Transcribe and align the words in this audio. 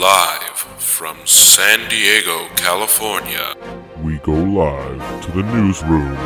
Live 0.00 0.56
from 0.78 1.18
San 1.26 1.86
Diego, 1.90 2.48
California. 2.56 3.54
We 4.02 4.16
go 4.20 4.32
live 4.32 5.24
to 5.26 5.32
the 5.32 5.42
newsroom 5.42 6.16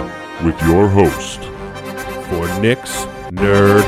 with 0.45 0.57
your 0.63 0.87
host, 0.87 1.41
for 2.29 2.47
Nick's 2.61 3.05
Nerd. 3.33 3.83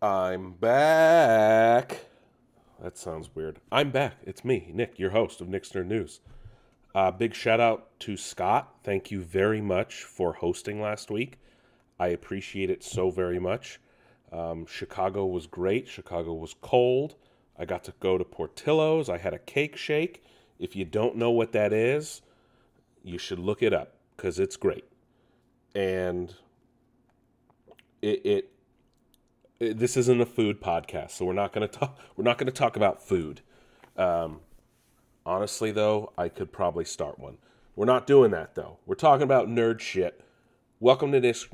I'm 0.00 0.52
back. 0.52 2.02
That 2.80 2.96
sounds 2.96 3.34
weird. 3.34 3.58
I'm 3.72 3.90
back. 3.90 4.18
It's 4.22 4.44
me, 4.44 4.70
Nick, 4.72 5.00
your 5.00 5.10
host 5.10 5.40
of 5.40 5.48
Nick's 5.48 5.70
Nerd 5.70 5.88
News. 5.88 6.20
Uh, 6.96 7.10
big 7.10 7.34
shout 7.34 7.60
out 7.60 7.90
to 8.00 8.16
Scott. 8.16 8.76
Thank 8.82 9.10
you 9.10 9.20
very 9.20 9.60
much 9.60 10.04
for 10.04 10.32
hosting 10.32 10.80
last 10.80 11.10
week. 11.10 11.38
I 11.98 12.08
appreciate 12.08 12.70
it 12.70 12.82
so 12.82 13.10
very 13.10 13.38
much. 13.38 13.78
Um, 14.32 14.64
Chicago 14.64 15.26
was 15.26 15.46
great. 15.46 15.88
Chicago 15.88 16.32
was 16.32 16.54
cold. 16.62 17.16
I 17.58 17.66
got 17.66 17.84
to 17.84 17.92
go 18.00 18.16
to 18.16 18.24
Portillo's. 18.24 19.10
I 19.10 19.18
had 19.18 19.34
a 19.34 19.38
cake 19.38 19.76
shake. 19.76 20.24
If 20.58 20.74
you 20.74 20.86
don't 20.86 21.16
know 21.16 21.30
what 21.30 21.52
that 21.52 21.70
is, 21.70 22.22
you 23.04 23.18
should 23.18 23.40
look 23.40 23.62
it 23.62 23.74
up 23.74 23.96
because 24.16 24.38
it's 24.38 24.56
great. 24.56 24.86
And 25.74 26.34
it, 28.00 28.24
it, 28.24 28.52
it, 29.60 29.78
this 29.78 29.98
isn't 29.98 30.22
a 30.22 30.24
food 30.26 30.62
podcast, 30.62 31.10
so 31.10 31.26
we're 31.26 31.34
not 31.34 31.52
going 31.52 31.68
to 31.68 31.78
talk. 31.78 31.98
We're 32.16 32.24
not 32.24 32.38
going 32.38 32.46
to 32.46 32.58
talk 32.58 32.74
about 32.74 33.02
food. 33.02 33.42
Um, 33.98 34.40
Honestly, 35.26 35.72
though, 35.72 36.12
I 36.16 36.28
could 36.28 36.52
probably 36.52 36.84
start 36.84 37.18
one. 37.18 37.38
We're 37.74 37.84
not 37.84 38.06
doing 38.06 38.30
that, 38.30 38.54
though. 38.54 38.78
We're 38.86 38.94
talking 38.94 39.24
about 39.24 39.48
nerd 39.48 39.80
shit. 39.80 40.20
Welcome 40.78 41.10
to 41.10 41.20
Nick's, 41.20 41.48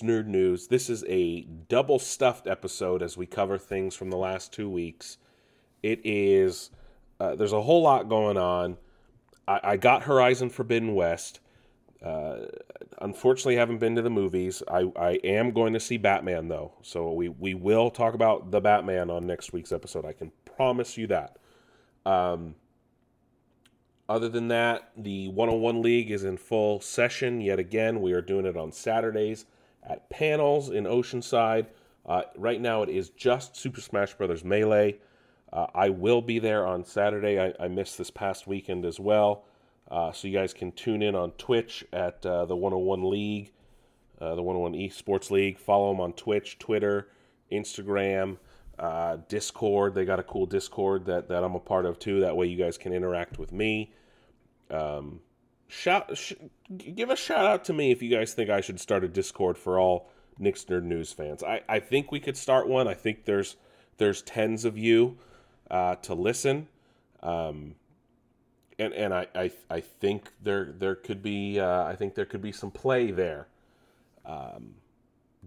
Nerd 0.00 0.26
News. 0.26 0.68
This 0.68 0.88
is 0.88 1.04
a 1.06 1.42
double 1.42 1.98
stuffed 1.98 2.46
episode 2.46 3.02
as 3.02 3.18
we 3.18 3.26
cover 3.26 3.58
things 3.58 3.94
from 3.94 4.08
the 4.08 4.16
last 4.16 4.54
two 4.54 4.70
weeks. 4.70 5.18
It 5.82 6.00
is, 6.02 6.70
uh, 7.20 7.36
there's 7.36 7.52
a 7.52 7.60
whole 7.60 7.82
lot 7.82 8.08
going 8.08 8.38
on. 8.38 8.78
I, 9.46 9.60
I 9.62 9.76
got 9.76 10.04
Horizon 10.04 10.48
Forbidden 10.48 10.94
West. 10.94 11.40
Uh, 12.02 12.46
unfortunately, 13.02 13.56
haven't 13.56 13.80
been 13.80 13.96
to 13.96 14.02
the 14.02 14.08
movies. 14.08 14.62
I, 14.66 14.90
I 14.96 15.10
am 15.24 15.50
going 15.50 15.74
to 15.74 15.80
see 15.80 15.98
Batman, 15.98 16.48
though. 16.48 16.72
So 16.80 17.12
we, 17.12 17.28
we 17.28 17.52
will 17.52 17.90
talk 17.90 18.14
about 18.14 18.50
the 18.50 18.62
Batman 18.62 19.10
on 19.10 19.26
next 19.26 19.52
week's 19.52 19.72
episode. 19.72 20.06
I 20.06 20.14
can 20.14 20.32
promise 20.56 20.96
you 20.96 21.06
that. 21.08 21.36
Um, 22.06 22.54
other 24.10 24.28
than 24.28 24.48
that, 24.48 24.90
the 24.96 25.28
101 25.28 25.82
League 25.82 26.10
is 26.10 26.24
in 26.24 26.36
full 26.36 26.80
session 26.80 27.40
yet 27.40 27.60
again. 27.60 28.02
We 28.02 28.12
are 28.12 28.20
doing 28.20 28.44
it 28.44 28.56
on 28.56 28.72
Saturdays 28.72 29.46
at 29.88 30.10
panels 30.10 30.68
in 30.68 30.82
Oceanside. 30.82 31.66
Uh, 32.04 32.22
right 32.36 32.60
now, 32.60 32.82
it 32.82 32.88
is 32.88 33.10
just 33.10 33.56
Super 33.56 33.80
Smash 33.80 34.14
Bros. 34.14 34.42
Melee. 34.42 34.98
Uh, 35.52 35.66
I 35.76 35.90
will 35.90 36.22
be 36.22 36.40
there 36.40 36.66
on 36.66 36.84
Saturday. 36.84 37.40
I, 37.40 37.54
I 37.60 37.68
missed 37.68 37.98
this 37.98 38.10
past 38.10 38.48
weekend 38.48 38.84
as 38.84 38.98
well. 38.98 39.44
Uh, 39.88 40.10
so 40.10 40.26
you 40.26 40.36
guys 40.36 40.52
can 40.52 40.72
tune 40.72 41.02
in 41.02 41.14
on 41.14 41.30
Twitch 41.32 41.84
at 41.92 42.26
uh, 42.26 42.46
the 42.46 42.56
101 42.56 43.08
League, 43.08 43.52
uh, 44.20 44.34
the 44.34 44.42
101 44.42 44.72
Esports 44.72 45.30
League. 45.30 45.56
Follow 45.56 45.92
them 45.92 46.00
on 46.00 46.14
Twitch, 46.14 46.58
Twitter, 46.58 47.10
Instagram, 47.52 48.38
uh, 48.76 49.18
Discord. 49.28 49.94
They 49.94 50.04
got 50.04 50.18
a 50.18 50.24
cool 50.24 50.46
Discord 50.46 51.06
that, 51.06 51.28
that 51.28 51.44
I'm 51.44 51.54
a 51.54 51.60
part 51.60 51.86
of 51.86 52.00
too. 52.00 52.18
That 52.18 52.36
way 52.36 52.46
you 52.46 52.56
guys 52.56 52.76
can 52.76 52.92
interact 52.92 53.38
with 53.38 53.52
me. 53.52 53.92
Um, 54.70 55.20
shout, 55.68 56.16
sh- 56.16 56.34
give 56.76 57.10
a 57.10 57.16
shout 57.16 57.46
out 57.46 57.64
to 57.66 57.72
me 57.72 57.90
if 57.90 58.02
you 58.02 58.10
guys 58.10 58.34
think 58.34 58.50
I 58.50 58.60
should 58.60 58.80
start 58.80 59.04
a 59.04 59.08
Discord 59.08 59.58
for 59.58 59.78
all 59.78 60.10
Nick's 60.38 60.64
Nerd 60.64 60.84
News 60.84 61.12
fans. 61.12 61.42
I, 61.42 61.62
I 61.68 61.80
think 61.80 62.10
we 62.10 62.20
could 62.20 62.36
start 62.36 62.68
one. 62.68 62.88
I 62.88 62.94
think 62.94 63.24
there's 63.24 63.56
there's 63.98 64.22
tens 64.22 64.64
of 64.64 64.78
you 64.78 65.18
uh, 65.70 65.96
to 65.96 66.14
listen, 66.14 66.68
um, 67.22 67.74
and 68.78 68.94
and 68.94 69.12
I, 69.12 69.26
I 69.34 69.52
I 69.68 69.80
think 69.80 70.30
there 70.42 70.72
there 70.72 70.94
could 70.94 71.22
be 71.22 71.60
uh, 71.60 71.84
I 71.84 71.94
think 71.94 72.14
there 72.14 72.24
could 72.24 72.42
be 72.42 72.52
some 72.52 72.70
play 72.70 73.10
there. 73.10 73.46
Um, 74.24 74.74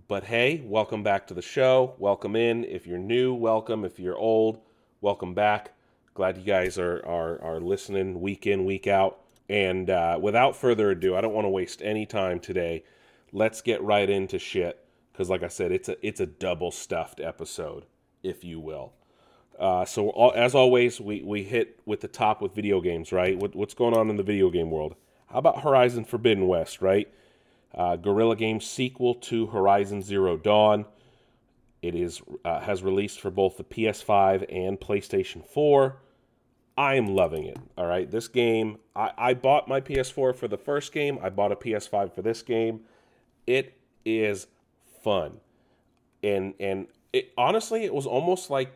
but 0.07 0.25
hey, 0.25 0.61
welcome 0.65 1.03
back 1.03 1.27
to 1.27 1.33
the 1.33 1.41
show. 1.41 1.95
Welcome 1.97 2.35
in. 2.35 2.63
If 2.65 2.85
you're 2.85 2.97
new, 2.97 3.33
welcome. 3.33 3.85
If 3.85 3.99
you're 3.99 4.17
old, 4.17 4.59
welcome 5.01 5.33
back. 5.33 5.71
Glad 6.13 6.37
you 6.37 6.43
guys 6.43 6.77
are 6.77 7.03
are, 7.05 7.41
are 7.41 7.59
listening 7.59 8.21
week 8.21 8.45
in 8.45 8.65
week 8.65 8.85
out. 8.85 9.19
And 9.49 9.89
uh, 9.89 10.19
without 10.21 10.55
further 10.55 10.91
ado, 10.91 11.15
I 11.15 11.21
don't 11.21 11.33
want 11.33 11.45
to 11.45 11.49
waste 11.49 11.81
any 11.81 12.05
time 12.05 12.39
today. 12.39 12.83
Let's 13.31 13.61
get 13.61 13.81
right 13.81 14.09
into 14.09 14.39
shit 14.39 14.83
because, 15.11 15.29
like 15.29 15.43
I 15.43 15.47
said, 15.47 15.71
it's 15.71 15.89
a 15.89 16.05
it's 16.05 16.19
a 16.19 16.25
double 16.25 16.71
stuffed 16.71 17.19
episode, 17.19 17.85
if 18.21 18.43
you 18.43 18.59
will. 18.59 18.93
Uh, 19.59 19.85
so 19.85 20.31
as 20.31 20.55
always, 20.55 20.99
we, 20.99 21.21
we 21.21 21.43
hit 21.43 21.79
with 21.85 22.01
the 22.01 22.07
top 22.07 22.41
with 22.41 22.55
video 22.55 22.81
games, 22.81 23.11
right? 23.11 23.37
What, 23.37 23.55
what's 23.55 23.73
going 23.73 23.95
on 23.95 24.09
in 24.09 24.17
the 24.17 24.23
video 24.23 24.49
game 24.49 24.71
world? 24.71 24.95
How 25.27 25.39
about 25.39 25.61
Horizon 25.61 26.05
Forbidden 26.05 26.47
West, 26.47 26.81
right? 26.81 27.07
Uh, 27.73 27.95
Guerrilla 27.95 28.35
Games 28.35 28.65
sequel 28.65 29.15
to 29.15 29.47
Horizon 29.47 30.01
Zero 30.01 30.37
Dawn. 30.37 30.85
It 31.81 31.95
is 31.95 32.21
uh, 32.45 32.61
has 32.61 32.83
released 32.83 33.19
for 33.19 33.31
both 33.31 33.57
the 33.57 33.63
PS5 33.63 34.45
and 34.49 34.79
PlayStation 34.79 35.45
4. 35.45 35.97
I 36.77 36.95
am 36.95 37.07
loving 37.07 37.43
it. 37.43 37.57
All 37.77 37.85
right, 37.85 38.09
this 38.09 38.27
game. 38.27 38.77
I, 38.95 39.11
I 39.17 39.33
bought 39.33 39.67
my 39.67 39.79
PS4 39.79 40.35
for 40.35 40.47
the 40.47 40.57
first 40.57 40.91
game. 40.91 41.19
I 41.21 41.29
bought 41.29 41.51
a 41.51 41.55
PS5 41.55 42.13
for 42.13 42.21
this 42.21 42.41
game. 42.41 42.81
It 43.45 43.77
is 44.05 44.47
fun, 45.03 45.39
and 46.23 46.53
and 46.59 46.87
it 47.11 47.31
honestly, 47.37 47.83
it 47.83 47.93
was 47.93 48.07
almost 48.07 48.49
like 48.49 48.73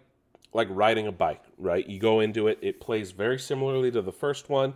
like 0.53 0.67
riding 0.69 1.07
a 1.07 1.11
bike. 1.11 1.43
Right, 1.57 1.87
you 1.87 1.99
go 1.99 2.19
into 2.19 2.47
it. 2.47 2.59
It 2.61 2.79
plays 2.79 3.11
very 3.11 3.39
similarly 3.39 3.89
to 3.91 4.01
the 4.01 4.11
first 4.11 4.49
one. 4.49 4.75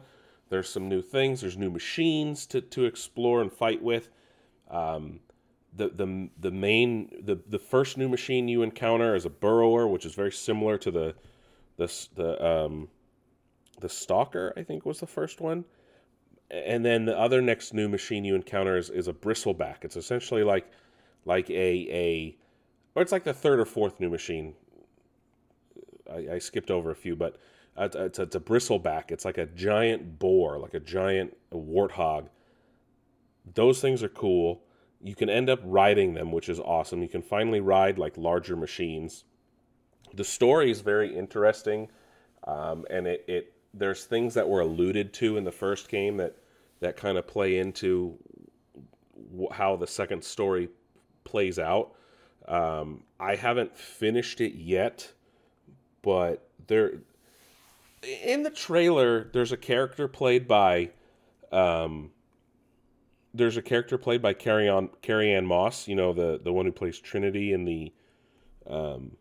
There's 0.49 0.69
some 0.69 0.89
new 0.89 1.01
things. 1.01 1.41
There's 1.41 1.57
new 1.57 1.69
machines 1.69 2.45
to 2.47 2.61
to 2.61 2.85
explore 2.85 3.41
and 3.41 3.51
fight 3.51 3.83
with. 3.83 4.09
Um, 4.69 5.19
the 5.73 5.89
the 5.89 6.29
the 6.39 6.51
main 6.51 7.09
the 7.23 7.39
the 7.47 7.59
first 7.59 7.97
new 7.97 8.09
machine 8.09 8.47
you 8.47 8.63
encounter 8.63 9.15
is 9.15 9.25
a 9.25 9.29
burrower, 9.29 9.88
which 9.88 10.05
is 10.05 10.15
very 10.15 10.31
similar 10.31 10.77
to 10.79 10.89
the 10.89 11.15
the 11.77 12.07
the 12.15 12.45
um 12.45 12.89
the 13.81 13.90
stalker. 13.90 14.53
I 14.56 14.64
think 14.64 14.86
was 14.86 15.00
the 15.00 15.08
first 15.08 15.42
one, 15.42 15.66
and 16.50 16.86
then 16.86 17.06
the 17.06 17.18
other 17.18 17.42
next 17.42 17.74
new 17.74 17.90
machine 17.90 18.24
you 18.24 18.36
encounter 18.36 18.78
is, 18.78 18.90
is 18.90 19.08
a 19.08 19.14
bristleback. 19.14 19.84
It's 19.84 19.96
essentially 19.96 20.44
like 20.44 20.69
like 21.25 21.50
a 21.50 21.53
a 21.92 22.38
or 22.96 23.02
it's 23.02 23.12
like 23.12 23.24
the 23.24 23.34
third 23.34 23.59
or 23.59 23.66
fourth 23.66 24.00
new 24.00 24.09
machine. 24.09 24.53
I, 26.12 26.34
I 26.34 26.40
skipped 26.40 26.72
over 26.72 26.92
a 26.92 26.96
few, 26.96 27.16
but 27.16 27.38
it's, 27.78 27.96
it's, 27.96 28.19
it's 28.19 28.36
a 28.36 28.40
bristleback. 28.40 29.12
It's 29.12 29.24
like 29.24 29.38
a 29.38 29.46
giant 29.46 30.19
boar, 30.19 30.58
like 30.59 30.74
a 30.74 30.80
giant 30.80 31.38
warthog. 31.53 32.28
Those 33.53 33.80
things 33.80 34.03
are 34.03 34.09
cool 34.09 34.62
you 35.03 35.16
can 35.16 35.30
end 35.30 35.50
up 35.50 35.59
riding 35.63 36.13
them, 36.13 36.31
which 36.31 36.50
is 36.50 36.59
awesome. 36.59 37.02
You 37.02 37.08
can 37.08 37.22
finally 37.22 37.59
ride 37.59 37.98
like 37.98 38.18
larger 38.18 38.56
machines. 38.56 39.24
The 40.13 40.24
story 40.24 40.69
is 40.69 40.81
very 40.81 41.16
interesting, 41.16 41.90
um, 42.46 42.86
and 42.90 43.08
it, 43.08 43.25
it 43.28 43.53
there's 43.73 44.05
things 44.05 44.33
that 44.33 44.47
were 44.47 44.61
alluded 44.61 45.13
to 45.13 45.37
in 45.37 45.43
the 45.43 45.51
first 45.51 45.89
game 45.89 46.17
that 46.17 46.35
that 46.79 46.97
kind 46.97 47.17
of 47.17 47.27
play 47.27 47.57
into 47.57 48.17
how 49.51 49.75
the 49.75 49.87
second 49.87 50.23
story 50.23 50.69
plays 51.23 51.59
out. 51.59 51.93
Um, 52.47 53.03
I 53.19 53.35
haven't 53.35 53.77
finished 53.77 54.41
it 54.41 54.55
yet, 54.55 55.13
but 56.01 56.49
there 56.67 56.93
in 58.23 58.43
the 58.43 58.49
trailer 58.49 59.29
there's 59.31 59.51
a 59.51 59.57
character 59.57 60.07
played 60.07 60.47
by 60.47 60.89
um, 61.51 62.11
there's 63.33 63.57
a 63.57 63.61
character 63.61 63.97
played 63.97 64.21
by 64.21 64.33
Carrie 64.33 64.67
on 64.67 64.89
Carrie 65.01 65.33
Ann 65.33 65.45
Moss, 65.45 65.88
you 65.88 65.95
know 65.95 66.13
the 66.13 66.39
the 66.44 66.51
one 66.51 66.65
who 66.65 66.71
plays 66.71 67.00
Trinity 67.00 67.53
in 67.53 67.65
the 67.65 67.94
um, 68.67 69.12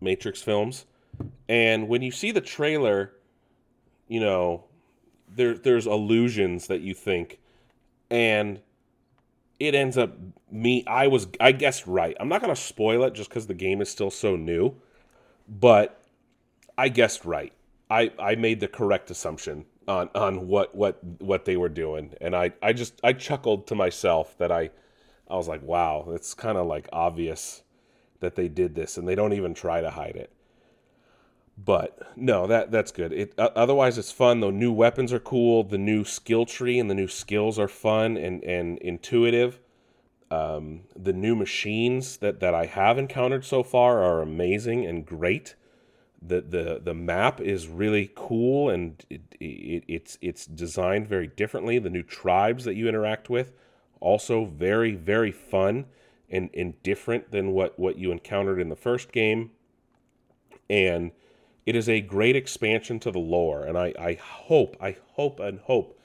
Matrix 0.00 0.42
films, 0.42 0.86
and 1.48 1.88
when 1.88 2.02
you 2.02 2.10
see 2.10 2.30
the 2.32 2.40
trailer, 2.40 3.12
you 4.08 4.20
know 4.20 4.64
there 5.34 5.56
there's 5.56 5.86
illusions 5.86 6.66
that 6.66 6.80
you 6.80 6.94
think, 6.94 7.38
and 8.10 8.60
it 9.58 9.74
ends 9.74 9.96
up 9.98 10.16
me. 10.50 10.84
I 10.86 11.06
was 11.06 11.28
I 11.40 11.52
guess 11.52 11.86
right. 11.86 12.16
I'm 12.20 12.28
not 12.28 12.40
gonna 12.40 12.56
spoil 12.56 13.04
it 13.04 13.14
just 13.14 13.28
because 13.28 13.46
the 13.46 13.54
game 13.54 13.80
is 13.80 13.88
still 13.88 14.10
so 14.10 14.36
new, 14.36 14.74
but 15.48 16.02
I 16.76 16.88
guessed 16.88 17.24
right. 17.24 17.52
I 17.90 18.12
I 18.18 18.34
made 18.36 18.60
the 18.60 18.68
correct 18.68 19.10
assumption 19.10 19.66
on 19.86 20.08
on 20.14 20.48
what 20.48 20.74
what 20.74 21.02
what 21.20 21.44
they 21.44 21.56
were 21.56 21.68
doing, 21.68 22.14
and 22.20 22.34
I 22.34 22.52
I 22.62 22.72
just 22.72 23.00
I 23.04 23.12
chuckled 23.12 23.66
to 23.68 23.74
myself 23.74 24.36
that 24.38 24.50
I 24.50 24.70
I 25.28 25.36
was 25.36 25.48
like, 25.48 25.62
wow, 25.62 26.06
it's 26.10 26.34
kind 26.34 26.58
of 26.58 26.66
like 26.66 26.88
obvious 26.92 27.62
that 28.20 28.34
they 28.36 28.48
did 28.48 28.74
this, 28.74 28.96
and 28.96 29.06
they 29.06 29.14
don't 29.14 29.32
even 29.32 29.54
try 29.54 29.80
to 29.80 29.90
hide 29.90 30.16
it. 30.16 30.32
But 31.64 32.16
no, 32.16 32.46
that 32.46 32.70
that's 32.70 32.90
good. 32.90 33.12
It 33.12 33.34
uh, 33.36 33.50
otherwise 33.54 33.98
it's 33.98 34.12
fun 34.12 34.40
though. 34.40 34.50
New 34.50 34.72
weapons 34.72 35.12
are 35.12 35.20
cool. 35.20 35.62
The 35.62 35.78
new 35.78 36.04
skill 36.04 36.46
tree 36.46 36.78
and 36.78 36.88
the 36.88 36.94
new 36.94 37.08
skills 37.08 37.58
are 37.58 37.68
fun 37.68 38.16
and 38.16 38.42
and 38.44 38.78
intuitive. 38.78 39.60
Um, 40.30 40.82
the 40.96 41.12
new 41.12 41.34
machines 41.34 42.18
that 42.18 42.40
that 42.40 42.54
I 42.54 42.66
have 42.66 42.98
encountered 42.98 43.44
so 43.44 43.62
far 43.62 44.02
are 44.02 44.22
amazing 44.22 44.86
and 44.86 45.04
great. 45.04 45.54
The 46.22 46.40
the 46.40 46.80
the 46.82 46.94
map 46.94 47.40
is 47.40 47.68
really 47.68 48.10
cool 48.14 48.70
and 48.70 49.04
it, 49.10 49.22
it, 49.38 49.84
it's 49.86 50.18
it's 50.22 50.46
designed 50.46 51.08
very 51.08 51.26
differently. 51.26 51.78
The 51.78 51.90
new 51.90 52.02
tribes 52.02 52.64
that 52.64 52.74
you 52.74 52.88
interact 52.88 53.28
with 53.28 53.52
also 54.00 54.46
very 54.46 54.94
very 54.94 55.32
fun 55.32 55.86
and 56.30 56.48
and 56.54 56.82
different 56.82 57.32
than 57.32 57.52
what 57.52 57.78
what 57.78 57.98
you 57.98 58.12
encountered 58.12 58.60
in 58.60 58.70
the 58.70 58.76
first 58.76 59.12
game. 59.12 59.50
And 60.70 61.10
it 61.66 61.76
is 61.76 61.88
a 61.88 62.00
great 62.00 62.36
expansion 62.36 62.98
to 63.00 63.10
the 63.10 63.18
lore, 63.18 63.64
and 63.64 63.76
I, 63.76 63.94
I 63.98 64.14
hope, 64.14 64.76
I 64.80 64.96
hope 65.12 65.40
and 65.40 65.60
hope 65.60 65.98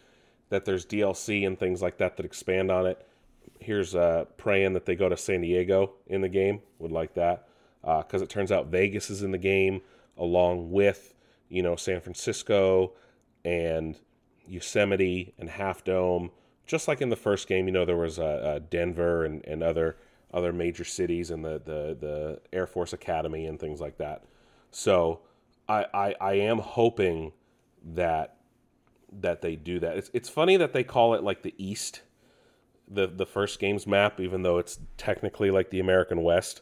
that 0.50 0.66
there's 0.66 0.86
DLC 0.86 1.46
and 1.46 1.58
things 1.58 1.82
like 1.82 1.98
that 1.98 2.18
that 2.18 2.26
expand 2.26 2.72
on 2.72 2.86
it. 2.86 3.06
Here's 3.60 3.96
uh, 3.96 4.26
praying 4.38 4.74
that 4.74 4.86
they 4.86 4.96
go 4.96 5.10
to 5.10 5.18
San 5.18 5.42
Diego 5.42 5.94
in 6.08 6.22
the 6.22 6.30
game. 6.30 6.62
Would 6.80 6.92
like 6.92 7.14
that 7.16 7.48
because 7.82 8.22
uh, 8.22 8.26
it 8.26 8.30
turns 8.30 8.52
out 8.52 8.68
Vegas 8.68 9.10
is 9.10 9.22
in 9.22 9.32
the 9.32 9.38
game 9.38 9.82
along 10.18 10.72
with 10.72 11.14
you 11.50 11.62
know 11.62 11.76
San 11.76 12.02
Francisco 12.02 12.94
and 13.44 14.00
Yosemite 14.48 15.34
and 15.38 15.50
Half 15.50 15.84
Dome. 15.84 16.32
Just 16.66 16.88
like 16.88 17.02
in 17.02 17.10
the 17.10 17.16
first 17.16 17.48
game, 17.48 17.68
you 17.68 17.72
know 17.72 17.86
there 17.86 17.98
was 17.98 18.20
uh, 18.20 18.24
uh, 18.24 18.60
Denver 18.70 19.26
and, 19.26 19.46
and 19.46 19.64
other 19.64 19.98
other 20.34 20.52
major 20.52 20.84
cities 20.84 21.32
and 21.32 21.46
the, 21.46 21.62
the 21.64 21.98
the 22.00 22.42
Air 22.52 22.68
Force 22.68 22.94
Academy 22.94 23.46
and 23.46 23.60
things 23.60 23.80
like 23.80 23.98
that. 23.98 24.24
So 24.72 25.22
I, 25.68 25.86
I, 25.94 26.16
I 26.22 26.34
am 26.36 26.60
hoping 26.60 27.34
that 27.84 28.38
that 29.22 29.42
they 29.42 29.56
do 29.56 29.80
that. 29.80 29.98
It's 29.98 30.10
it's 30.14 30.30
funny 30.30 30.58
that 30.58 30.74
they 30.74 30.84
call 30.84 31.14
it 31.14 31.24
like 31.24 31.44
the 31.44 31.54
East, 31.58 32.02
the 32.88 33.08
the 33.08 33.26
first 33.26 33.60
game's 33.60 33.88
map, 33.88 34.20
even 34.20 34.44
though 34.44 34.58
it's 34.58 34.80
technically 34.98 35.52
like 35.52 35.70
the 35.70 35.80
American 35.80 36.24
West. 36.24 36.62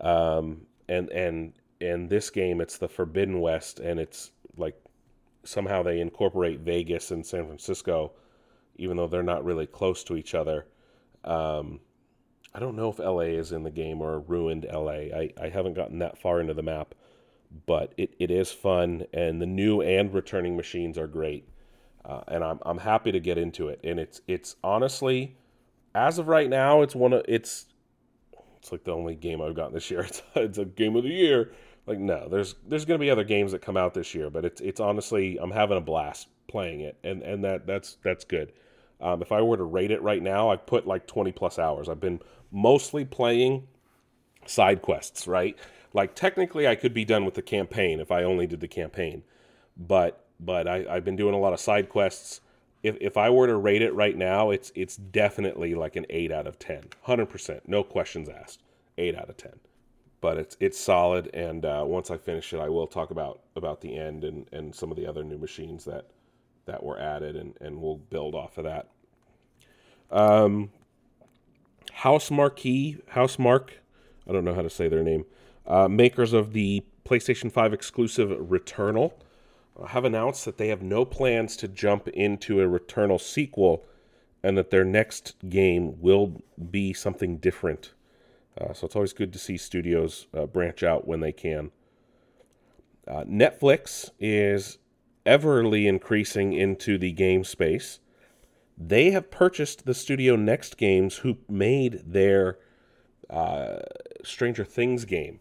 Um, 0.00 0.66
and 0.88 1.08
and 1.10 1.52
in 1.80 2.08
this 2.08 2.30
game, 2.30 2.60
it's 2.60 2.78
the 2.78 2.88
Forbidden 2.88 3.40
West, 3.40 3.80
and 3.80 4.00
it's 4.00 4.30
like 4.56 4.80
somehow 5.44 5.82
they 5.82 6.00
incorporate 6.00 6.60
Vegas 6.60 7.10
and 7.10 7.24
San 7.24 7.46
Francisco, 7.46 8.12
even 8.76 8.96
though 8.96 9.06
they're 9.06 9.22
not 9.22 9.44
really 9.44 9.66
close 9.66 10.04
to 10.04 10.16
each 10.16 10.34
other. 10.34 10.66
Um, 11.24 11.80
I 12.54 12.60
don't 12.60 12.76
know 12.76 12.88
if 12.88 12.98
LA 12.98 13.38
is 13.38 13.52
in 13.52 13.64
the 13.64 13.70
game 13.70 14.00
or 14.00 14.20
ruined 14.20 14.66
LA. 14.72 15.10
I, 15.14 15.30
I 15.40 15.48
haven't 15.48 15.74
gotten 15.74 15.98
that 15.98 16.18
far 16.18 16.40
into 16.40 16.54
the 16.54 16.62
map 16.62 16.94
but 17.66 17.92
it, 17.96 18.14
it 18.18 18.30
is 18.30 18.50
fun, 18.50 19.06
and 19.12 19.40
the 19.40 19.46
new 19.46 19.80
and 19.80 20.12
returning 20.12 20.56
machines 20.56 20.98
are 20.98 21.06
great. 21.06 21.48
Uh, 22.04 22.22
and 22.28 22.44
I'm, 22.44 22.58
I'm 22.66 22.78
happy 22.78 23.12
to 23.12 23.20
get 23.20 23.38
into 23.38 23.68
it. 23.68 23.80
And 23.82 23.98
it's 23.98 24.20
it's 24.26 24.56
honestly, 24.62 25.36
as 25.94 26.18
of 26.18 26.28
right 26.28 26.50
now, 26.50 26.82
it's 26.82 26.94
one 26.94 27.12
of 27.12 27.24
it's 27.26 27.66
it's 28.58 28.72
like 28.72 28.84
the 28.84 28.92
only 28.92 29.14
game 29.14 29.40
I've 29.40 29.54
gotten 29.54 29.74
this 29.74 29.90
year. 29.90 30.00
It's, 30.06 30.22
it's 30.34 30.58
a 30.58 30.64
game 30.64 30.96
of 30.96 31.04
the 31.04 31.10
year. 31.10 31.52
Like 31.86 31.98
no, 31.98 32.28
there's 32.28 32.54
there's 32.66 32.84
gonna 32.84 32.98
be 32.98 33.10
other 33.10 33.24
games 33.24 33.52
that 33.52 33.62
come 33.62 33.76
out 33.76 33.94
this 33.94 34.14
year, 34.14 34.30
but 34.30 34.44
it's 34.44 34.60
it's 34.60 34.80
honestly 34.80 35.38
I'm 35.38 35.50
having 35.50 35.76
a 35.76 35.82
blast 35.82 36.28
playing 36.48 36.80
it, 36.80 36.98
and 37.04 37.22
and 37.22 37.44
that 37.44 37.66
that's 37.66 37.96
that's 38.02 38.24
good. 38.24 38.52
Um, 39.00 39.20
if 39.22 39.32
I 39.32 39.42
were 39.42 39.56
to 39.56 39.64
rate 39.64 39.90
it 39.90 40.00
right 40.02 40.22
now, 40.22 40.50
I've 40.50 40.66
put 40.66 40.86
like 40.86 41.06
20 41.06 41.32
plus 41.32 41.58
hours. 41.58 41.88
I've 41.88 42.00
been 42.00 42.20
mostly 42.50 43.04
playing 43.04 43.66
side 44.46 44.82
quests, 44.82 45.26
right? 45.26 45.58
Like 45.94 46.16
technically, 46.16 46.66
I 46.66 46.74
could 46.74 46.92
be 46.92 47.04
done 47.04 47.24
with 47.24 47.34
the 47.34 47.42
campaign 47.42 48.00
if 48.00 48.10
I 48.10 48.24
only 48.24 48.46
did 48.48 48.60
the 48.60 48.68
campaign, 48.68 49.22
but 49.76 50.26
but 50.40 50.66
I, 50.66 50.84
I've 50.90 51.04
been 51.04 51.16
doing 51.16 51.34
a 51.34 51.38
lot 51.38 51.52
of 51.52 51.60
side 51.60 51.88
quests. 51.88 52.40
If, 52.82 52.96
if 53.00 53.16
I 53.16 53.30
were 53.30 53.46
to 53.46 53.56
rate 53.56 53.80
it 53.80 53.94
right 53.94 54.16
now, 54.16 54.50
it's 54.50 54.72
it's 54.74 54.96
definitely 54.96 55.74
like 55.74 55.94
an 55.94 56.04
eight 56.10 56.32
out 56.32 56.48
of 56.48 56.58
10, 56.58 56.78
100 57.04 57.26
percent, 57.26 57.68
no 57.68 57.84
questions 57.84 58.28
asked, 58.28 58.60
eight 58.98 59.16
out 59.16 59.30
of 59.30 59.36
ten. 59.36 59.60
But 60.20 60.36
it's 60.36 60.56
it's 60.58 60.78
solid, 60.78 61.30
and 61.32 61.64
uh, 61.64 61.84
once 61.86 62.10
I 62.10 62.18
finish 62.18 62.52
it, 62.52 62.58
I 62.58 62.68
will 62.68 62.88
talk 62.88 63.12
about 63.12 63.40
about 63.54 63.80
the 63.80 63.96
end 63.96 64.24
and, 64.24 64.48
and 64.52 64.74
some 64.74 64.90
of 64.90 64.96
the 64.96 65.06
other 65.06 65.22
new 65.22 65.38
machines 65.38 65.84
that 65.84 66.06
that 66.66 66.82
were 66.82 66.98
added, 66.98 67.36
and, 67.36 67.54
and 67.60 67.80
we'll 67.80 67.98
build 67.98 68.34
off 68.34 68.58
of 68.58 68.64
that. 68.64 68.88
Um, 70.10 70.70
Housemarque, 71.98 73.08
House 73.10 73.38
Mark, 73.38 73.74
I 74.28 74.32
don't 74.32 74.44
know 74.44 74.54
how 74.54 74.62
to 74.62 74.70
say 74.70 74.88
their 74.88 75.02
name 75.02 75.26
uh, 75.66 75.88
makers 75.88 76.32
of 76.32 76.52
the 76.52 76.84
PlayStation 77.04 77.50
5 77.50 77.72
exclusive 77.72 78.30
Returnal 78.30 79.12
uh, 79.80 79.86
have 79.86 80.04
announced 80.04 80.44
that 80.44 80.58
they 80.58 80.68
have 80.68 80.82
no 80.82 81.04
plans 81.04 81.56
to 81.58 81.68
jump 81.68 82.08
into 82.08 82.60
a 82.60 82.66
Returnal 82.66 83.20
sequel 83.20 83.84
and 84.42 84.58
that 84.58 84.70
their 84.70 84.84
next 84.84 85.34
game 85.48 86.00
will 86.00 86.42
be 86.70 86.92
something 86.92 87.38
different. 87.38 87.92
Uh, 88.60 88.72
so 88.72 88.86
it's 88.86 88.94
always 88.94 89.12
good 89.12 89.32
to 89.32 89.38
see 89.38 89.56
studios 89.56 90.26
uh, 90.36 90.46
branch 90.46 90.82
out 90.82 91.06
when 91.06 91.20
they 91.20 91.32
can. 91.32 91.70
Uh, 93.08 93.24
Netflix 93.24 94.10
is 94.18 94.78
everly 95.26 95.86
increasing 95.86 96.52
into 96.52 96.98
the 96.98 97.12
game 97.12 97.44
space. 97.44 98.00
They 98.76 99.10
have 99.10 99.30
purchased 99.30 99.86
the 99.86 99.94
studio 99.94 100.36
Next 100.36 100.76
Games, 100.76 101.18
who 101.18 101.38
made 101.48 102.02
their 102.06 102.58
uh, 103.30 103.80
Stranger 104.22 104.64
Things 104.64 105.04
game. 105.04 105.40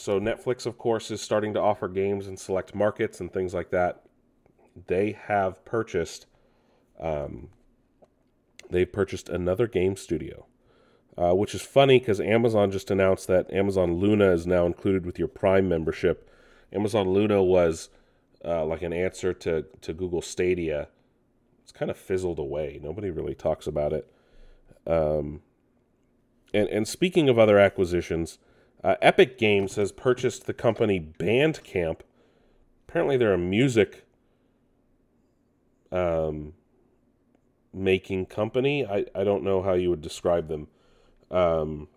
So 0.00 0.18
Netflix, 0.18 0.64
of 0.64 0.78
course, 0.78 1.10
is 1.10 1.20
starting 1.20 1.52
to 1.52 1.60
offer 1.60 1.86
games 1.86 2.26
in 2.26 2.38
select 2.38 2.74
markets 2.74 3.20
and 3.20 3.30
things 3.30 3.52
like 3.52 3.68
that. 3.68 4.02
They 4.86 5.12
have 5.26 5.62
purchased, 5.66 6.24
um, 6.98 7.48
they've 8.70 8.90
purchased 8.90 9.28
another 9.28 9.66
game 9.66 9.96
studio, 9.96 10.46
uh, 11.18 11.34
which 11.34 11.54
is 11.54 11.60
funny 11.60 11.98
because 11.98 12.18
Amazon 12.18 12.70
just 12.70 12.90
announced 12.90 13.26
that 13.26 13.52
Amazon 13.52 13.96
Luna 13.96 14.30
is 14.32 14.46
now 14.46 14.64
included 14.64 15.04
with 15.04 15.18
your 15.18 15.28
Prime 15.28 15.68
membership. 15.68 16.30
Amazon 16.72 17.10
Luna 17.10 17.42
was 17.42 17.90
uh, 18.42 18.64
like 18.64 18.80
an 18.80 18.94
answer 18.94 19.34
to 19.34 19.66
to 19.82 19.92
Google 19.92 20.22
Stadia. 20.22 20.88
It's 21.62 21.72
kind 21.72 21.90
of 21.90 21.98
fizzled 21.98 22.38
away. 22.38 22.80
Nobody 22.82 23.10
really 23.10 23.34
talks 23.34 23.66
about 23.66 23.92
it. 23.92 24.10
Um, 24.86 25.42
and 26.54 26.70
and 26.70 26.88
speaking 26.88 27.28
of 27.28 27.38
other 27.38 27.58
acquisitions. 27.58 28.38
Uh, 28.82 28.96
Epic 29.02 29.36
Games 29.36 29.76
has 29.76 29.92
purchased 29.92 30.46
the 30.46 30.54
company 30.54 30.98
Bandcamp. 31.00 32.00
Apparently, 32.88 33.16
they're 33.16 33.34
a 33.34 33.38
music 33.38 34.06
um, 35.92 36.54
making 37.72 38.26
company. 38.26 38.86
I, 38.86 39.04
I 39.14 39.24
don't 39.24 39.44
know 39.44 39.62
how 39.62 39.74
you 39.74 39.90
would 39.90 40.00
describe 40.00 40.48
them. 40.48 40.68
Um, 41.30 41.88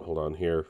hold 0.00 0.18
on 0.18 0.34
here. 0.34 0.66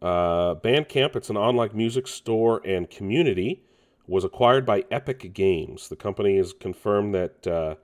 Uh, 0.00 0.54
Bandcamp, 0.54 1.14
it's 1.14 1.30
an 1.30 1.36
online 1.36 1.70
music 1.74 2.08
store 2.08 2.60
and 2.64 2.90
community, 2.90 3.62
was 4.06 4.24
acquired 4.24 4.66
by 4.66 4.84
Epic 4.90 5.32
Games. 5.32 5.88
The 5.88 5.96
company 5.96 6.36
has 6.38 6.52
confirmed 6.52 7.14
that 7.14 7.46
uh, 7.46 7.74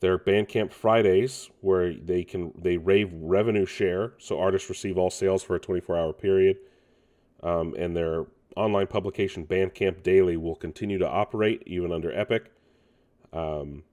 their 0.00 0.18
Bandcamp 0.18 0.72
Fridays, 0.72 1.50
where 1.60 1.92
they 1.92 2.24
can 2.24 2.52
they 2.58 2.78
rave 2.78 3.12
revenue 3.12 3.66
share, 3.66 4.14
so 4.18 4.40
artists 4.40 4.68
receive 4.68 4.96
all 4.96 5.10
sales 5.10 5.42
for 5.42 5.54
a 5.54 5.60
24-hour 5.60 6.14
period, 6.14 6.56
um, 7.42 7.74
and 7.78 7.94
their 7.94 8.26
online 8.56 8.86
publication 8.86 9.46
Bandcamp 9.46 10.02
Daily 10.02 10.36
will 10.36 10.56
continue 10.56 10.98
to 10.98 11.08
operate 11.08 11.62
even 11.66 11.92
under 11.92 12.12
Epic. 12.12 12.50
Um, 13.32 13.84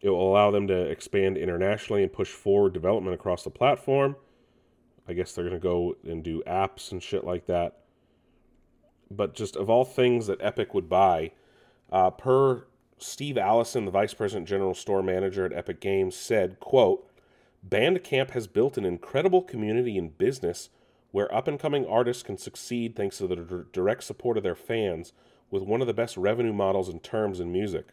it 0.00 0.10
will 0.10 0.30
allow 0.30 0.50
them 0.50 0.68
to 0.68 0.74
expand 0.74 1.36
internationally 1.36 2.02
and 2.02 2.12
push 2.12 2.30
forward 2.30 2.72
development 2.72 3.14
across 3.14 3.42
the 3.42 3.50
platform. 3.50 4.16
I 5.08 5.14
guess 5.14 5.32
they're 5.32 5.44
going 5.44 5.56
to 5.56 5.60
go 5.60 5.96
and 6.04 6.22
do 6.22 6.42
apps 6.46 6.92
and 6.92 7.02
shit 7.02 7.24
like 7.24 7.46
that. 7.46 7.78
But 9.10 9.34
just 9.34 9.56
of 9.56 9.70
all 9.70 9.86
things 9.86 10.26
that 10.26 10.38
Epic 10.40 10.74
would 10.74 10.88
buy, 10.88 11.32
uh, 11.90 12.10
per 12.10 12.66
Steve 12.98 13.38
Allison, 13.38 13.84
the 13.84 13.90
vice 13.90 14.14
president 14.14 14.48
general 14.48 14.74
store 14.74 15.02
manager 15.02 15.44
at 15.44 15.52
Epic 15.52 15.80
Games, 15.80 16.16
said, 16.16 16.58
quote, 16.60 17.08
Bandcamp 17.66 18.30
has 18.30 18.46
built 18.46 18.76
an 18.78 18.84
incredible 18.84 19.42
community 19.42 19.98
and 19.98 20.16
business 20.16 20.70
where 21.10 21.32
up 21.34 21.48
and 21.48 21.58
coming 21.58 21.86
artists 21.86 22.22
can 22.22 22.36
succeed 22.36 22.94
thanks 22.94 23.18
to 23.18 23.26
the 23.26 23.36
d- 23.36 23.68
direct 23.72 24.04
support 24.04 24.36
of 24.36 24.42
their 24.42 24.54
fans 24.54 25.12
with 25.50 25.62
one 25.62 25.80
of 25.80 25.86
the 25.86 25.94
best 25.94 26.16
revenue 26.16 26.52
models 26.52 26.88
and 26.88 27.02
terms 27.02 27.40
in 27.40 27.50
music. 27.50 27.88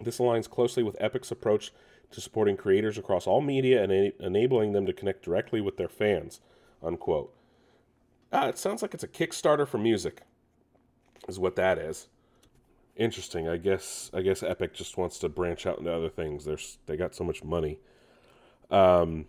This 0.00 0.18
aligns 0.18 0.48
closely 0.48 0.82
with 0.82 0.96
Epic's 0.98 1.30
approach 1.30 1.72
to 2.10 2.20
supporting 2.20 2.56
creators 2.56 2.98
across 2.98 3.26
all 3.26 3.40
media 3.40 3.82
and 3.82 4.12
enabling 4.20 4.72
them 4.72 4.86
to 4.86 4.92
connect 4.92 5.24
directly 5.24 5.60
with 5.60 5.76
their 5.76 5.88
fans. 5.88 6.40
Unquote. 6.82 7.34
Ah, 8.32 8.48
it 8.48 8.58
sounds 8.58 8.82
like 8.82 8.94
it's 8.94 9.04
a 9.04 9.08
Kickstarter 9.08 9.68
for 9.68 9.78
music, 9.78 10.22
is 11.28 11.38
what 11.38 11.56
that 11.56 11.78
is 11.78 12.08
interesting. 12.96 13.48
I 13.48 13.56
guess 13.56 14.10
I 14.14 14.22
guess 14.22 14.42
Epic 14.42 14.74
just 14.74 14.96
wants 14.96 15.18
to 15.20 15.28
branch 15.28 15.66
out 15.66 15.78
into 15.78 15.92
other 15.92 16.08
things. 16.08 16.44
There's 16.44 16.78
they 16.86 16.96
got 16.96 17.14
so 17.14 17.24
much 17.24 17.44
money. 17.44 17.78
Um, 18.70 19.26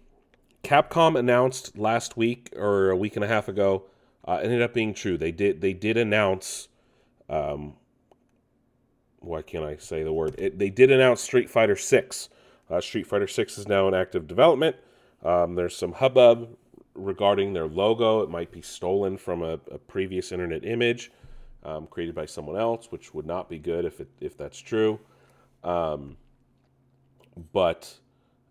Capcom 0.63 1.17
announced 1.17 1.77
last 1.77 2.17
week 2.17 2.51
or 2.55 2.89
a 2.89 2.95
week 2.95 3.15
and 3.15 3.23
a 3.23 3.27
half 3.27 3.47
ago 3.47 3.83
uh, 4.27 4.39
ended 4.41 4.61
up 4.61 4.73
being 4.73 4.93
true. 4.93 5.17
They 5.17 5.31
did 5.31 5.61
they 5.61 5.73
did 5.73 5.97
announce. 5.97 6.67
Um, 7.29 7.73
why 9.19 9.41
can't 9.41 9.65
I 9.65 9.77
say 9.77 10.03
the 10.03 10.13
word? 10.13 10.35
It, 10.37 10.59
they 10.59 10.69
did 10.69 10.91
announce 10.91 11.21
Street 11.21 11.49
Fighter 11.49 11.75
Six. 11.75 12.29
Uh, 12.69 12.81
Street 12.81 13.07
Fighter 13.07 13.27
Six 13.27 13.57
is 13.57 13.67
now 13.67 13.87
in 13.87 13.93
active 13.93 14.27
development. 14.27 14.75
Um, 15.23 15.55
there's 15.55 15.75
some 15.75 15.93
hubbub 15.93 16.55
regarding 16.93 17.53
their 17.53 17.67
logo. 17.67 18.21
It 18.21 18.29
might 18.29 18.51
be 18.51 18.61
stolen 18.61 19.17
from 19.17 19.41
a, 19.41 19.59
a 19.71 19.77
previous 19.77 20.31
internet 20.31 20.63
image 20.65 21.11
um, 21.65 21.87
created 21.87 22.15
by 22.15 22.25
someone 22.25 22.57
else, 22.57 22.91
which 22.91 23.13
would 23.13 23.25
not 23.25 23.49
be 23.49 23.57
good 23.57 23.85
if 23.85 23.99
it, 23.99 24.07
if 24.21 24.37
that's 24.37 24.59
true. 24.59 24.99
Um, 25.63 26.15
but 27.51 27.99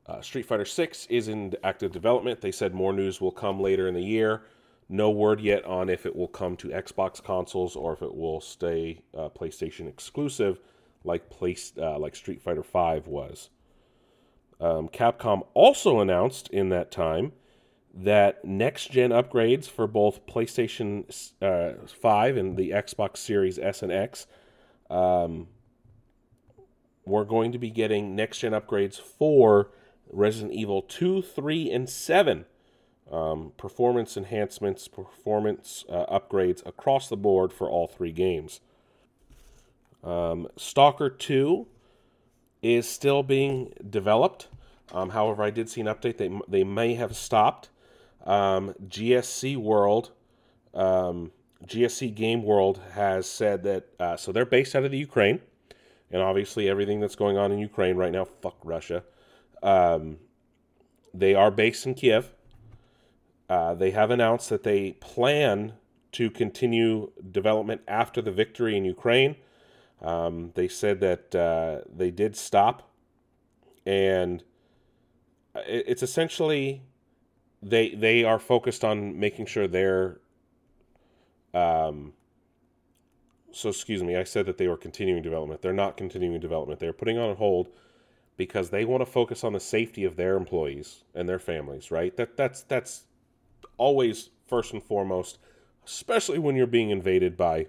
uh, 0.06 0.20
Street 0.20 0.44
Fighter 0.44 0.64
Six 0.64 1.06
is 1.06 1.28
in 1.28 1.54
active 1.62 1.92
development. 1.92 2.40
They 2.40 2.52
said 2.52 2.74
more 2.74 2.92
news 2.92 3.20
will 3.20 3.32
come 3.32 3.60
later 3.60 3.88
in 3.88 3.94
the 3.94 4.02
year. 4.02 4.42
No 4.88 5.10
word 5.10 5.40
yet 5.40 5.64
on 5.64 5.88
if 5.88 6.04
it 6.04 6.14
will 6.14 6.28
come 6.28 6.56
to 6.58 6.68
Xbox 6.68 7.22
consoles 7.22 7.74
or 7.74 7.94
if 7.94 8.02
it 8.02 8.14
will 8.14 8.40
stay 8.40 9.00
uh, 9.16 9.30
PlayStation 9.30 9.88
exclusive, 9.88 10.60
like 11.04 11.30
place 11.30 11.72
uh, 11.78 11.98
like 11.98 12.14
Street 12.14 12.42
Fighter 12.42 12.62
Five 12.62 13.06
was. 13.06 13.48
Um, 14.60 14.88
Capcom 14.88 15.46
also 15.54 16.00
announced 16.00 16.48
in 16.48 16.68
that 16.68 16.90
time 16.90 17.32
that 17.96 18.44
next 18.44 18.90
gen 18.90 19.10
upgrades 19.10 19.66
for 19.66 19.86
both 19.86 20.26
PlayStation 20.26 21.32
uh, 21.40 21.86
5 21.86 22.36
and 22.36 22.56
the 22.56 22.70
Xbox 22.70 23.18
Series 23.18 23.58
S 23.58 23.82
and 23.82 23.92
X, 23.92 24.26
um, 24.90 25.46
we're 27.04 27.24
going 27.24 27.52
to 27.52 27.58
be 27.58 27.70
getting 27.70 28.16
next 28.16 28.38
gen 28.38 28.52
upgrades 28.52 29.00
for 29.00 29.70
Resident 30.10 30.52
Evil 30.52 30.82
2, 30.82 31.22
3, 31.22 31.70
and 31.70 31.88
7. 31.88 32.46
Um, 33.12 33.52
performance 33.58 34.16
enhancements, 34.16 34.88
performance 34.88 35.84
uh, 35.90 36.06
upgrades 36.06 36.66
across 36.66 37.08
the 37.08 37.18
board 37.18 37.52
for 37.52 37.68
all 37.68 37.86
three 37.86 38.12
games. 38.12 38.60
Um, 40.02 40.48
Stalker 40.56 41.10
2 41.10 41.66
is 42.62 42.88
still 42.88 43.22
being 43.22 43.74
developed. 43.88 44.48
Um, 44.90 45.10
however, 45.10 45.42
I 45.42 45.50
did 45.50 45.68
see 45.68 45.82
an 45.82 45.86
update. 45.86 46.16
They, 46.16 46.30
they 46.48 46.64
may 46.64 46.94
have 46.94 47.14
stopped. 47.14 47.68
Um, 48.24 48.74
GSC 48.86 49.56
World, 49.56 50.12
um, 50.72 51.30
GSC 51.66 52.14
Game 52.14 52.42
World 52.42 52.80
has 52.92 53.26
said 53.28 53.62
that, 53.64 53.86
uh, 54.00 54.16
so 54.16 54.32
they're 54.32 54.46
based 54.46 54.74
out 54.74 54.84
of 54.84 54.90
the 54.90 54.98
Ukraine. 54.98 55.40
And 56.10 56.22
obviously, 56.22 56.68
everything 56.68 57.00
that's 57.00 57.16
going 57.16 57.36
on 57.36 57.52
in 57.52 57.58
Ukraine 57.58 57.96
right 57.96 58.12
now, 58.12 58.24
fuck 58.24 58.56
Russia. 58.62 59.02
Um, 59.62 60.18
they 61.12 61.34
are 61.34 61.50
based 61.50 61.86
in 61.86 61.94
Kiev. 61.94 62.30
Uh, 63.48 63.74
they 63.74 63.90
have 63.90 64.10
announced 64.10 64.48
that 64.50 64.62
they 64.62 64.92
plan 64.92 65.74
to 66.12 66.30
continue 66.30 67.10
development 67.30 67.80
after 67.88 68.22
the 68.22 68.30
victory 68.30 68.76
in 68.76 68.84
Ukraine. 68.84 69.36
Um, 70.00 70.52
they 70.54 70.68
said 70.68 71.00
that 71.00 71.34
uh, 71.34 71.80
they 71.92 72.10
did 72.10 72.36
stop, 72.36 72.90
and 73.84 74.42
it's 75.54 76.02
essentially 76.02 76.82
they 77.64 77.94
they 77.94 78.24
are 78.24 78.38
focused 78.38 78.84
on 78.84 79.18
making 79.18 79.46
sure 79.46 79.66
they're. 79.66 80.20
Um, 81.52 82.12
so 83.52 83.68
excuse 83.68 84.02
me, 84.02 84.16
I 84.16 84.24
said 84.24 84.46
that 84.46 84.58
they 84.58 84.68
were 84.68 84.76
continuing 84.76 85.22
development. 85.22 85.62
They're 85.62 85.72
not 85.72 85.96
continuing 85.96 86.40
development. 86.40 86.80
They're 86.80 86.92
putting 86.92 87.18
on 87.18 87.36
hold 87.36 87.68
because 88.36 88.70
they 88.70 88.84
want 88.84 89.00
to 89.00 89.06
focus 89.06 89.44
on 89.44 89.52
the 89.52 89.60
safety 89.60 90.04
of 90.04 90.16
their 90.16 90.36
employees 90.36 91.04
and 91.14 91.28
their 91.28 91.38
families. 91.38 91.90
Right. 91.90 92.16
That 92.16 92.36
that's 92.36 92.62
that's 92.62 93.04
always 93.76 94.30
first 94.46 94.72
and 94.72 94.82
foremost, 94.82 95.38
especially 95.86 96.38
when 96.38 96.56
you're 96.56 96.66
being 96.66 96.90
invaded 96.90 97.36
by 97.36 97.66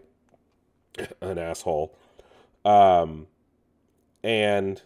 an 1.21 1.37
asshole. 1.37 1.95
Um, 2.63 3.27
and 4.23 4.81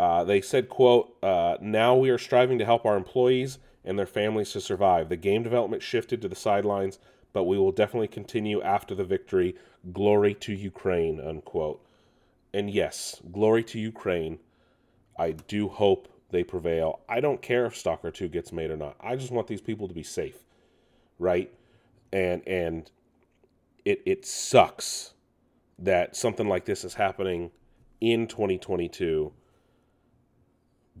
uh, 0.00 0.24
they 0.24 0.40
said, 0.40 0.70
"quote 0.70 1.14
uh, 1.22 1.58
Now 1.60 1.94
we 1.94 2.08
are 2.08 2.16
striving 2.16 2.58
to 2.58 2.64
help 2.64 2.86
our 2.86 2.96
employees 2.96 3.58
and 3.84 3.98
their 3.98 4.06
families 4.06 4.50
to 4.52 4.60
survive. 4.60 5.10
The 5.10 5.16
game 5.16 5.42
development 5.42 5.82
shifted 5.82 6.22
to 6.22 6.28
the 6.28 6.34
sidelines, 6.34 6.98
but 7.34 7.44
we 7.44 7.58
will 7.58 7.70
definitely 7.70 8.08
continue 8.08 8.62
after 8.62 8.94
the 8.94 9.04
victory. 9.04 9.56
Glory 9.92 10.32
to 10.36 10.54
Ukraine." 10.54 11.20
Unquote. 11.20 11.84
And 12.54 12.70
yes, 12.70 13.20
glory 13.30 13.62
to 13.64 13.78
Ukraine. 13.78 14.38
I 15.18 15.32
do 15.32 15.68
hope 15.68 16.08
they 16.30 16.44
prevail. 16.44 17.00
I 17.06 17.20
don't 17.20 17.42
care 17.42 17.66
if 17.66 17.76
Stalker 17.76 18.10
2 18.10 18.28
gets 18.28 18.52
made 18.52 18.70
or 18.70 18.78
not. 18.78 18.96
I 19.00 19.16
just 19.16 19.30
want 19.30 19.48
these 19.48 19.60
people 19.60 19.86
to 19.86 19.94
be 19.94 20.02
safe. 20.02 20.38
Right? 21.18 21.52
And 22.10 22.40
and 22.48 22.90
it 23.84 24.00
it 24.06 24.24
sucks 24.24 25.12
that 25.78 26.16
something 26.16 26.48
like 26.48 26.64
this 26.64 26.84
is 26.84 26.94
happening 26.94 27.50
in 28.00 28.26
2022. 28.26 29.34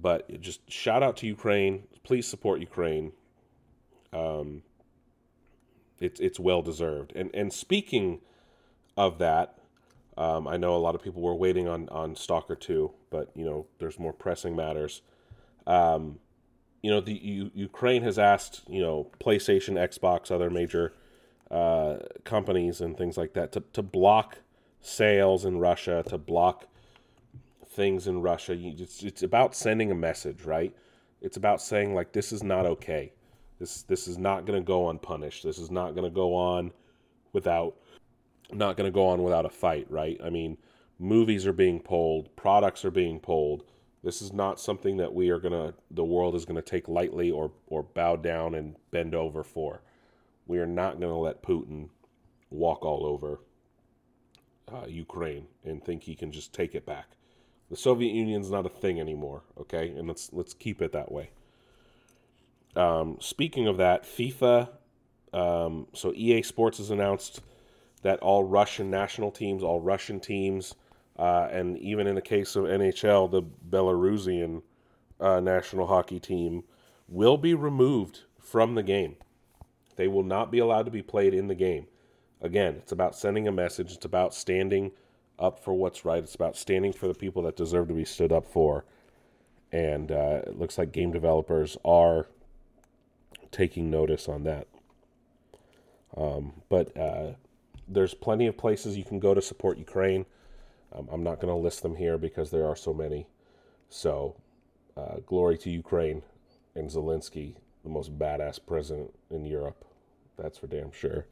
But 0.00 0.40
just 0.40 0.70
shout 0.70 1.02
out 1.02 1.16
to 1.18 1.26
Ukraine. 1.26 1.84
Please 2.02 2.26
support 2.26 2.60
Ukraine. 2.60 3.12
Um, 4.12 4.62
it's 6.00 6.18
it's 6.20 6.40
well 6.40 6.62
deserved. 6.62 7.12
And 7.14 7.30
and 7.34 7.52
speaking 7.52 8.20
of 8.96 9.18
that, 9.18 9.58
um, 10.16 10.48
I 10.48 10.56
know 10.56 10.74
a 10.74 10.78
lot 10.78 10.94
of 10.94 11.02
people 11.02 11.22
were 11.22 11.34
waiting 11.34 11.68
on 11.68 11.88
on 11.90 12.16
Stalker 12.16 12.56
2, 12.56 12.90
but 13.10 13.30
you 13.34 13.44
know 13.44 13.66
there's 13.78 13.98
more 13.98 14.12
pressing 14.12 14.56
matters. 14.56 15.02
Um, 15.66 16.18
you 16.82 16.90
know 16.90 17.00
the 17.00 17.14
U- 17.14 17.50
Ukraine 17.54 18.02
has 18.02 18.18
asked 18.18 18.62
you 18.68 18.80
know 18.80 19.10
PlayStation, 19.20 19.74
Xbox, 19.74 20.30
other 20.30 20.50
major 20.50 20.94
uh, 21.50 21.98
companies 22.24 22.80
and 22.80 22.96
things 22.96 23.16
like 23.16 23.34
that 23.34 23.52
to 23.52 23.62
to 23.74 23.82
block 23.82 24.38
sales 24.80 25.44
in 25.44 25.58
Russia, 25.58 26.02
to 26.08 26.16
block 26.16 26.66
things 27.70 28.06
in 28.06 28.20
Russia. 28.20 28.54
You, 28.54 28.74
it's, 28.78 29.02
it's 29.02 29.22
about 29.22 29.54
sending 29.54 29.90
a 29.90 29.94
message, 29.94 30.44
right? 30.44 30.74
It's 31.20 31.36
about 31.36 31.62
saying 31.62 31.94
like 31.94 32.12
this 32.12 32.32
is 32.32 32.42
not 32.42 32.66
okay. 32.66 33.12
This 33.58 33.82
this 33.82 34.08
is 34.08 34.18
not 34.18 34.46
going 34.46 34.60
to 34.60 34.66
go 34.66 34.88
unpunished. 34.88 35.44
This 35.44 35.58
is 35.58 35.70
not 35.70 35.94
going 35.94 36.10
to 36.10 36.14
go 36.14 36.34
on 36.34 36.72
without 37.32 37.76
not 38.52 38.76
going 38.76 38.90
to 38.90 38.94
go 38.94 39.06
on 39.06 39.22
without 39.22 39.46
a 39.46 39.50
fight, 39.50 39.86
right? 39.90 40.18
I 40.24 40.30
mean, 40.30 40.56
movies 40.98 41.46
are 41.46 41.52
being 41.52 41.80
pulled, 41.80 42.34
products 42.36 42.84
are 42.84 42.90
being 42.90 43.20
pulled. 43.20 43.64
This 44.02 44.22
is 44.22 44.32
not 44.32 44.58
something 44.58 44.96
that 44.96 45.12
we 45.12 45.28
are 45.28 45.38
going 45.38 45.52
to 45.52 45.74
the 45.90 46.04
world 46.04 46.34
is 46.34 46.46
going 46.46 46.56
to 46.56 46.62
take 46.62 46.88
lightly 46.88 47.30
or 47.30 47.52
or 47.66 47.82
bow 47.82 48.16
down 48.16 48.54
and 48.54 48.76
bend 48.90 49.14
over 49.14 49.44
for. 49.44 49.82
We 50.46 50.58
are 50.58 50.66
not 50.66 50.98
going 50.98 51.12
to 51.12 51.18
let 51.18 51.42
Putin 51.42 51.90
walk 52.48 52.84
all 52.84 53.06
over 53.06 53.40
uh, 54.72 54.86
Ukraine 54.88 55.46
and 55.64 55.84
think 55.84 56.02
he 56.02 56.14
can 56.14 56.32
just 56.32 56.52
take 56.54 56.74
it 56.74 56.86
back. 56.86 57.06
The 57.70 57.76
Soviet 57.76 58.12
Union's 58.12 58.50
not 58.50 58.66
a 58.66 58.68
thing 58.68 59.00
anymore, 59.00 59.42
okay? 59.58 59.90
And 59.90 60.08
let's 60.08 60.32
let's 60.32 60.54
keep 60.54 60.82
it 60.82 60.92
that 60.92 61.10
way. 61.12 61.30
Um, 62.76 63.16
speaking 63.20 63.68
of 63.68 63.76
that, 63.78 64.04
FIFA, 64.04 64.68
um, 65.32 65.86
so 65.94 66.12
EA 66.14 66.42
Sports 66.42 66.78
has 66.78 66.90
announced 66.90 67.40
that 68.02 68.18
all 68.20 68.44
Russian 68.44 68.90
national 68.90 69.30
teams, 69.30 69.62
all 69.62 69.80
Russian 69.80 70.20
teams, 70.20 70.74
uh, 71.18 71.48
and 71.50 71.78
even 71.78 72.06
in 72.06 72.14
the 72.14 72.22
case 72.22 72.56
of 72.56 72.64
NHL, 72.64 73.30
the 73.30 73.42
Belarusian 73.42 74.62
uh, 75.20 75.40
national 75.40 75.86
hockey 75.86 76.18
team 76.18 76.64
will 77.08 77.36
be 77.36 77.54
removed 77.54 78.20
from 78.38 78.74
the 78.74 78.82
game. 78.82 79.16
They 79.96 80.08
will 80.08 80.22
not 80.22 80.50
be 80.50 80.58
allowed 80.58 80.86
to 80.86 80.90
be 80.90 81.02
played 81.02 81.34
in 81.34 81.48
the 81.48 81.54
game. 81.54 81.86
Again, 82.40 82.76
it's 82.76 82.92
about 82.92 83.14
sending 83.14 83.46
a 83.46 83.52
message. 83.52 83.92
It's 83.92 84.06
about 84.06 84.34
standing 84.34 84.92
up 85.40 85.62
for 85.62 85.74
what's 85.74 86.04
right. 86.04 86.22
It's 86.22 86.34
about 86.34 86.56
standing 86.56 86.92
for 86.92 87.08
the 87.08 87.14
people 87.14 87.42
that 87.42 87.56
deserve 87.56 87.88
to 87.88 87.94
be 87.94 88.04
stood 88.04 88.32
up 88.32 88.46
for. 88.46 88.84
And 89.72 90.10
uh, 90.10 90.42
it 90.46 90.58
looks 90.58 90.78
like 90.78 90.92
game 90.92 91.12
developers 91.12 91.76
are 91.84 92.26
taking 93.50 93.90
notice 93.90 94.28
on 94.28 94.44
that. 94.44 94.66
Um, 96.16 96.62
but 96.68 96.96
uh, 96.96 97.32
there's 97.86 98.14
plenty 98.14 98.46
of 98.46 98.56
places 98.56 98.96
you 98.96 99.04
can 99.04 99.18
go 99.18 99.34
to 99.34 99.42
support 99.42 99.78
Ukraine. 99.78 100.26
Um, 100.92 101.08
I'm 101.12 101.22
not 101.22 101.40
going 101.40 101.54
to 101.54 101.60
list 101.60 101.82
them 101.82 101.96
here 101.96 102.18
because 102.18 102.50
there 102.50 102.66
are 102.66 102.76
so 102.76 102.92
many. 102.92 103.26
So, 103.88 104.36
uh, 104.96 105.16
glory 105.26 105.56
to 105.58 105.70
Ukraine 105.70 106.22
and 106.74 106.88
Zelensky, 106.88 107.54
the 107.84 107.90
most 107.90 108.18
badass 108.18 108.58
president 108.64 109.14
in 109.30 109.46
Europe. 109.46 109.84
That's 110.36 110.58
for 110.58 110.66
damn 110.66 110.92
sure. 110.92 111.26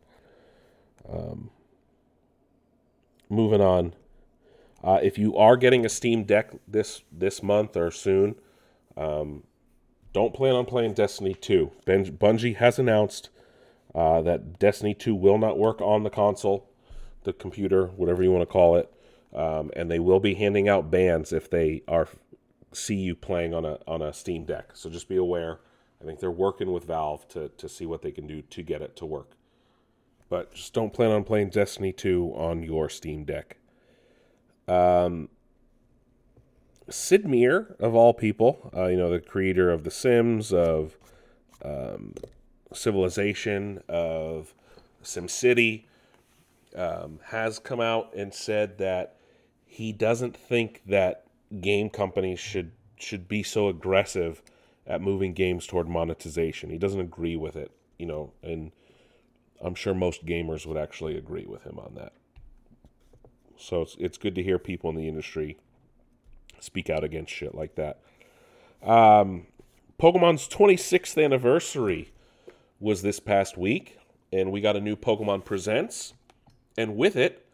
Um, 1.09 1.50
moving 3.28 3.61
on. 3.61 3.94
Uh, 4.82 5.00
if 5.02 5.18
you 5.18 5.37
are 5.37 5.56
getting 5.56 5.85
a 5.85 5.88
Steam 5.88 6.25
Deck 6.25 6.52
this 6.66 7.02
this 7.11 7.42
month 7.42 7.76
or 7.76 7.90
soon, 7.90 8.37
um, 8.97 9.44
don't 10.12 10.35
plan 10.35 10.54
on 10.54 10.66
playing 10.66 10.94
Destiny 10.94 11.35
2. 11.35 11.73
Ben- 11.85 12.16
Bungie 12.16 12.56
has 12.56 12.78
announced 12.78 13.30
uh, 13.94 14.23
that 14.23 14.58
Destiny 14.58 14.94
2 14.94 15.14
will 15.14 15.38
not 15.38 15.58
work 15.58 15.80
on 15.80 16.04
the 16.04 16.11
console, 16.11 16.70
the 17.25 17.32
computer, 17.32 17.87
whatever 17.87 18.23
you 18.23 18.30
want 18.30 18.42
to 18.42 18.52
call 18.52 18.76
it, 18.76 18.92
um, 19.35 19.70
and 19.75 19.90
they 19.90 19.99
will 19.99 20.20
be 20.20 20.35
handing 20.35 20.68
out 20.68 20.90
bans 20.90 21.32
if 21.32 21.50
they 21.50 21.82
are 21.88 22.08
see 22.73 22.97
you 22.97 23.16
playing 23.16 23.54
on 23.54 23.64
a 23.64 23.78
on 23.87 24.00
a 24.00 24.12
Steam 24.12 24.44
Deck. 24.44 24.70
So 24.75 24.88
just 24.88 25.08
be 25.08 25.16
aware 25.16 25.58
I 26.00 26.04
think 26.04 26.20
they're 26.20 26.30
working 26.30 26.73
with 26.73 26.85
Valve 26.85 27.26
to 27.28 27.49
to 27.49 27.68
see 27.68 27.87
what 27.87 28.02
they 28.02 28.12
can 28.12 28.26
do 28.26 28.42
to 28.42 28.62
get 28.62 28.82
it 28.82 28.97
to 28.97 29.06
work. 29.06 29.32
But 30.28 30.54
just 30.54 30.75
don't 30.75 30.92
plan 30.92 31.11
on 31.11 31.25
playing 31.25 31.50
Destiny 31.50 31.92
2 31.92 32.32
on 32.35 32.62
your 32.62 32.88
Steam 32.88 33.25
Deck. 33.25 33.56
Um, 34.66 35.30
Sid 36.90 37.26
Meier, 37.26 37.76
of 37.78 37.94
all 37.94 38.12
people, 38.14 38.70
uh, 38.76 38.87
you 38.87 38.97
know, 38.97 39.11
the 39.11 39.20
creator 39.20 39.70
of 39.70 39.85
The 39.85 39.90
Sims, 39.90 40.52
of 40.52 40.97
um, 41.64 42.14
Civilization, 42.73 43.82
of 43.88 44.54
SimCity, 45.02 45.85
um, 46.76 47.20
has 47.25 47.58
come 47.58 47.80
out 47.80 48.12
and 48.14 48.32
said 48.32 48.78
that 48.78 49.16
he 49.66 49.92
doesn't 49.92 50.37
think 50.37 50.82
that 50.87 51.25
game 51.61 51.88
companies 51.90 52.40
should 52.40 52.73
should 52.97 53.28
be 53.28 53.42
so 53.42 53.68
aggressive 53.68 54.42
at 54.87 55.00
moving 55.00 55.32
games 55.32 55.66
toward 55.66 55.88
monetization. 55.88 56.70
He 56.70 56.78
doesn't 56.78 57.00
agree 57.00 57.37
with 57.37 57.54
it, 57.54 57.70
you 57.97 58.06
know, 58.06 58.32
and 58.42 58.73
I'm 59.61 59.75
sure 59.75 59.95
most 59.95 60.25
gamers 60.25 60.67
would 60.67 60.77
actually 60.77 61.17
agree 61.17 61.47
with 61.47 61.65
him 61.65 61.79
on 61.79 61.95
that. 61.97 62.12
So 63.57 63.83
it's 63.83 63.97
it's 63.99 64.19
good 64.19 64.35
to 64.37 64.43
hear 64.43 64.59
people 64.59 64.91
in 64.91 64.97
the 64.97 65.09
industry 65.09 65.59
speak 66.61 66.91
out 66.91 67.05
against 67.05 67.33
shit 67.33 67.55
like 67.55 67.75
that. 67.75 68.00
Um, 68.83 69.47
Pokemon's 69.99 70.49
26th 70.49 71.23
anniversary 71.23 72.12
was 72.81 73.03
this 73.03 73.19
past 73.19 73.59
week, 73.59 73.99
and 74.33 74.53
we 74.53 74.61
got 74.61 74.77
a 74.77 74.81
new 74.81 74.95
Pokemon 74.95 75.45
Presents, 75.45 76.15
and 76.77 76.97
with 76.97 77.17
it, 77.17 77.45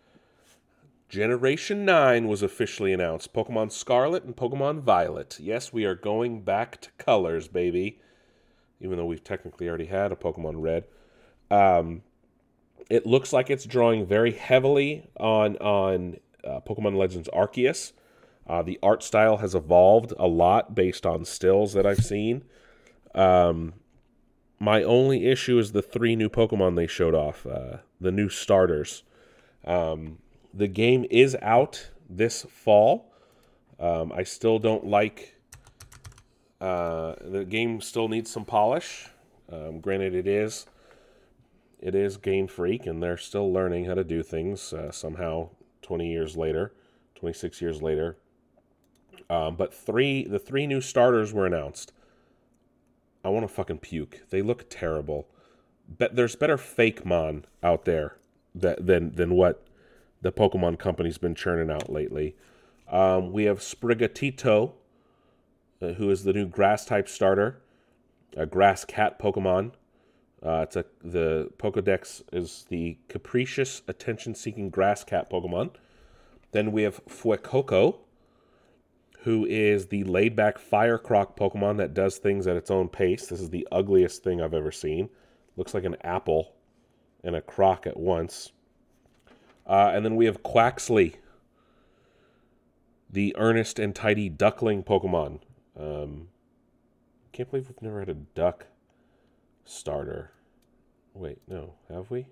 Generation 1.08 1.84
9 1.84 2.26
was 2.28 2.42
officially 2.42 2.92
announced 2.92 3.32
Pokemon 3.32 3.72
Scarlet 3.72 4.24
and 4.24 4.36
Pokemon 4.36 4.80
Violet. 4.80 5.38
Yes, 5.40 5.72
we 5.72 5.84
are 5.84 5.94
going 5.94 6.42
back 6.42 6.80
to 6.80 6.90
colors, 6.98 7.46
baby. 7.46 8.00
Even 8.80 8.98
though 8.98 9.06
we've 9.06 9.22
technically 9.22 9.68
already 9.68 9.86
had 9.86 10.12
a 10.12 10.16
Pokemon 10.16 10.60
Red. 10.60 10.84
Um, 11.50 12.02
it 12.90 13.06
looks 13.06 13.32
like 13.32 13.50
it's 13.50 13.64
drawing 13.64 14.06
very 14.06 14.32
heavily 14.32 15.08
on, 15.18 15.56
on 15.56 16.18
uh, 16.44 16.60
Pokemon 16.60 16.96
Legends 16.96 17.28
Arceus. 17.32 17.92
Uh, 18.46 18.62
the 18.62 18.78
art 18.82 19.02
style 19.02 19.38
has 19.38 19.54
evolved 19.54 20.12
a 20.18 20.26
lot 20.26 20.74
based 20.74 21.06
on 21.06 21.24
stills 21.24 21.72
that 21.72 21.86
I've 21.86 22.04
seen. 22.04 22.44
Um, 23.14 23.74
my 24.60 24.82
only 24.82 25.26
issue 25.26 25.58
is 25.58 25.72
the 25.72 25.82
three 25.82 26.14
new 26.14 26.28
Pokemon 26.28 26.76
they 26.76 26.86
showed 26.86 27.14
off, 27.14 27.46
uh, 27.46 27.78
the 28.00 28.12
new 28.12 28.28
starters. 28.28 29.02
Um, 29.64 30.18
the 30.52 30.68
game 30.68 31.06
is 31.10 31.36
out 31.40 31.90
this 32.08 32.42
fall. 32.50 33.12
Um, 33.80 34.12
I 34.12 34.22
still 34.22 34.58
don't 34.58 34.86
like. 34.86 35.40
Uh, 36.60 37.14
the 37.20 37.44
game 37.44 37.80
still 37.80 38.08
needs 38.08 38.30
some 38.30 38.44
polish. 38.44 39.08
Um, 39.50 39.80
granted, 39.80 40.14
it 40.14 40.26
is 40.26 40.66
it 41.84 41.94
is 41.94 42.16
Game 42.16 42.48
Freak, 42.48 42.86
and 42.86 43.02
they're 43.02 43.18
still 43.18 43.52
learning 43.52 43.84
how 43.84 43.94
to 43.94 44.02
do 44.02 44.22
things 44.22 44.72
uh, 44.72 44.90
somehow. 44.90 45.50
Twenty 45.82 46.10
years 46.10 46.34
later, 46.34 46.72
twenty 47.14 47.34
six 47.34 47.60
years 47.60 47.82
later. 47.82 48.16
Um, 49.28 49.54
but 49.56 49.74
three 49.74 50.24
the 50.24 50.38
three 50.38 50.66
new 50.66 50.80
starters 50.80 51.34
were 51.34 51.46
announced. 51.46 51.92
I 53.22 53.28
want 53.28 53.46
to 53.46 53.54
fucking 53.54 53.78
puke. 53.78 54.22
They 54.30 54.40
look 54.40 54.70
terrible. 54.70 55.28
But 55.86 56.16
there's 56.16 56.36
better 56.36 56.56
fake 56.56 57.04
mon 57.04 57.44
out 57.62 57.84
there 57.84 58.16
that 58.54 58.86
than 58.86 59.12
than 59.12 59.34
what 59.34 59.66
the 60.22 60.32
Pokemon 60.32 60.78
company's 60.78 61.18
been 61.18 61.34
churning 61.34 61.70
out 61.70 61.92
lately. 61.92 62.34
Um, 62.90 63.30
we 63.30 63.44
have 63.44 63.58
Sprigatito, 63.58 64.72
uh, 65.82 65.88
who 65.88 66.08
is 66.08 66.24
the 66.24 66.32
new 66.32 66.46
grass 66.46 66.86
type 66.86 67.10
starter, 67.10 67.60
a 68.34 68.46
grass 68.46 68.86
cat 68.86 69.18
Pokemon. 69.18 69.72
Uh, 70.44 70.60
it's 70.62 70.76
a 70.76 70.84
the 71.02 71.50
Pokedex 71.56 72.22
is 72.32 72.66
the 72.68 72.98
capricious, 73.08 73.80
attention-seeking 73.88 74.68
grass 74.68 75.02
cat 75.02 75.30
Pokemon. 75.30 75.70
Then 76.52 76.70
we 76.70 76.82
have 76.82 77.04
Fuecoco, 77.06 77.96
who 79.20 79.46
is 79.46 79.86
the 79.86 80.04
laid-back 80.04 80.58
fire 80.58 80.98
croc 80.98 81.36
Pokemon 81.36 81.78
that 81.78 81.94
does 81.94 82.18
things 82.18 82.46
at 82.46 82.56
its 82.56 82.70
own 82.70 82.88
pace. 82.88 83.26
This 83.26 83.40
is 83.40 83.48
the 83.48 83.66
ugliest 83.72 84.22
thing 84.22 84.42
I've 84.42 84.52
ever 84.52 84.70
seen. 84.70 85.08
Looks 85.56 85.72
like 85.72 85.84
an 85.84 85.96
apple 86.02 86.52
and 87.22 87.34
a 87.34 87.40
croc 87.40 87.86
at 87.86 87.96
once. 87.96 88.52
Uh, 89.66 89.92
and 89.94 90.04
then 90.04 90.14
we 90.14 90.26
have 90.26 90.42
Quaxly, 90.42 91.14
the 93.10 93.34
earnest 93.38 93.78
and 93.78 93.94
tidy 93.94 94.28
duckling 94.28 94.82
Pokemon. 94.82 95.40
Um, 95.80 96.28
can't 97.32 97.50
believe 97.50 97.68
we've 97.68 97.80
never 97.80 98.00
had 98.00 98.10
a 98.10 98.14
duck 98.14 98.66
starter. 99.64 100.33
Wait, 101.14 101.38
no, 101.48 101.74
have 101.88 102.10
we? 102.10 102.26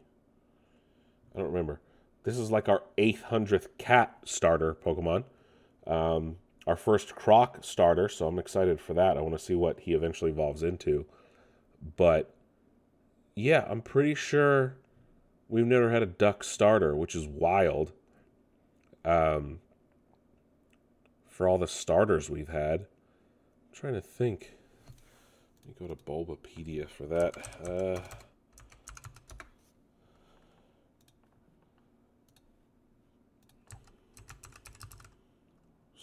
I 1.35 1.38
don't 1.38 1.49
remember. 1.49 1.81
This 2.25 2.37
is 2.37 2.51
like 2.51 2.68
our 2.68 2.83
800th 2.99 3.68
cat 3.79 4.16
starter 4.25 4.75
Pokemon. 4.75 5.25
Um, 5.87 6.37
our 6.66 6.77
first 6.77 7.16
croc 7.16 7.59
starter, 7.62 8.09
so 8.09 8.27
I'm 8.27 8.38
excited 8.38 8.81
for 8.81 8.95
that. 8.95 9.16
I 9.16 9.21
want 9.21 9.37
to 9.37 9.45
see 9.45 9.55
what 9.55 9.81
he 9.81 9.95
eventually 9.95 10.31
evolves 10.31 10.62
into. 10.62 11.07
But 11.97 12.35
yeah, 13.35 13.66
I'm 13.68 13.83
pretty 13.83 14.14
sure 14.14 14.77
We've 15.53 15.66
never 15.66 15.90
had 15.90 16.03
a 16.03 16.07
duck 16.07 16.45
starter, 16.45 16.97
which 16.97 17.14
is 17.14 17.27
wild. 17.27 17.92
Um, 19.05 19.59
for 21.29 21.47
all 21.47 21.59
the 21.59 21.68
starters 21.68 22.31
we've 22.31 22.49
had, 22.49 22.81
I'm 22.81 23.75
trying 23.75 23.92
to 23.92 24.01
think. 24.01 24.55
Let 25.66 25.79
me 25.81 25.88
go 25.88 25.95
to 25.95 26.03
Bulbapedia 26.03 26.88
for 26.88 27.05
that. 27.05 27.37
Uh, 27.62 28.01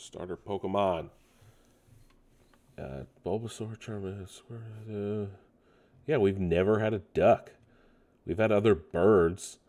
starter 0.10 0.36
Pokemon. 0.36 1.10
Uh, 2.80 3.04
Bulbasaur, 3.24 3.78
Charmander. 3.78 4.28
Uh, 4.90 5.28
yeah, 6.08 6.18
we've 6.18 6.40
never 6.40 6.80
had 6.80 6.96
a 6.96 7.04
duck. 7.14 7.52
We've 8.26 8.40
had 8.40 8.52
other 8.52 8.74
birds, 8.74 9.60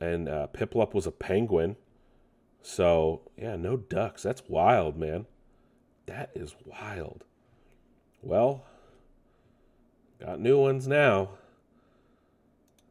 and 0.00 0.26
uh, 0.26 0.46
Piplup 0.54 0.94
was 0.94 1.06
a 1.06 1.10
penguin. 1.10 1.76
So 2.62 3.28
yeah, 3.36 3.56
no 3.56 3.76
ducks. 3.76 4.22
That's 4.22 4.42
wild, 4.48 4.96
man. 4.96 5.26
That 6.06 6.30
is 6.34 6.54
wild. 6.64 7.24
Well, 8.22 8.64
got 10.18 10.40
new 10.40 10.58
ones 10.58 10.88
now. 10.88 11.30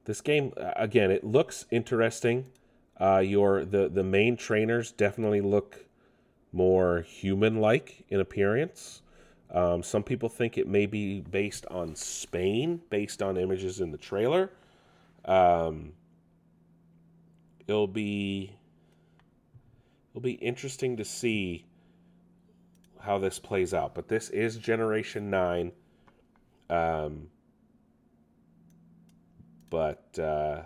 This 0.05 0.21
game 0.21 0.53
again, 0.57 1.09
it 1.09 1.23
looks 1.23 1.65
interesting. 1.71 2.47
Uh, 2.99 3.23
your 3.25 3.65
the 3.65 3.89
the 3.89 4.03
main 4.03 4.37
trainers 4.37 4.91
definitely 4.91 5.41
look 5.41 5.85
more 6.51 7.01
human-like 7.01 8.05
in 8.09 8.19
appearance. 8.19 9.01
Um, 9.49 9.83
some 9.83 10.03
people 10.03 10.29
think 10.29 10.57
it 10.57 10.67
may 10.67 10.85
be 10.85 11.21
based 11.21 11.65
on 11.67 11.95
Spain, 11.95 12.81
based 12.89 13.21
on 13.21 13.37
images 13.37 13.81
in 13.81 13.91
the 13.91 13.97
trailer. 13.97 14.49
Um, 15.25 15.93
it'll 17.67 17.87
be 17.87 18.55
it'll 20.11 20.21
be 20.21 20.33
interesting 20.33 20.97
to 20.97 21.05
see 21.05 21.65
how 22.99 23.17
this 23.17 23.39
plays 23.39 23.73
out. 23.73 23.93
But 23.93 24.07
this 24.07 24.29
is 24.29 24.57
Generation 24.57 25.29
Nine. 25.29 25.71
Um, 26.69 27.27
but 29.69 30.17
uh, 30.17 30.61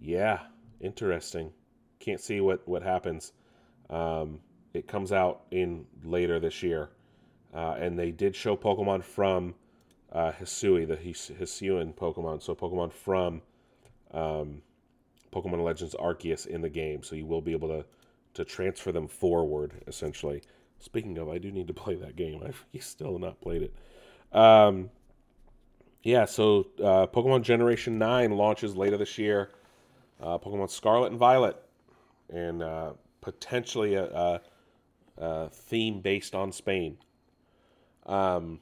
yeah, 0.00 0.40
interesting. 0.80 1.52
Can't 1.98 2.20
see 2.20 2.40
what 2.40 2.66
what 2.68 2.82
happens. 2.82 3.32
Um, 3.90 4.40
it 4.72 4.88
comes 4.88 5.12
out 5.12 5.42
in 5.50 5.86
later 6.02 6.40
this 6.40 6.62
year, 6.62 6.90
uh, 7.54 7.76
and 7.78 7.98
they 7.98 8.10
did 8.10 8.34
show 8.34 8.56
Pokemon 8.56 9.04
from 9.04 9.54
uh, 10.12 10.32
Hisui, 10.32 10.86
the 10.86 10.96
His- 10.96 11.30
Hisuian 11.38 11.94
Pokemon. 11.94 12.42
So 12.42 12.54
Pokemon 12.54 12.92
from 12.92 13.42
um, 14.12 14.62
Pokemon 15.32 15.64
Legends 15.64 15.94
Arceus 15.94 16.46
in 16.46 16.60
the 16.60 16.68
game. 16.68 17.02
So 17.02 17.16
you 17.16 17.26
will 17.26 17.42
be 17.42 17.52
able 17.52 17.68
to 17.68 17.84
to 18.34 18.44
transfer 18.44 18.92
them 18.92 19.06
forward, 19.06 19.72
essentially. 19.86 20.42
Speaking 20.80 21.18
of, 21.18 21.28
I 21.28 21.38
do 21.38 21.50
need 21.50 21.68
to 21.68 21.74
play 21.84 21.94
that 21.96 22.16
game. 22.16 22.42
I've 22.44 22.64
still 22.82 23.18
not 23.18 23.40
played 23.40 23.62
it. 23.62 23.74
Um, 24.36 24.90
yeah, 26.02 26.26
so 26.26 26.66
uh, 26.80 27.06
Pokemon 27.06 27.42
Generation 27.42 27.98
9 27.98 28.32
launches 28.32 28.76
later 28.76 28.96
this 28.96 29.16
year. 29.16 29.50
Uh, 30.20 30.38
Pokemon 30.38 30.70
Scarlet 30.70 31.12
and 31.12 31.18
Violet. 31.18 31.56
And 32.28 32.62
uh, 32.62 32.92
potentially 33.24 33.94
a, 33.94 34.04
a, 34.04 34.40
a, 35.16 35.48
theme 35.48 36.00
based 36.00 36.34
on 36.34 36.52
Spain. 36.52 36.98
Um, 38.04 38.60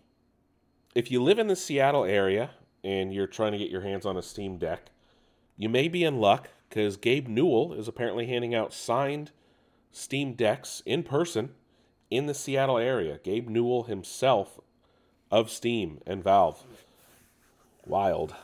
if 0.94 1.10
you 1.10 1.20
live 1.20 1.40
in 1.40 1.48
the 1.48 1.56
Seattle 1.56 2.04
area 2.04 2.50
and 2.84 3.12
you're 3.12 3.26
trying 3.26 3.52
to 3.52 3.58
get 3.58 3.70
your 3.70 3.80
hands 3.80 4.06
on 4.06 4.16
a 4.16 4.22
Steam 4.22 4.56
Deck, 4.58 4.90
you 5.56 5.68
may 5.68 5.88
be 5.88 6.04
in 6.04 6.18
luck 6.18 6.48
because 6.68 6.96
Gabe 6.96 7.26
Newell 7.26 7.72
is 7.72 7.88
apparently 7.88 8.26
handing 8.26 8.54
out 8.54 8.72
signed 8.72 9.32
Steam 9.90 10.34
Decks 10.34 10.80
in 10.86 11.02
person 11.02 11.50
in 12.08 12.26
the 12.26 12.34
Seattle 12.34 12.78
area. 12.78 13.18
Gabe 13.22 13.48
Newell 13.48 13.84
himself 13.84 14.60
of 15.30 15.50
Steam 15.50 16.00
and 16.06 16.22
Valve. 16.22 16.64
Wild. 17.84 18.34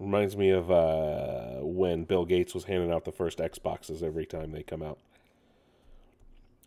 Reminds 0.00 0.34
me 0.34 0.48
of 0.48 0.70
uh, 0.70 1.58
when 1.60 2.04
Bill 2.04 2.24
Gates 2.24 2.54
was 2.54 2.64
handing 2.64 2.90
out 2.90 3.04
the 3.04 3.12
first 3.12 3.38
Xboxes 3.38 4.02
every 4.02 4.24
time 4.24 4.50
they 4.50 4.62
come 4.62 4.82
out. 4.82 4.98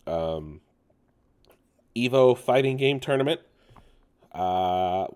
Um, 0.05 0.61
Evo 1.95 2.37
fighting 2.37 2.77
game 2.77 2.99
tournament 2.99 3.41
uh, 4.33 5.07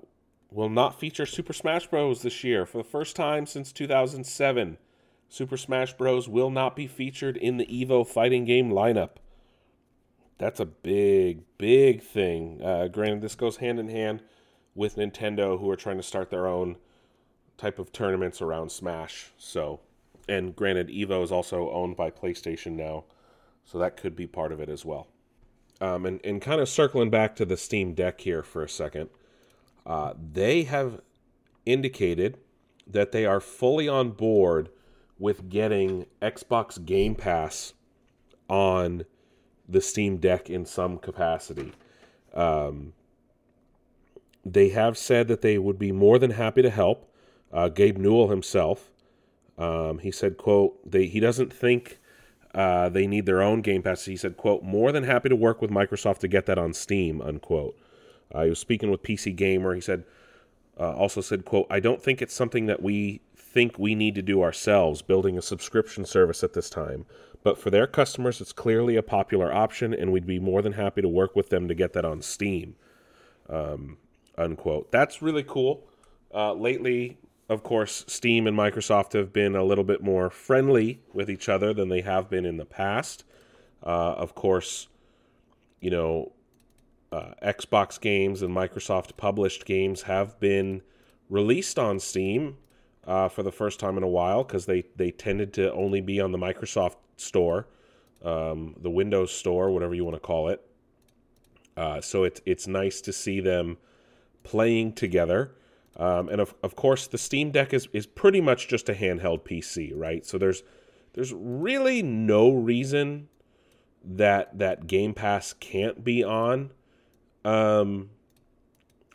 will 0.49 0.69
not 0.69 0.99
feature 0.99 1.27
Super 1.27 1.53
Smash 1.53 1.85
Bros. 1.85 2.23
this 2.23 2.43
year. 2.43 2.65
For 2.65 2.79
the 2.79 2.83
first 2.83 3.15
time 3.15 3.45
since 3.45 3.71
2007, 3.71 4.79
Super 5.29 5.57
Smash 5.57 5.93
Bros. 5.93 6.27
will 6.27 6.49
not 6.49 6.75
be 6.75 6.87
featured 6.87 7.37
in 7.37 7.57
the 7.57 7.67
Evo 7.67 8.05
fighting 8.05 8.45
game 8.45 8.71
lineup. 8.71 9.17
That's 10.39 10.59
a 10.59 10.65
big, 10.65 11.43
big 11.59 12.01
thing. 12.01 12.61
Uh, 12.63 12.87
granted, 12.87 13.21
this 13.21 13.35
goes 13.35 13.57
hand 13.57 13.79
in 13.79 13.89
hand 13.89 14.23
with 14.73 14.95
Nintendo, 14.95 15.59
who 15.59 15.69
are 15.69 15.75
trying 15.75 15.97
to 15.97 16.03
start 16.03 16.31
their 16.31 16.47
own 16.47 16.77
type 17.57 17.79
of 17.79 17.91
tournaments 17.91 18.41
around 18.41 18.71
Smash. 18.71 19.31
So, 19.37 19.79
and 20.29 20.55
granted, 20.55 20.89
Evo 20.89 21.23
is 21.23 21.31
also 21.31 21.69
owned 21.71 21.95
by 21.95 22.11
PlayStation 22.11 22.73
now, 22.73 23.05
so 23.65 23.77
that 23.79 23.97
could 23.97 24.15
be 24.15 24.27
part 24.27 24.51
of 24.51 24.59
it 24.59 24.69
as 24.69 24.85
well. 24.85 25.07
Um, 25.79 26.05
and 26.05 26.19
and 26.23 26.41
kind 26.41 26.59
of 26.61 26.69
circling 26.69 27.09
back 27.09 27.35
to 27.35 27.45
the 27.45 27.57
Steam 27.57 27.93
Deck 27.93 28.21
here 28.21 28.41
for 28.43 28.63
a 28.63 28.69
second, 28.69 29.09
uh, 29.85 30.13
they 30.17 30.63
have 30.63 31.01
indicated 31.65 32.37
that 32.87 33.11
they 33.11 33.25
are 33.25 33.39
fully 33.39 33.87
on 33.87 34.11
board 34.11 34.69
with 35.19 35.49
getting 35.49 36.05
Xbox 36.21 36.83
Game 36.83 37.15
Pass 37.15 37.73
on 38.49 39.05
the 39.67 39.81
Steam 39.81 40.17
Deck 40.17 40.49
in 40.49 40.65
some 40.65 40.97
capacity. 40.97 41.73
Um, 42.33 42.93
they 44.45 44.69
have 44.69 44.97
said 44.97 45.27
that 45.27 45.41
they 45.41 45.57
would 45.57 45.77
be 45.77 45.91
more 45.91 46.17
than 46.17 46.31
happy 46.31 46.61
to 46.61 46.69
help. 46.69 47.11
Uh, 47.57 47.69
Gabe 47.69 47.97
Newell 47.97 48.27
himself, 48.29 48.91
um, 49.57 49.97
he 49.97 50.11
said, 50.11 50.37
"quote 50.37 50.79
they 50.89 51.07
He 51.07 51.19
doesn't 51.19 51.51
think 51.51 51.99
uh, 52.53 52.87
they 52.89 53.07
need 53.07 53.25
their 53.25 53.41
own 53.41 53.61
Game 53.61 53.81
Pass." 53.81 54.05
He 54.05 54.15
said, 54.15 54.37
"quote 54.37 54.61
More 54.61 54.91
than 54.91 55.05
happy 55.05 55.27
to 55.29 55.35
work 55.35 55.59
with 55.59 55.71
Microsoft 55.71 56.19
to 56.19 56.27
get 56.27 56.45
that 56.45 56.59
on 56.59 56.71
Steam." 56.71 57.19
Unquote. 57.19 57.75
Uh, 58.31 58.43
he 58.43 58.49
was 58.51 58.59
speaking 58.59 58.91
with 58.91 59.01
PC 59.01 59.35
Gamer. 59.35 59.73
He 59.73 59.81
said, 59.81 60.03
uh, 60.79 60.93
also 60.93 61.19
said, 61.19 61.45
"quote 61.45 61.65
I 61.71 61.79
don't 61.79 61.99
think 61.99 62.21
it's 62.21 62.35
something 62.35 62.67
that 62.67 62.83
we 62.83 63.21
think 63.35 63.79
we 63.79 63.95
need 63.95 64.13
to 64.13 64.21
do 64.21 64.43
ourselves, 64.43 65.01
building 65.01 65.35
a 65.35 65.41
subscription 65.41 66.05
service 66.05 66.43
at 66.43 66.53
this 66.53 66.69
time. 66.69 67.07
But 67.41 67.57
for 67.57 67.71
their 67.71 67.87
customers, 67.87 68.39
it's 68.39 68.53
clearly 68.53 68.97
a 68.97 69.01
popular 69.01 69.51
option, 69.51 69.95
and 69.95 70.11
we'd 70.11 70.27
be 70.27 70.39
more 70.39 70.61
than 70.61 70.73
happy 70.73 71.01
to 71.01 71.09
work 71.09 71.35
with 71.35 71.49
them 71.49 71.67
to 71.69 71.73
get 71.73 71.93
that 71.93 72.05
on 72.05 72.21
Steam." 72.21 72.75
Um, 73.49 73.97
unquote. 74.37 74.91
That's 74.91 75.23
really 75.23 75.43
cool. 75.43 75.87
Uh, 76.31 76.53
lately, 76.53 77.17
of 77.49 77.63
course, 77.63 78.03
Steam 78.07 78.45
and 78.45 78.57
Microsoft 78.57 79.13
have 79.13 79.31
been 79.31 79.55
a 79.55 79.63
little 79.63 79.83
bit 79.83 80.03
more 80.03 80.29
friendly 80.29 81.01
with 81.13 81.29
each 81.29 81.47
other 81.47 81.73
than 81.73 81.89
they 81.89 82.01
have 82.01 82.29
been 82.29 82.45
in 82.45 82.57
the 82.57 82.65
past. 82.65 83.23
Uh, 83.83 84.13
of 84.13 84.35
course, 84.35 84.87
you 85.79 85.89
know, 85.89 86.33
uh, 87.11 87.31
Xbox 87.41 87.99
games 87.99 88.41
and 88.41 88.53
Microsoft 88.53 89.15
published 89.15 89.65
games 89.65 90.03
have 90.03 90.37
been 90.39 90.81
released 91.29 91.79
on 91.79 91.99
Steam 91.99 92.57
uh, 93.05 93.29
for 93.29 93.43
the 93.43 93.51
first 93.51 93.79
time 93.79 93.95
in 93.95 94.03
a 94.03 94.07
while 94.07 94.43
because 94.43 94.65
they, 94.65 94.83
they 94.97 95.11
tended 95.11 95.53
to 95.53 95.71
only 95.71 96.01
be 96.01 96.19
on 96.19 96.33
the 96.33 96.37
Microsoft 96.37 96.97
store, 97.15 97.67
um, 98.23 98.75
the 98.81 98.89
Windows 98.89 99.31
store, 99.31 99.71
whatever 99.71 99.95
you 99.95 100.03
want 100.03 100.15
to 100.15 100.19
call 100.19 100.49
it. 100.49 100.61
Uh, 101.77 102.01
so 102.01 102.23
it's 102.23 102.41
it's 102.45 102.67
nice 102.67 103.01
to 103.01 103.13
see 103.13 103.39
them 103.39 103.77
playing 104.43 104.91
together. 104.93 105.51
Um, 105.97 106.29
and 106.29 106.39
of, 106.39 106.53
of 106.61 106.75
course, 106.75 107.07
the 107.07 107.17
Steam 107.17 107.51
Deck 107.51 107.73
is, 107.73 107.87
is 107.91 108.05
pretty 108.05 108.39
much 108.39 108.67
just 108.67 108.87
a 108.87 108.93
handheld 108.93 109.43
PC, 109.43 109.91
right? 109.95 110.25
So 110.25 110.37
there's 110.37 110.63
there's 111.13 111.33
really 111.33 112.03
no 112.03 112.51
reason 112.51 113.29
that 114.03 114.57
that 114.59 114.85
Game 114.85 115.13
Pass 115.13 115.53
can't 115.53 116.03
be 116.03 116.23
on 116.23 116.71
um, 117.43 118.11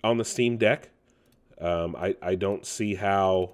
on 0.03 0.17
the 0.19 0.25
Steam 0.25 0.57
Deck. 0.57 0.91
Um, 1.61 1.95
I 1.97 2.17
I 2.21 2.35
don't 2.35 2.67
see 2.67 2.97
how 2.97 3.53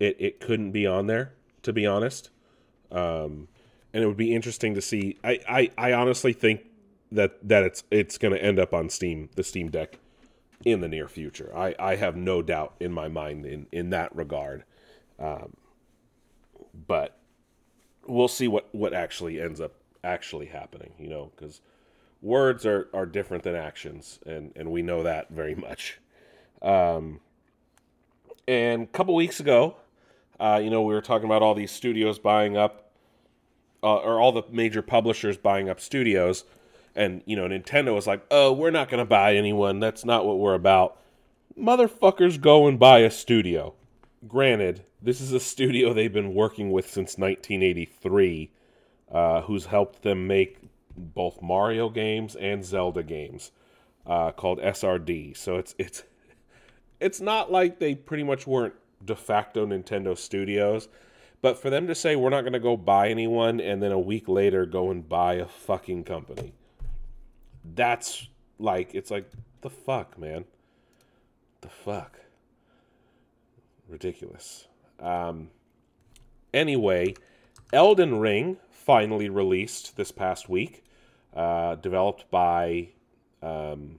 it 0.00 0.16
it 0.18 0.40
couldn't 0.40 0.72
be 0.72 0.86
on 0.86 1.06
there, 1.06 1.34
to 1.62 1.72
be 1.72 1.86
honest. 1.86 2.30
Um, 2.90 3.48
and 3.92 4.02
it 4.02 4.06
would 4.06 4.16
be 4.16 4.34
interesting 4.34 4.74
to 4.74 4.80
see. 4.80 5.18
I, 5.22 5.40
I, 5.48 5.70
I 5.76 5.92
honestly 5.92 6.32
think 6.32 6.62
that 7.12 7.46
that 7.46 7.62
it's 7.62 7.84
it's 7.90 8.18
going 8.18 8.34
to 8.34 8.42
end 8.42 8.58
up 8.58 8.72
on 8.72 8.88
Steam, 8.88 9.28
the 9.36 9.44
Steam 9.44 9.70
Deck, 9.70 9.98
in 10.64 10.80
the 10.80 10.88
near 10.88 11.08
future. 11.08 11.52
I, 11.54 11.74
I 11.78 11.96
have 11.96 12.16
no 12.16 12.42
doubt 12.42 12.74
in 12.80 12.92
my 12.92 13.08
mind 13.08 13.44
in 13.44 13.66
in 13.70 13.90
that 13.90 14.14
regard. 14.14 14.64
Um, 15.18 15.54
but 16.86 17.18
we'll 18.06 18.28
see 18.28 18.48
what 18.48 18.68
what 18.72 18.94
actually 18.94 19.40
ends 19.40 19.60
up 19.60 19.74
actually 20.02 20.46
happening. 20.46 20.92
You 20.98 21.08
know, 21.08 21.32
because 21.36 21.60
words 22.22 22.64
are 22.64 22.88
are 22.94 23.06
different 23.06 23.44
than 23.44 23.54
actions, 23.54 24.18
and 24.26 24.52
and 24.56 24.70
we 24.70 24.82
know 24.82 25.02
that 25.02 25.30
very 25.30 25.54
much. 25.54 26.00
Um, 26.62 27.20
and 28.48 28.82
a 28.82 28.86
couple 28.86 29.14
weeks 29.14 29.40
ago, 29.40 29.76
uh, 30.40 30.60
you 30.62 30.70
know, 30.70 30.82
we 30.82 30.94
were 30.94 31.02
talking 31.02 31.26
about 31.26 31.42
all 31.42 31.54
these 31.54 31.70
studios 31.70 32.18
buying 32.18 32.56
up, 32.56 32.90
uh, 33.82 33.96
or 33.96 34.20
all 34.20 34.32
the 34.32 34.42
major 34.50 34.82
publishers 34.82 35.36
buying 35.36 35.68
up 35.68 35.80
studios 35.80 36.44
and 36.94 37.22
you 37.26 37.36
know 37.36 37.48
Nintendo 37.48 37.94
was 37.94 38.06
like, 38.06 38.24
"Oh, 38.30 38.52
we're 38.52 38.70
not 38.70 38.88
going 38.88 38.98
to 38.98 39.04
buy 39.04 39.34
anyone. 39.36 39.80
That's 39.80 40.04
not 40.04 40.24
what 40.26 40.38
we're 40.38 40.54
about." 40.54 40.98
Motherfuckers 41.58 42.40
go 42.40 42.66
and 42.66 42.78
buy 42.78 43.00
a 43.00 43.10
studio. 43.10 43.74
Granted, 44.26 44.84
this 45.02 45.20
is 45.20 45.32
a 45.32 45.40
studio 45.40 45.92
they've 45.92 46.12
been 46.12 46.34
working 46.34 46.70
with 46.72 46.86
since 46.86 47.18
1983, 47.18 48.50
uh, 49.12 49.42
who's 49.42 49.66
helped 49.66 50.02
them 50.02 50.26
make 50.26 50.58
both 50.96 51.42
Mario 51.42 51.88
games 51.88 52.34
and 52.36 52.64
Zelda 52.64 53.02
games, 53.02 53.50
uh, 54.06 54.32
called 54.32 54.58
SRD. 54.60 55.36
So 55.36 55.56
it's 55.56 55.74
it's 55.78 56.04
it's 57.00 57.20
not 57.20 57.50
like 57.50 57.78
they 57.78 57.94
pretty 57.94 58.24
much 58.24 58.46
weren't 58.46 58.74
de 59.04 59.16
facto 59.16 59.66
Nintendo 59.66 60.16
studios. 60.16 60.88
But 61.42 61.60
for 61.60 61.68
them 61.68 61.86
to 61.88 61.94
say 61.94 62.16
we're 62.16 62.30
not 62.30 62.40
going 62.40 62.54
to 62.54 62.60
go 62.60 62.74
buy 62.74 63.10
anyone 63.10 63.60
and 63.60 63.82
then 63.82 63.92
a 63.92 63.98
week 63.98 64.28
later 64.28 64.64
go 64.64 64.90
and 64.90 65.06
buy 65.06 65.34
a 65.34 65.46
fucking 65.46 66.04
company 66.04 66.54
that's 67.64 68.28
like 68.58 68.94
it's 68.94 69.10
like 69.10 69.30
the 69.60 69.70
fuck, 69.70 70.18
man. 70.18 70.44
The 71.60 71.68
fuck. 71.68 72.20
Ridiculous. 73.88 74.68
Um 75.00 75.50
anyway, 76.52 77.14
Elden 77.72 78.18
Ring 78.20 78.58
finally 78.70 79.28
released 79.28 79.96
this 79.96 80.12
past 80.12 80.48
week, 80.48 80.84
uh, 81.34 81.74
developed 81.76 82.30
by 82.30 82.88
um, 83.42 83.98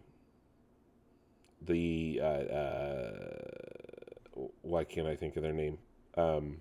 the 1.62 2.20
uh, 2.22 2.26
uh, 2.26 3.12
why 4.62 4.84
can't 4.84 5.08
I 5.08 5.16
think 5.16 5.36
of 5.36 5.44
their 5.44 5.54
name? 5.54 5.78
Um, 6.16 6.58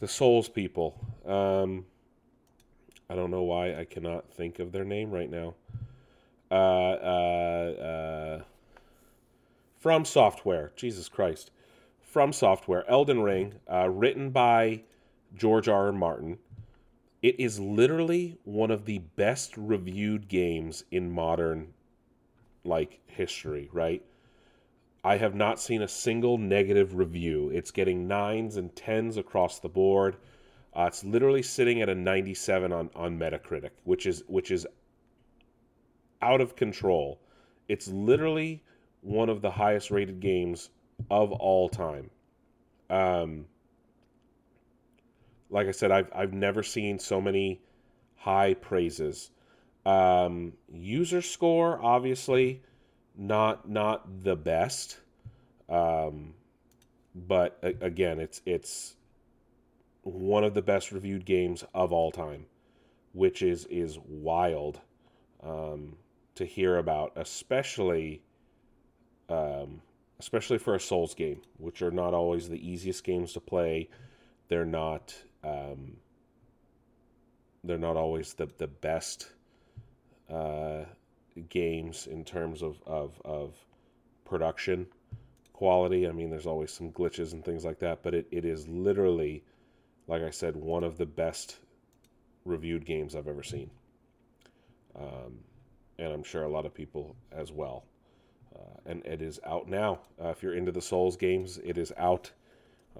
the 0.00 0.08
Souls 0.08 0.48
people. 0.48 0.94
Um, 1.26 1.86
I 3.08 3.14
don't 3.14 3.30
know 3.30 3.42
why 3.42 3.74
I 3.74 3.84
cannot 3.84 4.30
think 4.30 4.58
of 4.58 4.72
their 4.72 4.84
name 4.84 5.10
right 5.10 5.30
now. 5.30 5.54
Uh, 6.50 6.54
uh, 6.54 7.72
uh, 8.38 8.42
From 9.78 10.04
Software, 10.04 10.72
Jesus 10.76 11.08
Christ. 11.08 11.50
From 12.00 12.32
Software, 12.32 12.88
Elden 12.88 13.22
Ring, 13.22 13.54
uh, 13.70 13.88
written 13.88 14.30
by 14.30 14.82
George 15.36 15.68
R. 15.68 15.86
R. 15.86 15.92
Martin. 15.92 16.38
It 17.22 17.40
is 17.40 17.58
literally 17.58 18.38
one 18.44 18.70
of 18.70 18.84
the 18.84 18.98
best 18.98 19.56
reviewed 19.56 20.28
games 20.28 20.84
in 20.90 21.10
modern, 21.10 21.72
like, 22.64 23.00
history, 23.06 23.68
right? 23.72 24.02
I 25.02 25.16
have 25.16 25.34
not 25.34 25.60
seen 25.60 25.82
a 25.82 25.88
single 25.88 26.38
negative 26.38 26.94
review. 26.94 27.50
It's 27.50 27.70
getting 27.70 28.08
nines 28.08 28.56
and 28.56 28.74
tens 28.74 29.16
across 29.16 29.58
the 29.58 29.68
board. 29.68 30.16
Uh, 30.76 30.86
it's 30.86 31.04
literally 31.04 31.42
sitting 31.42 31.82
at 31.82 31.88
a 31.88 31.94
97 31.94 32.72
on, 32.72 32.90
on 32.96 33.18
Metacritic, 33.18 33.70
which 33.84 34.06
is 34.06 34.24
which 34.26 34.50
is 34.50 34.66
out 36.20 36.40
of 36.40 36.56
control. 36.56 37.20
It's 37.68 37.88
literally 37.88 38.62
one 39.02 39.28
of 39.28 39.40
the 39.40 39.50
highest 39.50 39.90
rated 39.90 40.20
games 40.20 40.70
of 41.10 41.32
all 41.32 41.68
time. 41.68 42.10
Um, 42.90 43.46
like 45.50 45.68
I 45.68 45.70
said, 45.70 45.92
I've 45.92 46.10
I've 46.14 46.32
never 46.32 46.62
seen 46.62 46.98
so 46.98 47.20
many 47.20 47.60
high 48.16 48.54
praises. 48.54 49.30
Um, 49.86 50.54
user 50.72 51.22
score, 51.22 51.78
obviously, 51.82 52.62
not 53.16 53.68
not 53.68 54.24
the 54.24 54.34
best, 54.34 54.98
um, 55.68 56.34
but 57.14 57.58
again, 57.62 58.18
it's 58.18 58.40
it's 58.46 58.96
one 60.04 60.44
of 60.44 60.54
the 60.54 60.62
best 60.62 60.92
reviewed 60.92 61.24
games 61.24 61.64
of 61.74 61.92
all 61.92 62.10
time, 62.12 62.46
which 63.12 63.42
is 63.42 63.66
is 63.66 63.98
wild 64.06 64.80
um, 65.42 65.96
to 66.34 66.44
hear 66.44 66.78
about, 66.78 67.12
especially 67.16 68.22
um, 69.28 69.80
especially 70.18 70.58
for 70.58 70.74
a 70.74 70.80
Souls 70.80 71.14
game, 71.14 71.42
which 71.58 71.82
are 71.82 71.90
not 71.90 72.14
always 72.14 72.48
the 72.48 72.68
easiest 72.70 73.04
games 73.04 73.32
to 73.32 73.40
play. 73.40 73.88
They're 74.48 74.66
not 74.66 75.14
um, 75.42 75.96
they're 77.64 77.78
not 77.78 77.96
always 77.96 78.34
the 78.34 78.48
the 78.58 78.68
best 78.68 79.30
uh, 80.30 80.84
games 81.48 82.06
in 82.06 82.24
terms 82.24 82.62
of, 82.62 82.82
of 82.86 83.20
of 83.24 83.54
production 84.24 84.86
quality. 85.54 86.06
I 86.06 86.12
mean, 86.12 86.28
there's 86.30 86.46
always 86.46 86.72
some 86.72 86.90
glitches 86.92 87.32
and 87.32 87.42
things 87.42 87.64
like 87.64 87.78
that, 87.78 88.02
but 88.02 88.14
it, 88.14 88.26
it 88.30 88.44
is 88.44 88.68
literally, 88.68 89.44
like 90.06 90.22
I 90.22 90.30
said, 90.30 90.56
one 90.56 90.84
of 90.84 90.98
the 90.98 91.06
best 91.06 91.56
reviewed 92.44 92.84
games 92.84 93.14
I've 93.14 93.28
ever 93.28 93.42
seen. 93.42 93.70
Um, 94.96 95.40
and 95.98 96.12
I'm 96.12 96.22
sure 96.22 96.44
a 96.44 96.48
lot 96.48 96.66
of 96.66 96.74
people 96.74 97.16
as 97.32 97.50
well. 97.50 97.84
Uh, 98.54 98.78
and 98.86 99.04
it 99.04 99.22
is 99.22 99.40
out 99.44 99.68
now. 99.68 100.00
Uh, 100.22 100.28
if 100.28 100.42
you're 100.42 100.54
into 100.54 100.72
the 100.72 100.82
Souls 100.82 101.16
games, 101.16 101.58
it 101.64 101.78
is 101.78 101.92
out. 101.96 102.30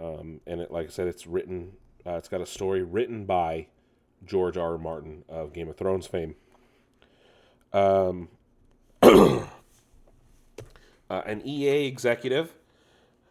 Um, 0.01 0.41
and 0.47 0.61
it, 0.61 0.71
like 0.71 0.87
I 0.87 0.91
said, 0.91 1.07
it's 1.07 1.27
written. 1.27 1.73
Uh, 2.07 2.15
it's 2.15 2.29
got 2.29 2.41
a 2.41 2.47
story 2.47 2.83
written 2.83 3.25
by 3.25 3.69
George 4.25 4.57
R. 4.57 4.73
R. 4.73 4.79
Martin 4.79 5.25
of 5.29 5.53
Game 5.53 5.69
of 5.69 5.77
Thrones 5.77 6.07
fame. 6.07 6.35
Um, 7.73 8.29
uh, 9.03 9.47
an 11.11 11.43
EA 11.45 11.87
executive 11.87 12.53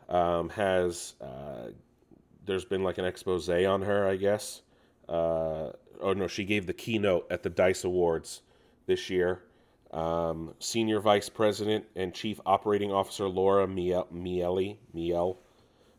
um, 0.07 0.49
has. 0.49 1.15
There's 2.45 2.65
been 2.65 2.84
like 2.84 2.97
an 2.97 3.06
expose 3.06 3.49
on 3.49 3.82
her, 3.84 4.08
I 4.08 4.15
guess. 4.15 4.62
Uh, 5.08 5.71
oh 6.01 6.13
no, 6.13 6.27
she 6.27 6.43
gave 6.43 6.67
the 6.67 6.73
keynote 6.73 7.27
at 7.32 7.43
the 7.43 7.49
Dice 7.49 7.84
Awards 7.84 8.41
this 8.86 9.10
year. 9.10 9.43
Um, 9.91 10.56
Senior 10.60 10.99
Vice 10.99 11.29
President 11.29 11.86
and 11.95 12.13
Chief 12.13 12.39
Operating 12.45 12.91
Officer 12.91 13.27
Laura 13.27 13.67
Miele, 13.67 14.08
Miele, 14.12 14.77
Miele 14.91 15.38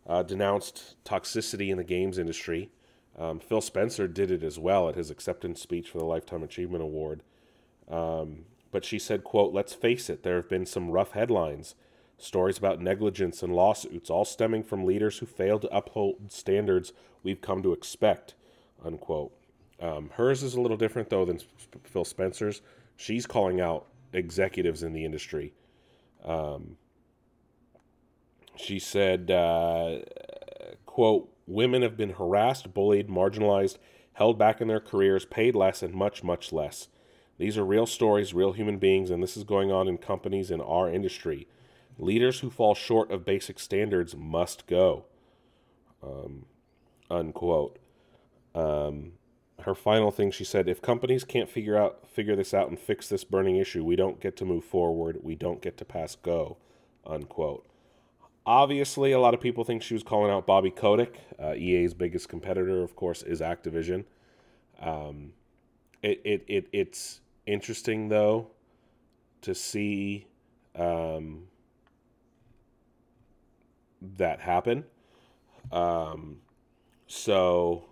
uh, 0.07 0.22
denounced 0.22 0.96
toxicity 1.04 1.70
in 1.70 1.78
the 1.78 1.85
games 1.85 2.18
industry. 2.18 2.70
Um, 3.16 3.38
Phil 3.38 3.61
Spencer 3.61 4.09
did 4.09 4.30
it 4.30 4.42
as 4.42 4.59
well 4.59 4.88
at 4.88 4.96
his 4.96 5.11
acceptance 5.11 5.61
speech 5.61 5.88
for 5.88 5.98
the 5.98 6.04
Lifetime 6.04 6.42
Achievement 6.42 6.83
Award. 6.83 7.22
Um, 7.88 8.46
but 8.72 8.85
she 8.85 8.98
said, 8.98 9.22
quote, 9.22 9.54
let's 9.54 9.72
face 9.72 10.11
it, 10.11 10.24
there 10.24 10.37
have 10.37 10.48
been 10.48 10.66
some 10.66 10.90
rough 10.90 11.12
headlines, 11.12 11.76
stories 12.24 12.58
about 12.58 12.80
negligence 12.80 13.42
and 13.42 13.54
lawsuits, 13.54 14.10
all 14.10 14.24
stemming 14.24 14.62
from 14.62 14.84
leaders 14.84 15.18
who 15.18 15.26
failed 15.26 15.62
to 15.62 15.76
uphold 15.76 16.32
standards 16.32 16.92
we've 17.22 17.40
come 17.40 17.62
to 17.62 17.72
expect, 17.72 18.34
unquote. 18.84 19.32
Um, 19.80 20.10
hers 20.14 20.42
is 20.42 20.54
a 20.54 20.60
little 20.60 20.76
different, 20.76 21.10
though, 21.10 21.24
than 21.24 21.40
Phil 21.84 22.04
Spencer's. 22.04 22.62
She's 22.96 23.26
calling 23.26 23.60
out 23.60 23.87
executives 24.12 24.82
in 24.82 24.92
the 24.92 25.04
industry. 25.04 25.52
Um, 26.24 26.76
she 28.56 28.78
said, 28.78 29.30
uh, 29.30 29.98
quote, 30.87 31.30
women 31.46 31.82
have 31.82 31.96
been 31.96 32.10
harassed, 32.10 32.72
bullied, 32.72 33.08
marginalized, 33.08 33.78
held 34.14 34.38
back 34.38 34.60
in 34.60 34.68
their 34.68 34.80
careers, 34.80 35.24
paid 35.24 35.54
less, 35.54 35.82
and 35.82 35.92
much, 35.92 36.22
much 36.22 36.52
less. 36.52 36.88
These 37.37 37.58
are 37.58 37.64
real 37.64 37.87
stories, 37.87 38.32
real 38.32 38.52
human 38.52 38.78
beings, 38.78 39.10
and 39.10 39.22
this 39.22 39.37
is 39.37 39.42
going 39.42 39.72
on 39.72 39.88
in 39.88 39.98
companies 39.98 40.52
in 40.52 40.60
our 40.60 40.88
industry. 40.88 41.48
Leaders 41.98 42.40
who 42.40 42.50
fall 42.50 42.74
short 42.74 43.11
of 43.11 43.24
basic 43.24 43.59
standards 43.59 44.16
must 44.16 44.66
go. 44.66 45.04
Um, 46.02 46.46
unquote. 47.11 47.78
Um, 48.54 49.12
her 49.64 49.74
final 49.74 50.11
thing 50.11 50.30
she 50.30 50.44
said 50.44 50.68
if 50.68 50.83
companies 50.83 51.24
can't 51.24 51.48
figure 51.48 51.76
out 51.76 52.07
figure 52.07 52.37
this 52.37 52.52
out 52.52 52.68
and 52.68 52.78
fix 52.78 53.09
this 53.09 53.24
burning 53.24 53.57
issue 53.57 53.85
we 53.85 53.96
don't 53.96 54.20
get 54.20 54.37
to 54.37 54.44
move 54.44 54.64
forward 54.64 55.18
we 55.22 55.35
don't 55.35 55.62
get 55.62 55.76
to 55.76 55.85
pass 55.85 56.16
go 56.16 56.57
unquote 57.07 57.66
obviously 58.44 59.12
a 59.12 59.18
lot 59.18 59.33
of 59.33 59.40
people 59.40 59.64
think 59.64 59.83
she 59.83 59.94
was 59.94 60.02
calling 60.02 60.30
out 60.30 60.46
bobby 60.46 60.70
kotick 60.70 61.20
uh, 61.42 61.54
ea's 61.54 61.94
biggest 61.94 62.28
competitor 62.28 62.83
of 62.83 62.94
course 62.94 63.22
is 63.22 63.40
activision 63.40 64.04
um, 64.80 65.33
it, 66.02 66.20
it, 66.24 66.44
it 66.46 66.68
it's 66.72 67.20
interesting 67.46 68.09
though 68.09 68.48
to 69.40 69.54
see 69.54 70.26
um, 70.76 71.44
that 74.00 74.40
happen 74.40 74.85
um, 75.72 76.38
so 77.07 77.85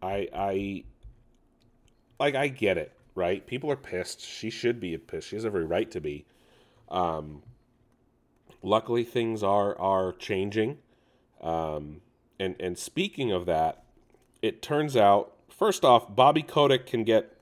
I 0.00 0.28
I 0.34 0.84
like 2.18 2.34
I 2.34 2.48
get 2.48 2.78
it, 2.78 2.92
right? 3.14 3.46
People 3.46 3.70
are 3.70 3.76
pissed. 3.76 4.20
She 4.20 4.50
should 4.50 4.80
be 4.80 4.96
pissed. 4.98 5.28
She 5.28 5.36
has 5.36 5.44
every 5.44 5.64
right 5.64 5.90
to 5.90 6.00
be. 6.00 6.26
Um, 6.88 7.42
luckily, 8.62 9.04
things 9.04 9.42
are 9.42 9.78
are 9.78 10.12
changing. 10.12 10.78
Um, 11.40 12.00
and 12.38 12.56
and 12.60 12.78
speaking 12.78 13.32
of 13.32 13.46
that, 13.46 13.84
it 14.40 14.62
turns 14.62 14.96
out 14.96 15.34
first 15.48 15.84
off, 15.84 16.14
Bobby 16.14 16.42
Kotick 16.42 16.86
can 16.86 17.04
get 17.04 17.36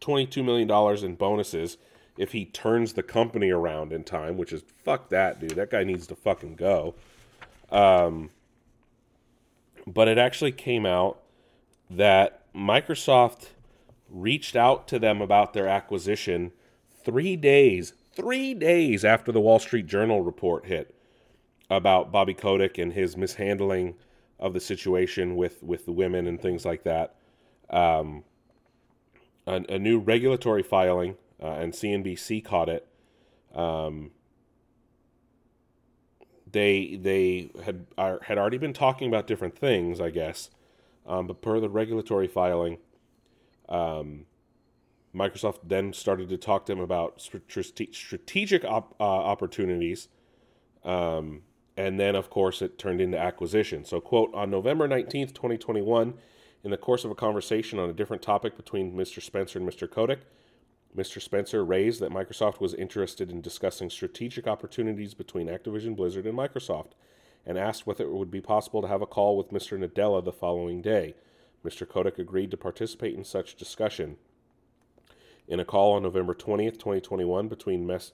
twenty 0.00 0.26
two 0.26 0.42
million 0.42 0.68
dollars 0.68 1.02
in 1.02 1.14
bonuses 1.14 1.76
if 2.16 2.32
he 2.32 2.44
turns 2.46 2.92
the 2.92 3.02
company 3.02 3.50
around 3.50 3.92
in 3.92 4.04
time. 4.04 4.36
Which 4.36 4.52
is 4.52 4.62
fuck 4.84 5.08
that 5.10 5.40
dude. 5.40 5.50
That 5.50 5.70
guy 5.70 5.84
needs 5.84 6.06
to 6.08 6.16
fucking 6.16 6.56
go. 6.56 6.94
Um, 7.70 8.30
but 9.86 10.08
it 10.08 10.18
actually 10.18 10.52
came 10.52 10.86
out 10.86 11.20
that 11.90 12.52
Microsoft 12.54 13.48
reached 14.08 14.56
out 14.56 14.88
to 14.88 14.98
them 14.98 15.20
about 15.20 15.52
their 15.52 15.68
acquisition 15.68 16.52
three 17.04 17.36
days, 17.36 17.92
three 18.12 18.54
days 18.54 19.04
after 19.04 19.30
the 19.30 19.40
Wall 19.40 19.58
Street 19.58 19.86
Journal 19.86 20.22
report 20.22 20.66
hit 20.66 20.94
about 21.70 22.12
Bobby 22.12 22.34
Kotick 22.34 22.78
and 22.78 22.92
his 22.92 23.16
mishandling 23.16 23.94
of 24.38 24.52
the 24.52 24.60
situation 24.60 25.36
with, 25.36 25.62
with 25.62 25.86
the 25.86 25.92
women 25.92 26.26
and 26.26 26.40
things 26.40 26.64
like 26.64 26.84
that. 26.84 27.14
Um, 27.70 28.24
a, 29.46 29.64
a, 29.68 29.78
new 29.78 29.98
regulatory 29.98 30.62
filing, 30.62 31.16
uh, 31.42 31.46
and 31.46 31.72
CNBC 31.72 32.44
caught 32.44 32.68
it. 32.68 32.86
Um, 33.54 34.10
they 36.50 36.98
they 37.00 37.50
had 37.64 37.86
are, 37.98 38.20
had 38.22 38.38
already 38.38 38.58
been 38.58 38.72
talking 38.72 39.08
about 39.08 39.26
different 39.26 39.58
things, 39.58 40.00
I 40.00 40.10
guess, 40.10 40.50
um, 41.06 41.26
but 41.26 41.42
per 41.42 41.60
the 41.60 41.68
regulatory 41.68 42.28
filing, 42.28 42.78
um, 43.68 44.26
Microsoft 45.14 45.58
then 45.64 45.92
started 45.92 46.28
to 46.28 46.36
talk 46.36 46.66
to 46.66 46.72
them 46.72 46.80
about 46.80 47.20
strategic 47.20 48.64
op- 48.64 48.94
uh, 49.00 49.02
opportunities. 49.02 50.08
Um, 50.84 51.42
and 51.76 52.00
then, 52.00 52.14
of 52.14 52.30
course, 52.30 52.62
it 52.62 52.78
turned 52.78 53.00
into 53.00 53.18
acquisition. 53.18 53.84
So, 53.84 54.00
quote, 54.00 54.32
on 54.34 54.50
November 54.50 54.88
19th, 54.88 55.34
2021, 55.34 56.14
in 56.64 56.70
the 56.70 56.76
course 56.76 57.04
of 57.04 57.10
a 57.10 57.14
conversation 57.14 57.78
on 57.78 57.90
a 57.90 57.92
different 57.92 58.22
topic 58.22 58.56
between 58.56 58.94
Mr. 58.94 59.22
Spencer 59.22 59.58
and 59.58 59.68
Mr. 59.68 59.90
Kotick, 59.90 60.20
Mr. 60.96 61.20
Spencer 61.20 61.64
raised 61.64 62.00
that 62.00 62.12
Microsoft 62.12 62.60
was 62.60 62.72
interested 62.74 63.30
in 63.30 63.42
discussing 63.42 63.90
strategic 63.90 64.46
opportunities 64.46 65.12
between 65.12 65.48
Activision 65.48 65.94
Blizzard 65.94 66.26
and 66.26 66.38
Microsoft 66.38 66.92
and 67.44 67.58
asked 67.58 67.86
whether 67.86 68.04
it 68.04 68.12
would 68.12 68.30
be 68.30 68.40
possible 68.40 68.80
to 68.82 68.88
have 68.88 69.02
a 69.02 69.06
call 69.06 69.36
with 69.36 69.50
Mr. 69.50 69.78
Nadella 69.78 70.24
the 70.24 70.32
following 70.32 70.80
day. 70.80 71.14
Mr. 71.64 71.86
Kotick 71.86 72.18
agreed 72.18 72.50
to 72.50 72.56
participate 72.56 73.14
in 73.14 73.24
such 73.24 73.56
discussion. 73.56 74.16
In 75.46 75.60
a 75.60 75.64
call 75.64 75.92
on 75.92 76.02
November 76.02 76.34
20th, 76.34 76.74
2021, 76.74 77.48
between 77.48 77.86
Mes- 77.86 78.12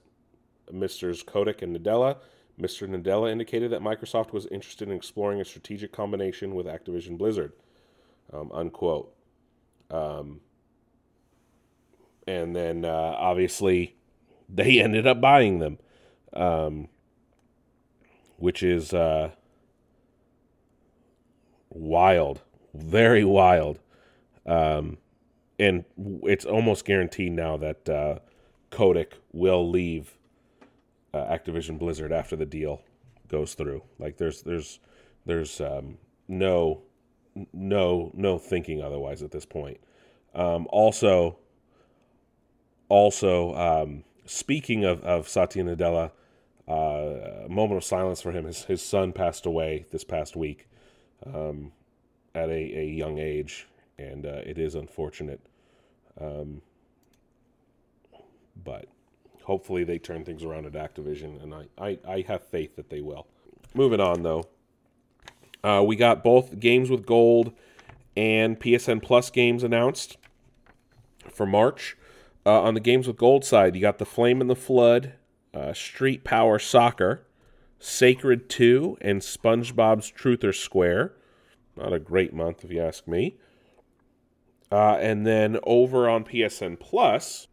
Mr. 0.71 1.25
Kotick 1.25 1.62
and 1.62 1.77
Nadella, 1.77 2.18
Mr. 2.61 2.88
Nadella 2.88 3.31
indicated 3.31 3.71
that 3.71 3.81
Microsoft 3.81 4.33
was 4.33 4.47
interested 4.47 4.88
in 4.88 4.97
exploring 4.97 5.40
a 5.40 5.45
strategic 5.45 5.92
combination 5.92 6.55
with 6.55 6.66
Activision 6.66 7.16
Blizzard. 7.16 7.53
Um, 8.33 8.51
unquote. 8.53 9.14
Um, 9.90 10.40
and 12.26 12.54
then 12.54 12.85
uh, 12.85 13.14
obviously 13.18 13.96
they 14.48 14.80
ended 14.80 15.06
up 15.06 15.20
buying 15.20 15.58
them. 15.58 15.78
Um, 16.32 16.88
which 18.42 18.61
is 18.64 18.92
uh, 18.92 19.30
wild, 21.70 22.42
very 22.74 23.24
wild. 23.24 23.78
Um, 24.44 24.98
and 25.61 25.85
it's 26.24 26.44
almost 26.44 26.85
guaranteed 26.85 27.30
now 27.30 27.56
that 27.58 27.88
uh, 27.88 28.18
Kotick 28.70 29.12
will 29.32 29.70
leave 29.70 30.18
uh, 31.14 31.18
Activision 31.18 31.78
Blizzard 31.78 32.11
after 32.11 32.35
the 32.35 32.44
deal 32.44 32.82
goes 33.28 33.54
through. 33.54 33.85
Like 34.00 34.16
there's 34.16 34.42
there's 34.42 34.80
there's 35.24 35.61
um, 35.61 35.98
no 36.26 36.82
no 37.52 38.11
no 38.12 38.38
thinking 38.38 38.82
otherwise 38.82 39.22
at 39.22 39.30
this 39.30 39.46
point. 39.46 39.78
Um, 40.35 40.66
also, 40.70 41.38
also 42.92 43.55
um, 43.55 44.05
speaking 44.26 44.85
of 44.85 45.02
of 45.02 45.28
Satya 45.28 45.64
Nadella, 45.64 46.11
uh, 46.68 47.44
a 47.44 47.48
moment 47.48 47.78
of 47.78 47.85
silence 47.85 48.20
for 48.20 48.33
him. 48.33 48.44
His, 48.44 48.64
his 48.64 48.83
son 48.83 49.12
passed 49.12 49.46
away 49.46 49.87
this 49.90 50.05
past 50.05 50.37
week 50.37 50.68
um, 51.26 51.72
at 52.35 52.48
a, 52.48 52.78
a 52.78 52.85
young 52.85 53.18
age, 53.18 53.66
and 53.98 54.26
uh, 54.26 54.42
it 54.44 54.59
is 54.59 54.74
unfortunate. 54.74 55.40
Um, 56.20 56.61
but 58.62 58.87
hopefully 59.44 59.85
they 59.85 59.98
turn 59.98 60.24
things 60.24 60.44
around 60.44 60.66
at 60.66 60.72
Activision, 60.72 61.42
and 61.42 61.55
I, 61.55 61.66
I, 61.78 61.98
I 62.07 62.20
have 62.28 62.46
faith 62.46 62.76
that 62.76 62.90
they 62.90 63.00
will. 63.00 63.26
Moving 63.74 64.00
on, 64.00 64.22
though. 64.22 64.44
Uh, 65.64 65.83
we 65.87 65.96
got 65.96 66.22
both 66.22 66.59
games 66.59 66.90
with 66.90 67.07
gold 67.07 67.52
and 68.16 68.61
PSN 68.61 69.02
Plus 69.02 69.31
games 69.31 69.62
announced 69.62 70.18
for 71.33 71.46
March. 71.46 71.96
Uh, 72.44 72.62
on 72.62 72.74
the 72.74 72.81
games 72.81 73.07
with 73.07 73.16
gold 73.16 73.44
side, 73.44 73.74
you 73.74 73.81
got 73.81 73.98
the 73.98 74.07
Flame 74.07 74.40
and 74.40 74.50
the 74.50 74.57
Flood, 74.57 75.14
uh, 75.55 75.72
Street 75.72 76.24
Power 76.24 76.59
Soccer, 76.59 77.24
Sacred 77.78 78.48
2, 78.48 78.98
and 79.00 79.20
SpongeBob's 79.20 80.11
Truth 80.11 80.42
or 80.44 80.52
Square. 80.52 81.12
Not 81.76 81.92
a 81.92 81.98
great 81.98 82.33
month, 82.33 82.64
if 82.64 82.70
you 82.70 82.83
ask 82.83 83.07
me. 83.07 83.37
Uh, 84.70 84.96
and 84.96 85.26
then 85.26 85.59
over 85.64 86.09
on 86.09 86.24
PSN 86.24 86.81
Plus, 86.81 87.46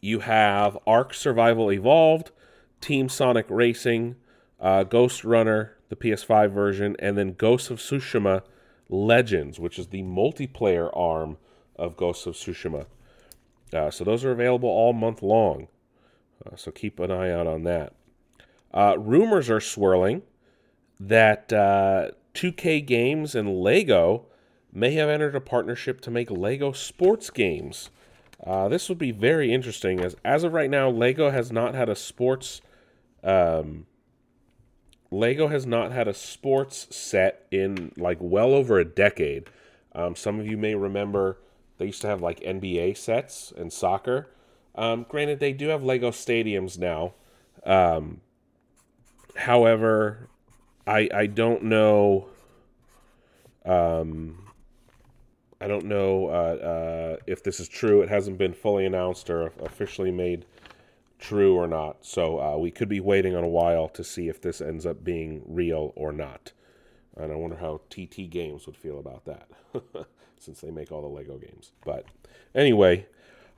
you 0.00 0.20
have 0.20 0.78
Ark 0.86 1.14
Survival 1.14 1.70
Evolved, 1.70 2.32
Team 2.80 3.08
Sonic 3.08 3.46
Racing, 3.48 4.16
uh, 4.60 4.82
Ghost 4.82 5.24
Runner, 5.24 5.76
the 5.88 5.96
PS5 5.96 6.50
version, 6.50 6.96
and 6.98 7.16
then 7.16 7.34
Ghosts 7.34 7.70
of 7.70 7.78
Tsushima 7.78 8.42
Legends, 8.88 9.60
which 9.60 9.78
is 9.78 9.88
the 9.88 10.02
multiplayer 10.02 10.90
arm 10.96 11.36
of 11.76 11.96
Ghosts 11.96 12.26
of 12.26 12.34
Tsushima. 12.34 12.86
Uh, 13.74 13.90
so 13.90 14.04
those 14.04 14.24
are 14.24 14.32
available 14.32 14.68
all 14.68 14.92
month 14.92 15.22
long. 15.22 15.68
Uh, 16.44 16.56
so 16.56 16.70
keep 16.70 16.98
an 16.98 17.10
eye 17.10 17.30
out 17.30 17.46
on 17.46 17.64
that. 17.64 17.92
Uh, 18.72 18.96
rumors 18.98 19.50
are 19.50 19.60
swirling 19.60 20.22
that 20.98 21.48
2K 21.48 22.82
uh, 22.82 22.86
Games 22.86 23.34
and 23.34 23.60
Lego 23.62 24.26
may 24.72 24.92
have 24.94 25.08
entered 25.08 25.34
a 25.34 25.40
partnership 25.40 26.00
to 26.00 26.10
make 26.10 26.30
Lego 26.30 26.72
sports 26.72 27.28
games. 27.30 27.90
Uh, 28.44 28.68
this 28.68 28.88
would 28.88 28.98
be 28.98 29.12
very 29.12 29.52
interesting, 29.52 30.00
as 30.00 30.16
as 30.24 30.42
of 30.42 30.52
right 30.52 30.70
now, 30.70 30.88
Lego 30.88 31.30
has 31.30 31.52
not 31.52 31.74
had 31.74 31.88
a 31.88 31.94
sports. 31.94 32.60
Um, 33.22 33.86
Lego 35.12 35.48
has 35.48 35.66
not 35.66 35.92
had 35.92 36.08
a 36.08 36.14
sports 36.14 36.88
set 36.90 37.46
in 37.50 37.92
like 37.96 38.16
well 38.20 38.52
over 38.52 38.78
a 38.78 38.84
decade. 38.84 39.48
Um, 39.94 40.16
some 40.16 40.40
of 40.40 40.46
you 40.46 40.56
may 40.56 40.74
remember 40.74 41.36
they 41.82 41.86
used 41.86 42.02
to 42.02 42.06
have 42.06 42.22
like 42.22 42.38
NBA 42.40 42.96
sets 42.96 43.52
and 43.56 43.72
soccer. 43.72 44.28
Um, 44.76 45.04
granted, 45.08 45.40
they 45.40 45.52
do 45.52 45.68
have 45.68 45.82
Lego 45.82 46.12
stadiums 46.12 46.78
now. 46.78 47.14
Um, 47.66 48.20
however, 49.34 50.28
I 50.86 51.08
I 51.12 51.26
don't 51.26 51.64
know. 51.64 52.28
Um, 53.64 54.44
I 55.60 55.66
don't 55.66 55.86
know 55.86 56.28
uh, 56.28 56.30
uh, 56.30 57.16
if 57.26 57.42
this 57.42 57.58
is 57.58 57.68
true. 57.68 58.00
It 58.02 58.08
hasn't 58.08 58.38
been 58.38 58.52
fully 58.52 58.86
announced 58.86 59.28
or 59.28 59.52
officially 59.60 60.12
made 60.12 60.46
true 61.18 61.56
or 61.56 61.66
not. 61.66 62.04
So 62.04 62.40
uh, 62.40 62.58
we 62.58 62.70
could 62.70 62.88
be 62.88 63.00
waiting 63.00 63.34
on 63.34 63.42
a 63.42 63.48
while 63.48 63.88
to 63.88 64.04
see 64.04 64.28
if 64.28 64.40
this 64.40 64.60
ends 64.60 64.86
up 64.86 65.02
being 65.02 65.42
real 65.46 65.92
or 65.96 66.12
not. 66.12 66.52
And 67.16 67.32
I 67.32 67.34
wonder 67.34 67.56
how 67.56 67.80
TT 67.90 68.30
Games 68.30 68.66
would 68.66 68.76
feel 68.76 69.00
about 69.00 69.24
that. 69.24 69.48
since 70.42 70.60
they 70.60 70.70
make 70.70 70.90
all 70.90 71.02
the 71.02 71.08
Lego 71.08 71.38
games. 71.38 71.72
But 71.84 72.06
anyway, 72.54 73.06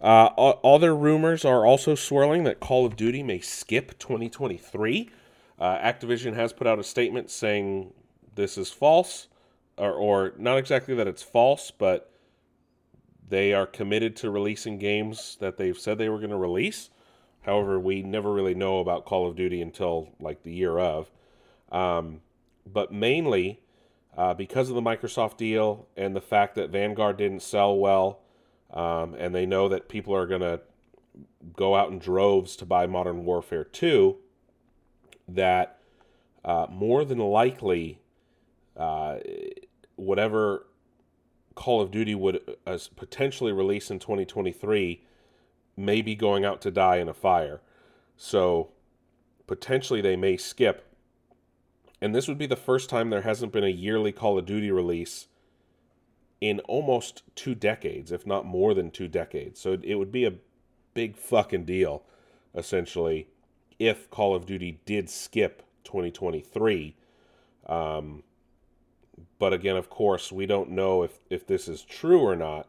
uh, 0.01 0.27
other 0.63 0.95
rumors 0.95 1.45
are 1.45 1.65
also 1.65 1.95
swirling 1.95 2.45
that 2.45 2.61
Call 2.61 2.85
of 2.85 2.97
Duty 2.97 3.23
may 3.23 3.41
skip 3.41 3.99
2023. 3.99 5.11
Uh, 5.59 5.79
Activision 5.79 6.35
has 6.35 6.53
put 6.53 6.67
out 6.67 6.79
a 6.79 6.85
statement 6.85 7.31
saying 7.31 7.93
this 8.35 8.59
is 8.59 8.71
false, 8.71 9.29
or, 9.79 9.93
or 9.93 10.33
not 10.37 10.59
exactly 10.59 10.95
that 10.95 11.07
it's 11.07 11.23
false, 11.23 11.71
but 11.71 12.11
they 13.27 13.53
are 13.53 13.67
committed 13.67 14.17
to 14.17 14.31
releasing 14.31 14.79
games 14.79 15.39
that 15.41 15.57
they've 15.57 15.79
said 15.79 15.97
they 15.97 16.09
were 16.09 16.19
going 16.19 16.31
to 16.31 16.37
release. 16.37 16.91
However, 17.43 17.79
we 17.79 18.03
never 18.03 18.33
really 18.33 18.55
know 18.55 18.81
about 18.81 19.05
Call 19.05 19.27
of 19.27 19.37
Duty 19.37 19.61
until 19.63 20.11
like 20.21 20.43
the 20.43 20.53
year 20.53 20.79
of. 20.79 21.11
Um, 21.71 22.21
but 22.67 22.93
mainly, 22.93 23.61
uh, 24.17 24.35
because 24.35 24.69
of 24.69 24.75
the 24.75 24.83
Microsoft 24.83 25.37
deal 25.37 25.87
and 25.97 26.15
the 26.15 26.21
fact 26.21 26.55
that 26.55 26.71
Vanguard 26.71 27.17
didn't 27.17 27.41
sell 27.41 27.77
well, 27.77 28.21
um, 28.73 29.15
and 29.15 29.35
they 29.35 29.47
know 29.47 29.69
that 29.69 29.89
people 29.89 30.15
are 30.15 30.27
going 30.27 30.41
to 30.41 30.61
go 31.57 31.75
out 31.75 31.91
in 31.91 31.99
droves 31.99 32.57
to 32.57 32.65
buy 32.65 32.87
Modern 32.87 33.25
Warfare 33.25 33.65
2, 33.65 34.17
that 35.29 35.79
uh, 36.45 36.67
more 36.71 37.05
than 37.05 37.19
likely, 37.19 38.01
uh, 38.77 39.19
whatever 39.97 40.67
Call 41.55 41.81
of 41.81 41.91
Duty 41.91 42.15
would 42.15 42.57
uh, 42.67 42.79
potentially 42.97 43.53
release 43.53 43.91
in 43.91 43.99
2023 43.99 45.05
may 45.77 46.03
be 46.03 46.15
going 46.15 46.45
out 46.45 46.61
to 46.63 46.71
die 46.71 46.97
in 46.97 47.09
a 47.09 47.15
fire. 47.15 47.61
So 48.17 48.71
potentially 49.47 50.01
they 50.01 50.17
may 50.17 50.37
skip 50.37 50.94
and 52.05 52.15
this 52.15 52.29
would 52.29 52.37
be 52.37 52.45
the 52.45 52.55
first 52.55 52.91
time 52.91 53.09
there 53.09 53.23
hasn't 53.23 53.51
been 53.51 53.65
a 53.65 53.69
yearly 53.69 54.13
Call 54.13 54.37
of 54.37 54.45
Duty 54.45 54.71
release 54.71 55.29
in 56.39 56.61
almost 56.61 57.23
two 57.35 57.55
decades, 57.55 58.13
if 58.13 58.27
not 58.27 58.45
more 58.45 58.75
than 58.75 58.91
two 58.91 59.09
decades. 59.09 59.59
So 59.59 59.79
it 59.83 59.95
would 59.95 60.13
be 60.13 60.27
a 60.27 60.35
big 60.93 61.17
fucking 61.17 61.65
deal, 61.65 62.03
essentially, 62.55 63.29
if 63.79 64.11
Call 64.11 64.35
of 64.35 64.45
Duty 64.45 64.81
did 64.85 65.09
skip 65.09 65.63
2023. 65.85 66.95
Um, 67.67 68.23
but 69.39 69.55
again, 69.55 69.77
of 69.77 69.89
course, 69.89 70.31
we 70.31 70.45
don't 70.45 70.73
know 70.73 71.05
if, 71.05 71.21
if 71.31 71.47
this 71.47 71.69
is 71.69 71.81
true 71.83 72.21
or 72.21 72.37
not. 72.37 72.69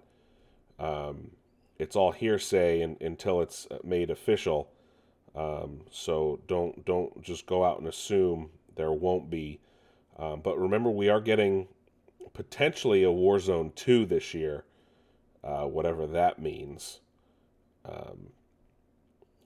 Um, 0.80 1.32
it's 1.78 1.98
all 1.98 2.14
hearsay 2.14 2.80
until 2.80 3.42
it's 3.42 3.68
made 3.84 4.10
official. 4.10 4.70
Um, 5.36 5.82
so 5.92 6.40
don't 6.48 6.86
don't 6.86 7.22
just 7.22 7.46
go 7.46 7.66
out 7.66 7.80
and 7.80 7.88
assume 7.90 8.52
there 8.76 8.92
won't 8.92 9.30
be. 9.30 9.60
Um, 10.18 10.42
but 10.42 10.58
remember, 10.60 10.90
we 10.90 11.10
are 11.10 11.22
getting 11.22 11.68
potentially 12.34 13.04
a 13.04 13.08
Warzone 13.08 13.74
2 13.76 14.06
this 14.06 14.34
year, 14.34 14.66
uh, 15.44 15.64
whatever 15.64 16.06
that 16.08 16.40
means. 16.40 17.00
Um, 17.84 18.30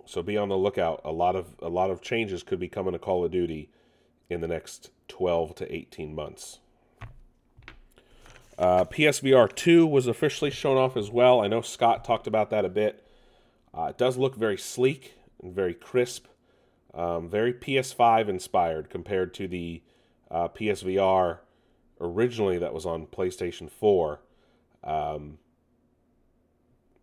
so 0.05 0.23
be 0.23 0.37
on 0.37 0.49
the 0.49 0.57
lookout. 0.57 1.01
A 1.05 1.11
lot 1.11 1.35
of 1.35 1.55
a 1.61 1.69
lot 1.69 1.91
of 1.91 2.01
changes 2.01 2.41
could 2.41 2.59
be 2.59 2.67
coming 2.67 2.93
to 2.93 2.99
Call 2.99 3.23
of 3.23 3.31
Duty 3.31 3.69
in 4.29 4.41
the 4.41 4.47
next 4.47 4.89
12 5.07 5.55
to 5.55 5.75
18 5.75 6.15
months. 6.15 6.59
Uh, 8.57 8.83
PSVR 8.85 9.53
2 9.53 9.87
was 9.87 10.07
officially 10.07 10.51
shown 10.51 10.77
off 10.77 10.97
as 10.97 11.09
well. 11.09 11.41
I 11.41 11.47
know 11.47 11.61
Scott 11.61 12.03
talked 12.03 12.27
about 12.27 12.49
that 12.49 12.65
a 12.65 12.69
bit. 12.69 13.07
Uh, 13.73 13.83
it 13.85 13.97
does 13.97 14.17
look 14.17 14.35
very 14.35 14.57
sleek 14.57 15.13
and 15.41 15.53
very 15.53 15.73
crisp. 15.73 16.25
Um, 16.99 17.29
very 17.29 17.53
PS5 17.53 18.27
inspired 18.27 18.89
compared 18.89 19.33
to 19.35 19.47
the 19.47 19.81
uh, 20.29 20.49
PSVR 20.49 21.37
originally 22.01 22.57
that 22.57 22.73
was 22.73 22.85
on 22.85 23.07
PlayStation 23.07 23.71
4. 23.71 24.19
Um, 24.83 25.37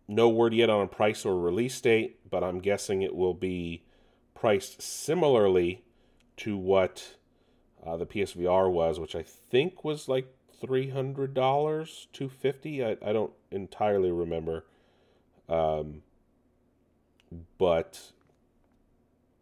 no 0.07 0.29
word 0.29 0.53
yet 0.53 0.69
on 0.69 0.83
a 0.83 0.87
price 0.87 1.25
or 1.25 1.39
release 1.39 1.81
date, 1.81 2.19
but 2.29 2.43
I'm 2.43 2.59
guessing 2.59 3.01
it 3.01 3.15
will 3.15 3.33
be 3.33 3.85
priced 4.35 4.83
similarly 4.83 5.83
to 6.37 6.55
what 6.55 7.15
uh, 7.83 7.97
the 7.97 8.05
PSVR 8.05 8.71
was, 8.71 8.99
which 8.99 9.15
I 9.15 9.23
think 9.23 9.83
was 9.83 10.07
like 10.07 10.31
three 10.61 10.91
hundred 10.91 11.33
dollars, 11.33 12.07
two 12.13 12.29
fifty. 12.29 12.85
I 12.85 12.97
I 13.03 13.13
don't 13.13 13.33
entirely 13.51 14.11
remember, 14.11 14.65
um, 15.49 16.03
but 17.57 18.11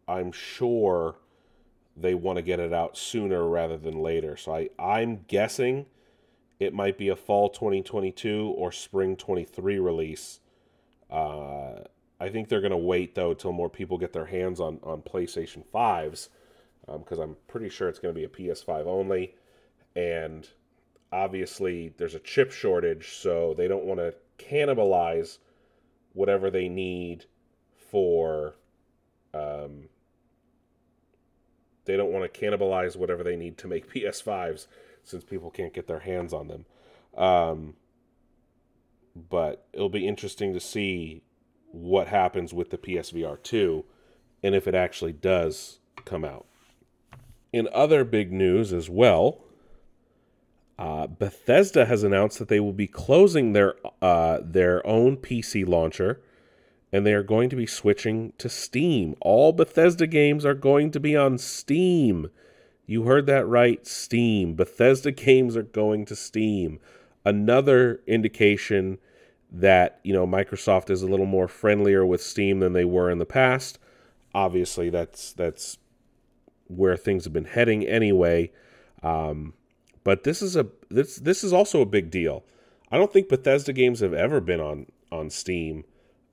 I'm 0.08 0.32
sure 0.32 1.16
they 1.96 2.14
want 2.14 2.36
to 2.36 2.42
get 2.42 2.60
it 2.60 2.72
out 2.72 2.96
sooner 2.96 3.46
rather 3.48 3.76
than 3.76 4.00
later. 4.00 4.36
So 4.36 4.54
I, 4.54 4.68
I'm 4.78 5.24
guessing 5.28 5.86
it 6.60 6.74
might 6.74 6.98
be 6.98 7.08
a 7.08 7.16
fall 7.16 7.48
2022 7.48 8.54
or 8.56 8.70
spring 8.70 9.16
23 9.16 9.78
release. 9.78 10.40
Uh, 11.10 11.80
I 12.18 12.28
think 12.28 12.48
they're 12.48 12.60
going 12.60 12.70
to 12.70 12.76
wait 12.76 13.14
though 13.14 13.34
till 13.34 13.52
more 13.52 13.68
people 13.68 13.98
get 13.98 14.12
their 14.12 14.26
hands 14.26 14.60
on 14.60 14.80
on 14.82 15.02
PlayStation 15.02 15.64
5s 15.72 16.28
because 16.86 17.18
um, 17.18 17.30
I'm 17.30 17.36
pretty 17.48 17.68
sure 17.68 17.88
it's 17.88 17.98
going 17.98 18.14
to 18.14 18.18
be 18.18 18.24
a 18.24 18.28
PS5 18.28 18.86
only, 18.86 19.34
and 19.96 20.48
obviously 21.12 21.92
there's 21.96 22.14
a 22.14 22.20
chip 22.20 22.52
shortage, 22.52 23.14
so 23.14 23.54
they 23.56 23.66
don't 23.66 23.84
want 23.84 23.98
to 23.98 24.14
cannibalize 24.38 25.38
whatever 26.12 26.50
they 26.50 26.68
need 26.68 27.24
for 27.90 28.54
um, 29.34 29.88
they 31.86 31.96
don't 31.96 32.12
want 32.12 32.32
to 32.32 32.40
cannibalize 32.40 32.96
whatever 32.96 33.22
they 33.22 33.36
need 33.36 33.56
to 33.58 33.68
make 33.68 33.90
PS5s 33.94 34.66
since 35.04 35.24
people 35.24 35.50
can't 35.50 35.72
get 35.72 35.86
their 35.86 36.00
hands 36.00 36.32
on 36.32 36.48
them. 36.48 36.66
Um, 37.16 37.74
but 39.14 39.66
it'll 39.72 39.88
be 39.88 40.06
interesting 40.06 40.52
to 40.52 40.60
see 40.60 41.22
what 41.72 42.08
happens 42.08 42.52
with 42.52 42.70
the 42.70 42.78
PSVR 42.78 43.42
2 43.42 43.84
and 44.42 44.54
if 44.54 44.68
it 44.68 44.74
actually 44.74 45.12
does 45.12 45.78
come 46.04 46.24
out. 46.24 46.46
In 47.52 47.68
other 47.72 48.04
big 48.04 48.32
news 48.32 48.72
as 48.72 48.90
well, 48.90 49.40
Uh, 50.78 51.06
Bethesda 51.06 51.86
has 51.86 52.02
announced 52.02 52.38
that 52.38 52.48
they 52.48 52.60
will 52.60 52.74
be 52.74 52.86
closing 52.86 53.54
their 53.54 53.76
uh, 54.02 54.40
their 54.42 54.86
own 54.86 55.16
PC 55.16 55.66
launcher, 55.66 56.20
and 56.96 57.04
they 57.04 57.12
are 57.12 57.22
going 57.22 57.50
to 57.50 57.56
be 57.56 57.66
switching 57.66 58.32
to 58.38 58.48
Steam. 58.48 59.14
All 59.20 59.52
Bethesda 59.52 60.06
games 60.06 60.46
are 60.46 60.54
going 60.54 60.90
to 60.92 60.98
be 60.98 61.14
on 61.14 61.36
Steam. 61.36 62.30
You 62.86 63.02
heard 63.02 63.26
that 63.26 63.46
right, 63.46 63.86
Steam. 63.86 64.54
Bethesda 64.54 65.12
games 65.12 65.58
are 65.58 65.62
going 65.62 66.06
to 66.06 66.16
Steam. 66.16 66.80
Another 67.22 68.00
indication 68.06 68.96
that 69.52 70.00
you 70.04 70.14
know 70.14 70.26
Microsoft 70.26 70.88
is 70.88 71.02
a 71.02 71.06
little 71.06 71.26
more 71.26 71.48
friendlier 71.48 72.06
with 72.06 72.22
Steam 72.22 72.60
than 72.60 72.72
they 72.72 72.86
were 72.86 73.10
in 73.10 73.18
the 73.18 73.26
past. 73.26 73.78
Obviously, 74.34 74.88
that's 74.88 75.34
that's 75.34 75.76
where 76.68 76.96
things 76.96 77.24
have 77.24 77.32
been 77.34 77.44
heading 77.44 77.84
anyway. 77.84 78.50
Um, 79.02 79.52
but 80.02 80.24
this 80.24 80.40
is 80.40 80.56
a 80.56 80.66
this 80.88 81.16
this 81.16 81.44
is 81.44 81.52
also 81.52 81.82
a 81.82 81.86
big 81.86 82.10
deal. 82.10 82.42
I 82.90 82.96
don't 82.96 83.12
think 83.12 83.28
Bethesda 83.28 83.74
games 83.74 84.00
have 84.00 84.14
ever 84.14 84.40
been 84.40 84.60
on 84.60 84.86
on 85.12 85.28
Steam, 85.28 85.84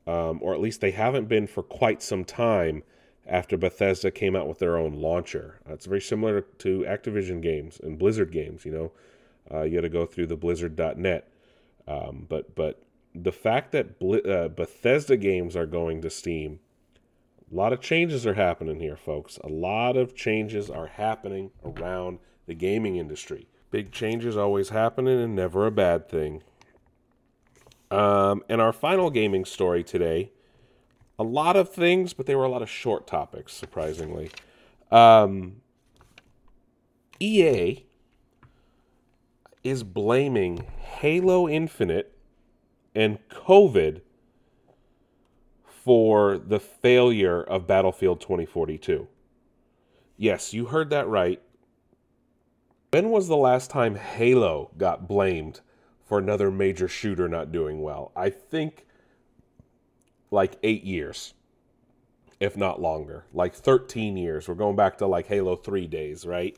um, 0.08 0.40
or 0.42 0.54
at 0.54 0.60
least 0.60 0.82
they 0.82 0.92
haven't 0.92 1.28
been 1.28 1.48
for 1.48 1.64
quite 1.64 2.02
some 2.02 2.24
time 2.24 2.84
after 3.26 3.58
Bethesda 3.58 4.12
came 4.12 4.36
out 4.36 4.48
with 4.48 4.60
their 4.60 4.78
own 4.78 4.94
launcher. 4.94 5.60
Uh, 5.68 5.74
it's 5.74 5.86
very 5.86 6.02
similar 6.02 6.42
to 6.42 6.82
Activision 6.82 7.42
games 7.42 7.80
and 7.82 7.98
Blizzard 7.98 8.32
games. 8.32 8.66
You 8.66 8.72
know, 8.72 8.92
uh, 9.52 9.64
you 9.64 9.76
got 9.76 9.82
to 9.82 9.90
go 9.90 10.06
through 10.06 10.28
the 10.28 10.36
Blizzard.net. 10.36 11.30
Um, 11.88 12.26
but 12.28 12.56
but 12.56 12.84
the 13.16 13.32
fact 13.32 13.72
that 13.72 14.02
uh, 14.02 14.50
Bethesda 14.50 15.18
games 15.18 15.56
are 15.56 15.66
going 15.66 16.02
to 16.02 16.10
Steam, 16.10 16.60
a 17.52 17.56
lot 17.56 17.74
of 17.74 17.82
changes 17.82 18.26
are 18.26 18.34
happening 18.34 18.80
here, 18.80 18.98
folks. 18.98 19.38
A 19.44 19.50
lot 19.50 19.96
of 19.96 20.16
changes 20.16 20.70
are 20.70 20.88
happening 20.88 21.52
around 21.64 22.20
the 22.46 22.56
gaming 22.56 22.96
industry. 22.96 23.48
Big 23.72 23.92
changes 23.92 24.38
always 24.38 24.70
happening 24.70 25.20
and 25.20 25.36
never 25.36 25.66
a 25.66 25.72
bad 25.72 26.10
thing. 26.10 26.44
Um, 27.94 28.44
and 28.50 28.60
our 28.60 28.74
final 28.74 29.12
gaming 29.12 29.46
story 29.46 29.84
today, 29.84 30.32
a 31.20 31.24
lot 31.24 31.56
of 31.56 31.70
things, 31.70 32.14
but 32.14 32.26
they 32.26 32.34
were 32.34 32.44
a 32.44 32.50
lot 32.50 32.64
of 32.64 32.70
short 32.70 33.06
topics, 33.06 33.54
surprisingly. 33.54 34.32
Um, 34.92 35.58
EA 37.20 37.86
is 39.64 39.84
blaming 39.84 40.66
Halo 40.80 41.48
Infinite 41.48 42.18
and 42.96 43.20
COVID 43.30 44.02
for 45.64 46.40
the 46.40 46.60
failure 46.60 47.44
of 47.44 47.68
Battlefield 47.68 48.22
2042. 48.22 49.08
Yes, 50.18 50.52
you 50.52 50.66
heard 50.66 50.90
that 50.90 51.08
right. 51.08 51.40
When 52.90 53.12
was 53.12 53.28
the 53.28 53.38
last 53.38 53.70
time 53.70 53.96
Halo 53.96 54.72
got 54.78 55.08
blamed 55.08 55.62
for 56.14 56.20
another 56.20 56.52
major 56.52 56.88
shooter 56.88 57.28
not 57.28 57.52
doing 57.52 57.82
well? 57.82 58.12
I 58.16 58.30
think 58.30 58.86
like 60.30 60.60
eight 60.62 60.84
years, 60.84 61.34
if 62.40 62.56
not 62.56 62.80
longer, 62.80 63.26
like 63.34 63.56
13 63.56 64.16
years. 64.16 64.48
We're 64.48 64.54
going 64.54 64.76
back 64.76 65.00
to 65.00 65.08
like 65.08 65.26
Halo 65.26 65.56
3 65.56 65.88
days, 65.88 66.24
right? 66.24 66.56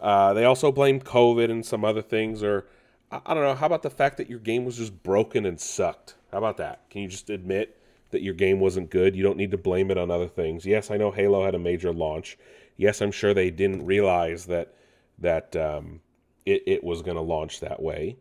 Uh, 0.00 0.34
they 0.34 0.44
also 0.44 0.72
blamed 0.72 1.04
COVID 1.04 1.52
and 1.52 1.64
some 1.64 1.84
other 1.84 2.02
things, 2.02 2.42
or 2.42 2.66
I 3.12 3.32
don't 3.32 3.44
know. 3.44 3.54
How 3.54 3.66
about 3.66 3.84
the 3.84 3.90
fact 3.90 4.16
that 4.16 4.28
your 4.28 4.40
game 4.40 4.64
was 4.64 4.78
just 4.78 5.04
broken 5.04 5.46
and 5.46 5.60
sucked? 5.60 6.16
How 6.32 6.38
about 6.38 6.56
that? 6.56 6.90
Can 6.90 7.02
you 7.02 7.08
just 7.08 7.30
admit 7.30 7.80
that 8.10 8.22
your 8.22 8.34
game 8.34 8.58
wasn't 8.58 8.90
good? 8.90 9.14
You 9.14 9.22
don't 9.22 9.36
need 9.36 9.52
to 9.52 9.56
blame 9.56 9.92
it 9.92 9.98
on 9.98 10.10
other 10.10 10.26
things. 10.26 10.66
Yes, 10.66 10.90
I 10.90 10.96
know 10.96 11.12
Halo 11.12 11.44
had 11.44 11.54
a 11.54 11.60
major 11.60 11.92
launch. 11.92 12.36
Yes, 12.76 13.00
I'm 13.00 13.12
sure 13.12 13.34
they 13.34 13.52
didn't 13.52 13.86
realize 13.86 14.46
that 14.46 14.74
that 15.20 15.54
um, 15.54 16.00
it, 16.44 16.64
it 16.66 16.82
was 16.82 17.02
going 17.02 17.16
to 17.16 17.22
launch 17.22 17.60
that 17.60 17.80
way. 17.80 18.16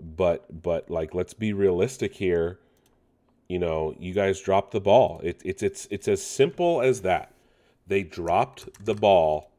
But 0.00 0.62
but 0.62 0.90
like, 0.90 1.14
let's 1.14 1.34
be 1.34 1.52
realistic 1.52 2.14
here. 2.14 2.58
You 3.48 3.58
know, 3.58 3.94
you 3.98 4.14
guys 4.14 4.40
dropped 4.40 4.72
the 4.72 4.80
ball. 4.80 5.20
It, 5.22 5.42
it's 5.44 5.62
it's 5.62 5.86
it's 5.90 6.08
as 6.08 6.22
simple 6.24 6.80
as 6.80 7.02
that. 7.02 7.34
They 7.86 8.02
dropped 8.02 8.84
the 8.84 8.94
ball, 8.94 9.50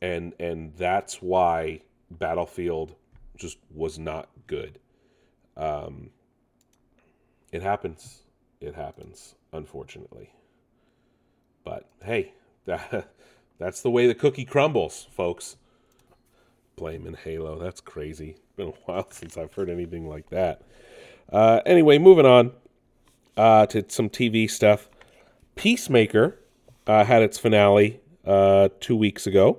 and 0.00 0.34
and 0.38 0.74
that's 0.76 1.20
why 1.20 1.82
Battlefield 2.10 2.94
just 3.36 3.58
was 3.74 3.98
not 3.98 4.28
good. 4.46 4.78
Um, 5.56 6.10
it 7.52 7.62
happens. 7.62 8.22
It 8.60 8.74
happens, 8.74 9.34
unfortunately. 9.52 10.30
But 11.64 11.88
hey, 12.02 12.32
that, 12.66 13.12
that's 13.58 13.82
the 13.82 13.90
way 13.90 14.06
the 14.06 14.14
cookie 14.14 14.44
crumbles, 14.44 15.06
folks. 15.10 15.56
Blaming 16.78 17.14
Halo. 17.24 17.58
That's 17.58 17.80
crazy. 17.80 18.30
It's 18.30 18.56
been 18.56 18.68
a 18.68 18.70
while 18.84 19.10
since 19.10 19.36
I've 19.36 19.52
heard 19.52 19.68
anything 19.68 20.08
like 20.08 20.30
that. 20.30 20.62
Uh, 21.30 21.60
anyway, 21.66 21.98
moving 21.98 22.24
on 22.24 22.52
uh, 23.36 23.66
to 23.66 23.84
some 23.88 24.08
TV 24.08 24.48
stuff. 24.48 24.88
Peacemaker 25.56 26.38
uh, 26.86 27.04
had 27.04 27.22
its 27.22 27.38
finale 27.38 28.00
uh, 28.24 28.68
two 28.80 28.96
weeks 28.96 29.26
ago. 29.26 29.58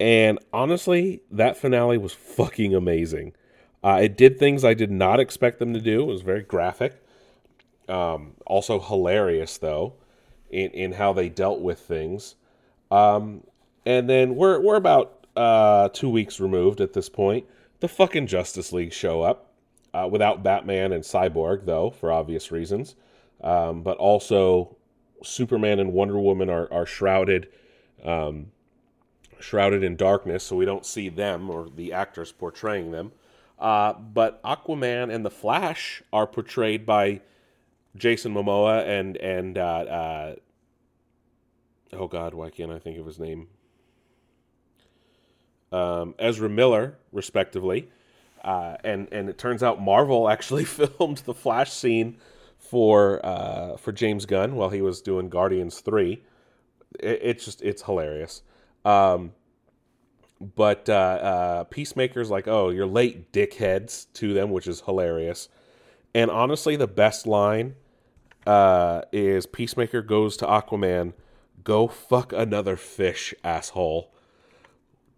And 0.00 0.38
honestly, 0.52 1.20
that 1.30 1.56
finale 1.56 1.98
was 1.98 2.12
fucking 2.14 2.74
amazing. 2.74 3.34
Uh, 3.82 4.00
it 4.02 4.16
did 4.16 4.38
things 4.38 4.64
I 4.64 4.72
did 4.72 4.90
not 4.90 5.20
expect 5.20 5.58
them 5.58 5.74
to 5.74 5.80
do. 5.80 6.00
It 6.00 6.06
was 6.06 6.22
very 6.22 6.42
graphic. 6.42 7.02
Um, 7.86 8.32
also 8.46 8.80
hilarious, 8.80 9.58
though, 9.58 9.92
in, 10.48 10.70
in 10.70 10.92
how 10.92 11.12
they 11.12 11.28
dealt 11.28 11.60
with 11.60 11.80
things. 11.80 12.36
Um, 12.90 13.44
and 13.84 14.08
then 14.08 14.36
we're, 14.36 14.58
we're 14.58 14.76
about 14.76 15.13
uh, 15.36 15.88
two 15.90 16.08
weeks 16.08 16.40
removed 16.40 16.80
at 16.80 16.92
this 16.92 17.08
point. 17.08 17.46
The 17.80 17.88
fucking 17.88 18.26
Justice 18.26 18.72
League 18.72 18.92
show 18.92 19.22
up. 19.22 19.50
Uh, 19.92 20.08
without 20.10 20.42
Batman 20.42 20.92
and 20.92 21.04
Cyborg, 21.04 21.66
though, 21.66 21.88
for 21.88 22.10
obvious 22.10 22.50
reasons. 22.50 22.96
Um, 23.40 23.82
but 23.82 23.96
also, 23.98 24.76
Superman 25.22 25.78
and 25.78 25.92
Wonder 25.92 26.18
Woman 26.18 26.50
are, 26.50 26.66
are 26.72 26.84
shrouded 26.84 27.48
um, 28.04 28.46
shrouded 29.38 29.82
in 29.82 29.96
darkness, 29.96 30.44
so 30.44 30.56
we 30.56 30.64
don't 30.64 30.86
see 30.86 31.08
them 31.08 31.50
or 31.50 31.68
the 31.68 31.92
actors 31.92 32.32
portraying 32.32 32.90
them. 32.90 33.12
Uh, 33.58 33.92
but 33.92 34.42
Aquaman 34.42 35.14
and 35.14 35.24
the 35.24 35.30
Flash 35.30 36.02
are 36.12 36.26
portrayed 36.26 36.84
by 36.84 37.20
Jason 37.96 38.34
Momoa 38.34 38.86
and 38.86 39.16
and 39.18 39.56
uh, 39.56 39.60
uh, 39.62 40.34
oh 41.92 42.08
god, 42.08 42.34
why 42.34 42.50
can't 42.50 42.72
I 42.72 42.78
think 42.78 42.98
of 42.98 43.06
his 43.06 43.18
name? 43.18 43.48
Um, 45.72 46.14
Ezra 46.18 46.48
Miller, 46.48 46.96
respectively. 47.12 47.88
Uh, 48.42 48.76
and 48.84 49.08
and 49.10 49.28
it 49.28 49.38
turns 49.38 49.62
out 49.62 49.80
Marvel 49.80 50.28
actually 50.34 50.64
filmed 50.64 51.18
the 51.18 51.34
Flash 51.34 51.72
scene 51.72 52.18
for 52.58 53.24
uh, 53.24 53.76
for 53.76 53.92
James 53.92 54.26
Gunn 54.26 54.56
while 54.56 54.70
he 54.70 54.82
was 54.82 55.00
doing 55.00 55.28
Guardians 55.28 55.80
three. 55.80 56.22
It, 57.00 57.20
it's 57.22 57.44
just 57.44 57.62
it's 57.62 57.82
hilarious. 57.82 58.42
Um, 58.84 59.32
but 60.56 60.88
uh, 60.88 60.92
uh, 60.92 61.64
Peacemaker's 61.64 62.30
like, 62.30 62.48
oh, 62.48 62.70
you're 62.70 62.86
late, 62.86 63.32
dickheads, 63.32 64.06
to 64.14 64.34
them, 64.34 64.50
which 64.50 64.66
is 64.66 64.82
hilarious. 64.82 65.48
And 66.14 66.30
honestly, 66.30 66.76
the 66.76 66.86
best 66.86 67.26
line 67.26 67.76
uh, 68.46 69.02
is 69.12 69.46
Peacemaker 69.46 70.02
goes 70.02 70.36
to 70.38 70.46
Aquaman, 70.46 71.14
go 71.62 71.88
fuck 71.88 72.32
another 72.32 72.76
fish, 72.76 73.34
asshole. 73.42 74.13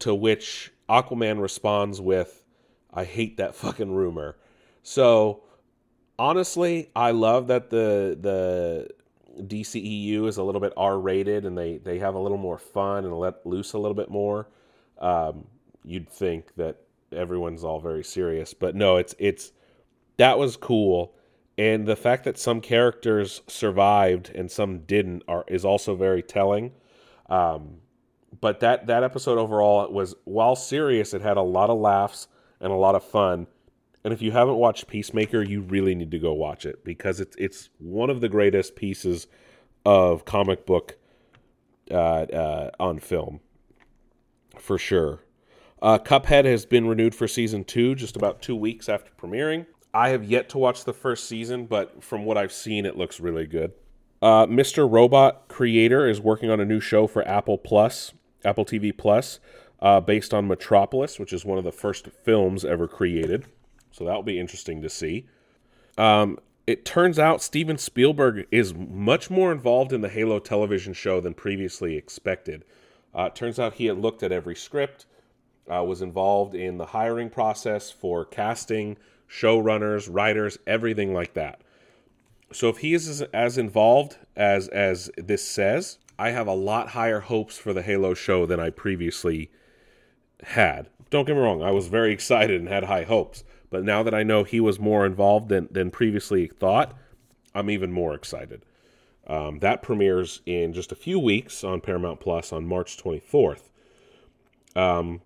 To 0.01 0.15
which 0.15 0.73
Aquaman 0.89 1.41
responds 1.41 2.01
with, 2.01 2.45
I 2.93 3.05
hate 3.05 3.39
that 3.39 3.55
fucking 3.55 3.93
rumor. 3.93 4.37
So 4.83 5.43
honestly, 6.19 6.91
I 6.95 7.11
love 7.11 7.49
that 7.49 7.71
the 7.71 8.17
the 8.21 8.89
DCEU 9.43 10.27
is 10.29 10.39
a 10.39 10.43
little 10.43 10.61
bit 10.61 10.73
R 10.77 10.99
rated 10.99 11.45
and 11.45 11.57
they, 11.57 11.79
they 11.79 11.99
have 11.99 12.15
a 12.15 12.19
little 12.19 12.39
more 12.39 12.59
fun 12.59 13.05
and 13.05 13.19
let 13.19 13.45
loose 13.45 13.75
a 13.75 13.79
little 13.79 13.95
bit 13.95 14.09
more. 14.09 14.49
Um, 14.99 15.47
you'd 15.85 16.09
think 16.09 16.55
that 16.57 16.81
everyone's 17.13 17.63
all 17.63 17.81
very 17.81 18.03
serious, 18.03 18.55
but 18.55 18.75
no, 18.75 18.97
it's 18.97 19.15
it's 19.19 19.53
that 20.17 20.39
was 20.39 20.57
cool. 20.57 21.15
And 21.59 21.87
the 21.87 21.97
fact 21.97 22.25
that 22.25 22.39
some 22.39 22.61
characters 22.61 23.41
survived 23.47 24.31
and 24.35 24.51
some 24.51 24.81
didn't 24.81 25.23
are 25.29 25.45
is 25.49 25.65
also 25.65 25.95
very 25.95 26.23
telling. 26.23 26.73
Um, 27.29 27.79
but 28.41 28.61
that 28.61 28.87
that 28.87 29.03
episode 29.03 29.39
overall 29.39 29.91
was 29.91 30.15
while 30.25 30.57
serious, 30.57 31.15
it 31.15 31.23
had 31.23 31.37
a 31.37 31.43
lot 31.43 31.71
of 31.71 31.79
laughs 31.79 32.29
and 32.61 32.73
a 32.73 32.77
lot 32.77 32.95
of 32.95 33.05
fun. 33.05 33.47
And 34.05 34.13
if 34.13 34.23
you 34.23 34.31
haven't 34.31 34.57
watched 34.57 34.87
Peacemaker, 34.87 35.43
you 35.43 35.63
really 35.63 35.95
need 35.95 36.13
to 36.13 36.19
go 36.19 36.33
watch 36.33 36.65
it 36.65 36.85
because 36.85 37.21
it's 37.21 37.37
it's 37.37 37.71
one 37.79 38.11
of 38.11 38.21
the 38.21 38.29
greatest 38.29 38.77
pieces 38.77 39.27
of 39.85 40.25
comic 40.25 40.67
book 40.67 40.97
uh, 41.91 41.95
uh, 41.95 42.71
on 42.79 42.99
film, 42.99 43.41
for 44.59 44.79
sure. 44.79 45.21
Uh, 45.83 45.99
Cuphead 45.99 46.45
has 46.45 46.65
been 46.67 46.87
renewed 46.89 47.15
for 47.15 47.29
season 47.29 47.63
two, 47.63 47.95
just 47.95 48.17
about 48.17 48.43
two 48.43 48.57
weeks 48.57 48.89
after 48.89 49.11
premiering. 49.21 49.67
I 49.93 50.11
have 50.11 50.25
yet 50.25 50.49
to 50.51 50.59
watch 50.59 50.85
the 50.85 50.93
first 50.93 51.29
season, 51.29 51.67
but 51.67 52.03
from 52.03 52.25
what 52.25 52.37
I've 52.37 52.53
seen, 52.53 52.87
it 52.87 52.97
looks 52.97 53.21
really 53.21 53.47
good. 53.47 53.73
Uh, 54.23 54.47
Mr. 54.47 54.91
Robot 54.91 55.49
creator 55.49 56.09
is 56.09 56.21
working 56.21 56.51
on 56.51 56.61
a 56.61 56.65
new 56.65 56.81
show 56.81 57.07
for 57.07 57.27
Apple 57.29 57.59
Plus, 57.59 58.13
Apple 58.45 58.65
TV 58.65 58.97
Plus. 58.97 59.41
uh, 59.81 60.01
based 60.01 60.33
on 60.33 60.49
Metropolis, 60.49 61.19
which 61.19 61.33
is 61.33 61.45
one 61.45 61.59
of 61.59 61.65
the 61.65 61.73
first 61.73 62.09
films 62.25 62.65
ever 62.65 62.89
created. 62.89 63.45
So 63.91 64.05
that'll 64.05 64.23
be 64.23 64.39
interesting 64.39 64.83
to 64.83 64.89
see. 64.89 65.27
Um, 65.99 66.39
it 66.67 66.85
turns 66.85 67.19
out 67.19 67.43
Steven 67.43 67.79
Spielberg 67.79 68.47
is 68.51 68.75
much 68.75 69.31
more 69.31 69.53
involved 69.53 69.93
in 69.93 70.01
the 70.01 70.09
Halo 70.09 70.39
television 70.39 70.93
show 70.93 71.21
than 71.21 71.35
previously 71.35 71.97
expected. 71.97 72.65
Uh, 73.15 73.25
it 73.25 73.35
turns 73.35 73.59
out 73.59 73.75
he 73.75 73.87
had 73.87 73.99
looked 73.99 74.23
at 74.23 74.33
every 74.33 74.57
script, 74.57 75.07
uh, 75.73 75.83
was 75.85 76.03
involved 76.03 76.55
in 76.55 76.77
the 76.79 76.87
hiring 76.87 77.31
process 77.31 77.91
for 77.91 78.25
casting, 78.25 78.97
showrunners, 79.31 80.09
writers, 80.11 80.59
everything 80.67 81.15
like 81.15 81.35
that. 81.35 81.61
So 82.53 82.69
if 82.69 82.79
he 82.79 82.95
is 82.95 83.23
as, 83.23 83.59
involved 83.59 84.19
as 84.37 84.69
as 84.69 85.11
this 85.17 85.47
says, 85.47 85.99
I 86.19 86.31
have 86.31 86.47
a 86.47 86.55
lot 86.55 86.91
higher 86.91 87.21
hopes 87.21 87.59
for 87.59 87.73
the 87.73 87.83
Halo 87.83 88.15
show 88.15 88.47
than 88.47 88.61
I 88.61 88.71
previously 88.71 89.51
had. 90.43 90.89
Don't 91.11 91.27
get 91.27 91.37
me 91.37 91.43
wrong, 91.43 91.63
I 91.63 91.73
was 91.73 91.89
very 91.89 92.13
excited 92.15 92.61
and 92.61 92.69
had 92.69 92.85
high 92.85 93.05
hopes. 93.05 93.45
But 93.69 93.85
now 93.85 94.03
that 94.05 94.15
I 94.15 94.23
know 94.23 94.45
he 94.45 94.61
was 94.61 94.79
more 94.79 95.05
involved 95.05 95.49
than, 95.49 95.69
than 95.71 95.91
previously 95.91 96.47
thought, 96.47 96.97
I'm 97.55 97.69
even 97.69 97.91
more 97.91 98.15
excited. 98.15 98.65
Um, 99.27 99.59
that 99.59 99.83
premieres 99.83 100.41
in 100.47 100.73
just 100.73 100.93
a 100.93 100.97
few 100.97 101.19
weeks 101.19 101.65
on 101.65 101.81
Paramount 101.81 102.21
Plus 102.21 102.53
on 102.53 102.65
March 102.67 102.97
24th. 102.97 103.71
Um, 104.77 105.21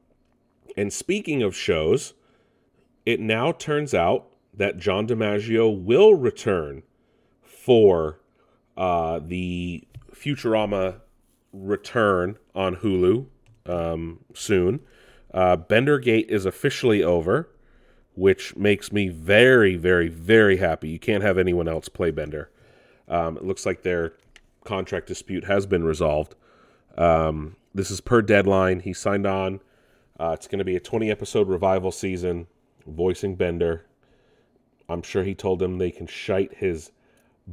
and 0.76 0.92
speaking 0.92 1.42
of 1.42 1.54
shows, 1.54 2.14
it 3.04 3.20
now 3.20 3.52
turns 3.52 3.92
out 3.92 4.28
that 4.54 4.78
John 4.78 5.06
DiMaggio 5.06 5.84
will 5.84 6.14
return 6.14 6.82
for 7.64 8.20
uh, 8.76 9.20
the 9.22 9.86
Futurama 10.14 11.00
return 11.52 12.38
on 12.54 12.76
Hulu 12.76 13.26
um, 13.66 14.20
soon. 14.34 14.80
Uh, 15.32 15.56
Bendergate 15.56 16.30
is 16.30 16.46
officially 16.46 17.02
over, 17.02 17.48
which 18.14 18.56
makes 18.56 18.92
me 18.92 19.08
very, 19.08 19.76
very, 19.76 20.08
very 20.08 20.56
happy. 20.56 20.88
You 20.88 20.98
can't 20.98 21.22
have 21.22 21.38
anyone 21.38 21.68
else 21.68 21.88
play 21.88 22.10
Bender. 22.10 22.50
Um, 23.08 23.36
it 23.36 23.44
looks 23.44 23.66
like 23.66 23.82
their 23.82 24.14
contract 24.64 25.06
dispute 25.06 25.44
has 25.44 25.66
been 25.66 25.84
resolved. 25.84 26.34
Um, 26.96 27.56
this 27.74 27.90
is 27.90 28.00
per 28.00 28.22
deadline. 28.22 28.80
He 28.80 28.92
signed 28.92 29.26
on. 29.26 29.60
Uh, 30.18 30.32
it's 30.34 30.46
going 30.46 30.58
to 30.58 30.64
be 30.64 30.76
a 30.76 30.80
20 30.80 31.10
episode 31.10 31.48
revival 31.48 31.92
season, 31.92 32.46
voicing 32.86 33.36
Bender. 33.36 33.86
I'm 34.88 35.02
sure 35.02 35.24
he 35.24 35.34
told 35.34 35.60
them 35.60 35.78
they 35.78 35.90
can 35.90 36.06
shite 36.06 36.54
his, 36.54 36.90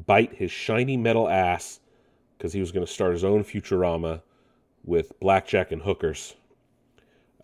bite 0.06 0.36
his 0.36 0.52
shiny 0.52 0.98
metal 0.98 1.30
ass 1.30 1.80
because 2.38 2.54
he 2.54 2.60
was 2.60 2.72
going 2.72 2.86
to 2.86 2.92
start 2.92 3.14
his 3.14 3.24
own 3.24 3.44
Futurama 3.44 4.22
with 4.84 5.20
blackjack 5.20 5.72
and 5.72 5.82
hookers. 5.82 6.36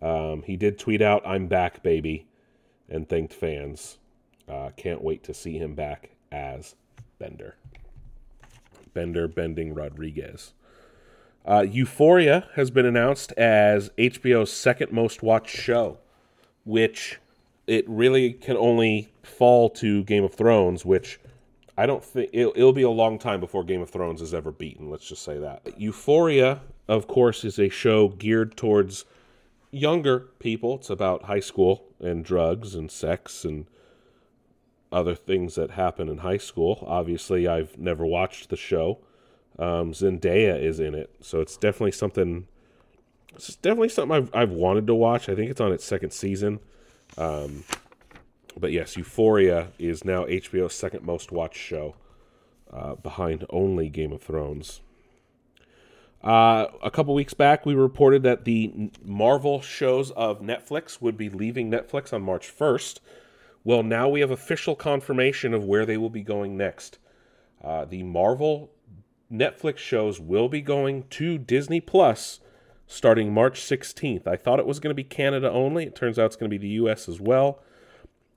Um, 0.01 0.43
he 0.43 0.57
did 0.57 0.77
tweet 0.77 1.01
out, 1.01 1.25
I'm 1.25 1.47
back, 1.47 1.81
baby, 1.81 2.27
and 2.89 3.07
thanked 3.07 3.33
fans. 3.33 3.97
Uh, 4.47 4.69
can't 4.75 5.01
wait 5.01 5.23
to 5.23 5.33
see 5.33 5.57
him 5.57 5.73
back 5.73 6.11
as 6.31 6.75
Bender. 7.19 7.55
Bender 8.93 9.27
Bending 9.27 9.73
Rodriguez. 9.73 10.53
Uh, 11.45 11.65
Euphoria 11.69 12.47
has 12.55 12.71
been 12.71 12.85
announced 12.85 13.31
as 13.33 13.89
HBO's 13.97 14.51
second 14.51 14.91
most 14.91 15.23
watched 15.23 15.55
show, 15.55 15.97
which 16.63 17.19
it 17.67 17.87
really 17.87 18.33
can 18.33 18.55
only 18.57 19.11
fall 19.23 19.69
to 19.69 20.03
Game 20.03 20.23
of 20.23 20.33
Thrones, 20.33 20.85
which 20.85 21.19
I 21.77 21.85
don't 21.85 22.03
think 22.03 22.29
it'll, 22.33 22.53
it'll, 22.55 22.73
be 22.73 22.83
a 22.83 22.89
long 22.89 23.17
time 23.17 23.39
before 23.39 23.63
Game 23.63 23.81
of 23.81 23.89
Thrones 23.89 24.21
is 24.21 24.33
ever 24.33 24.51
beaten. 24.51 24.89
Let's 24.89 25.07
just 25.07 25.23
say 25.23 25.39
that. 25.39 25.79
Euphoria, 25.79 26.61
of 26.87 27.07
course, 27.07 27.43
is 27.43 27.57
a 27.57 27.69
show 27.69 28.09
geared 28.09 28.55
towards 28.55 29.05
younger 29.71 30.19
people. 30.39 30.75
It's 30.75 30.91
about 30.91 31.23
high 31.23 31.39
school 31.39 31.85
and 31.99 32.23
drugs 32.23 32.75
and 32.75 32.91
sex 32.91 33.43
and 33.43 33.65
other 34.91 35.15
things 35.15 35.55
that 35.55 35.71
happen 35.71 36.07
in 36.07 36.19
high 36.19 36.37
school. 36.37 36.83
Obviously, 36.85 37.47
I've 37.47 37.77
never 37.77 38.05
watched 38.05 38.49
the 38.49 38.57
show. 38.57 38.99
Um, 39.57 39.93
Zendaya 39.93 40.61
is 40.61 40.79
in 40.79 40.93
it, 40.93 41.15
so 41.21 41.41
it's 41.41 41.57
definitely 41.57 41.91
something. 41.91 42.47
It's 43.35 43.55
definitely 43.55 43.89
something 43.89 44.15
I've 44.15 44.29
I've 44.33 44.51
wanted 44.51 44.87
to 44.87 44.95
watch. 44.95 45.29
I 45.29 45.35
think 45.35 45.49
it's 45.49 45.61
on 45.61 45.71
its 45.71 45.83
second 45.83 46.11
season. 46.11 46.59
Um, 47.17 47.63
but 48.57 48.71
yes, 48.71 48.97
Euphoria 48.97 49.69
is 49.79 50.05
now 50.05 50.25
HBO's 50.25 50.73
second 50.73 51.03
most 51.03 51.31
watched 51.31 51.57
show, 51.57 51.95
uh, 52.71 52.95
behind 52.95 53.45
only 53.49 53.89
Game 53.89 54.11
of 54.11 54.21
Thrones. 54.21 54.81
Uh, 56.23 56.67
a 56.81 56.89
couple 56.89 57.13
weeks 57.13 57.33
back, 57.33 57.65
we 57.65 57.75
reported 57.75 58.23
that 58.23 58.45
the 58.45 58.89
Marvel 59.03 59.61
shows 59.61 60.11
of 60.11 60.41
Netflix 60.41 61.01
would 61.01 61.17
be 61.17 61.29
leaving 61.29 61.69
Netflix 61.69 62.13
on 62.13 62.21
March 62.21 62.51
1st. 62.57 62.99
Well, 63.65 63.83
now 63.83 64.07
we 64.07 64.21
have 64.21 64.31
official 64.31 64.75
confirmation 64.75 65.53
of 65.53 65.65
where 65.65 65.85
they 65.85 65.97
will 65.97 66.09
be 66.09 66.23
going 66.23 66.55
next. 66.55 66.97
Uh, 67.61 67.85
the 67.85 68.03
Marvel 68.03 68.71
Netflix 69.31 69.77
shows 69.77 70.19
will 70.19 70.47
be 70.47 70.61
going 70.61 71.03
to 71.09 71.37
Disney 71.37 71.81
Plus 71.81 72.39
starting 72.87 73.33
March 73.33 73.59
16th. 73.59 74.27
I 74.27 74.35
thought 74.35 74.59
it 74.59 74.65
was 74.65 74.79
going 74.79 74.91
to 74.91 74.95
be 74.95 75.03
Canada 75.03 75.49
only. 75.49 75.85
It 75.85 75.95
turns 75.95 76.19
out 76.19 76.27
it's 76.27 76.35
going 76.35 76.49
to 76.49 76.57
be 76.57 76.61
the 76.61 76.75
US 76.75 77.09
as 77.09 77.19
well. 77.19 77.59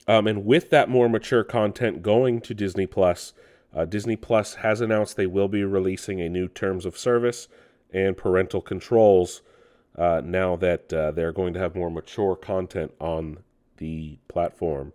Um, 0.08 0.26
and 0.26 0.44
with 0.44 0.70
that 0.70 0.88
more 0.88 1.08
mature 1.08 1.44
content 1.44 2.02
going 2.02 2.40
to 2.42 2.54
Disney 2.54 2.86
Plus, 2.86 3.32
uh, 3.74 3.84
Disney 3.84 4.16
Plus 4.16 4.54
has 4.56 4.80
announced 4.80 5.16
they 5.16 5.26
will 5.26 5.48
be 5.48 5.64
releasing 5.64 6.20
a 6.20 6.28
new 6.28 6.48
terms 6.48 6.86
of 6.86 6.96
service 6.96 7.48
and 7.92 8.16
parental 8.16 8.60
controls 8.60 9.42
uh, 9.96 10.20
now 10.24 10.56
that 10.56 10.92
uh, 10.92 11.10
they're 11.10 11.32
going 11.32 11.54
to 11.54 11.60
have 11.60 11.74
more 11.74 11.90
mature 11.90 12.36
content 12.36 12.92
on 13.00 13.38
the 13.78 14.18
platform. 14.28 14.92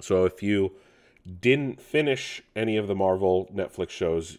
So 0.00 0.24
if 0.24 0.42
you 0.42 0.72
didn't 1.40 1.80
finish 1.80 2.42
any 2.54 2.76
of 2.76 2.86
the 2.86 2.94
Marvel 2.94 3.50
Netflix 3.52 3.90
shows, 3.90 4.38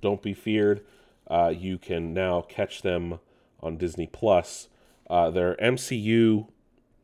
don't 0.00 0.22
be 0.22 0.34
feared. 0.34 0.84
Uh, 1.28 1.52
you 1.56 1.78
can 1.78 2.14
now 2.14 2.40
catch 2.42 2.82
them 2.82 3.18
on 3.60 3.76
Disney 3.76 4.06
Plus. 4.06 4.68
Uh, 5.08 5.30
their 5.30 5.56
MCU 5.56 6.48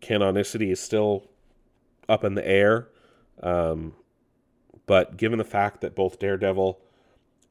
canonicity 0.00 0.72
is 0.72 0.80
still 0.80 1.28
up 2.08 2.24
in 2.24 2.34
the 2.34 2.46
air. 2.46 2.88
Um, 3.42 3.94
but 4.86 5.16
given 5.16 5.38
the 5.38 5.44
fact 5.44 5.80
that 5.80 5.94
both 5.94 6.18
Daredevil 6.18 6.80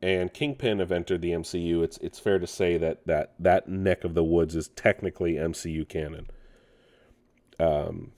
and 0.01 0.33
Kingpin 0.33 0.79
have 0.79 0.91
entered 0.91 1.21
the 1.21 1.31
MCU, 1.31 1.83
it's 1.83 1.97
it's 1.97 2.19
fair 2.19 2.39
to 2.39 2.47
say 2.47 2.77
that 2.77 3.05
that 3.07 3.33
that 3.39 3.67
neck 3.67 4.03
of 4.03 4.13
the 4.13 4.23
woods 4.23 4.55
is 4.55 4.69
technically 4.69 5.33
MCU 5.33 5.87
canon. 5.87 6.27
Um, 7.59 8.11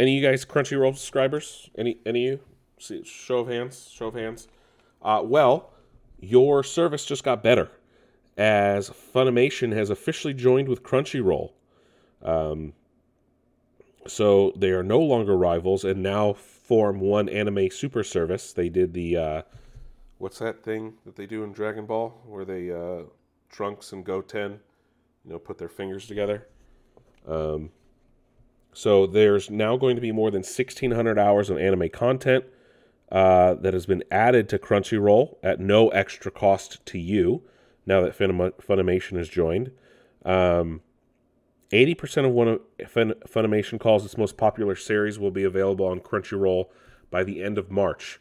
any 0.00 0.16
of 0.16 0.22
you 0.22 0.28
guys 0.28 0.44
Crunchyroll 0.44 0.94
subscribers? 0.94 1.70
Any 1.76 1.98
any 2.04 2.26
of 2.28 2.32
you? 2.32 2.40
See, 2.78 3.04
show 3.04 3.38
of 3.38 3.48
hands. 3.48 3.88
Show 3.92 4.08
of 4.08 4.14
hands. 4.14 4.48
Uh, 5.00 5.22
well, 5.24 5.72
your 6.20 6.62
service 6.64 7.04
just 7.04 7.24
got 7.24 7.42
better, 7.42 7.70
as 8.36 8.90
Funimation 8.90 9.72
has 9.72 9.90
officially 9.90 10.34
joined 10.34 10.68
with 10.68 10.82
Crunchyroll. 10.82 11.52
Um, 12.22 12.72
so 14.06 14.52
they 14.56 14.70
are 14.70 14.82
no 14.82 15.00
longer 15.00 15.36
rivals 15.36 15.84
and 15.84 16.02
now 16.02 16.32
form 16.32 17.00
one 17.00 17.28
anime 17.28 17.70
super 17.70 18.02
service. 18.02 18.52
They 18.52 18.68
did 18.68 18.92
the 18.92 19.16
uh, 19.16 19.42
what's 20.18 20.38
that 20.38 20.62
thing 20.62 20.94
that 21.04 21.16
they 21.16 21.26
do 21.26 21.44
in 21.44 21.52
Dragon 21.52 21.86
Ball 21.86 22.10
where 22.26 22.44
they 22.44 22.70
uh, 22.70 23.02
Trunks 23.50 23.92
and 23.92 24.04
Goten, 24.04 24.60
you 25.24 25.32
know, 25.32 25.38
put 25.38 25.58
their 25.58 25.68
fingers 25.68 26.06
together. 26.06 26.46
Um, 27.26 27.70
so 28.72 29.06
there's 29.06 29.50
now 29.50 29.76
going 29.76 29.96
to 29.96 30.02
be 30.02 30.12
more 30.12 30.30
than 30.30 30.40
1,600 30.40 31.18
hours 31.18 31.50
of 31.50 31.58
anime 31.58 31.90
content 31.90 32.44
uh, 33.10 33.54
that 33.54 33.74
has 33.74 33.84
been 33.84 34.02
added 34.10 34.48
to 34.48 34.58
Crunchyroll 34.58 35.36
at 35.42 35.60
no 35.60 35.88
extra 35.90 36.30
cost 36.30 36.84
to 36.86 36.98
you. 36.98 37.42
Now 37.84 38.00
that 38.00 38.16
Funimation 38.16 39.18
has 39.18 39.28
joined. 39.28 39.72
Um, 40.24 40.80
80% 41.72 42.26
of 42.26 42.32
one 42.32 42.48
of 42.48 42.60
Funimation 42.78 43.80
calls 43.80 44.04
its 44.04 44.18
most 44.18 44.36
popular 44.36 44.76
series 44.76 45.18
will 45.18 45.30
be 45.30 45.44
available 45.44 45.86
on 45.86 46.00
Crunchyroll 46.00 46.66
by 47.10 47.24
the 47.24 47.42
end 47.42 47.56
of 47.56 47.70
March. 47.70 48.20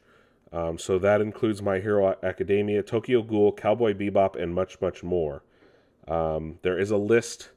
Um, 0.54 0.78
so 0.78 0.98
that 1.00 1.22
includes 1.22 1.62
My 1.62 1.80
Hero 1.80 2.16
Academia, 2.24 2.82
Tokyo 2.82 3.22
Ghoul, 3.22 3.54
Cowboy 3.54 3.94
Bebop, 3.94 4.42
and 4.42 4.54
much, 4.56 4.80
much 4.82 5.04
more. 5.04 5.44
Um, 6.08 6.60
there 6.62 6.80
is 6.80 6.92
a 6.92 6.98
list 6.98 7.52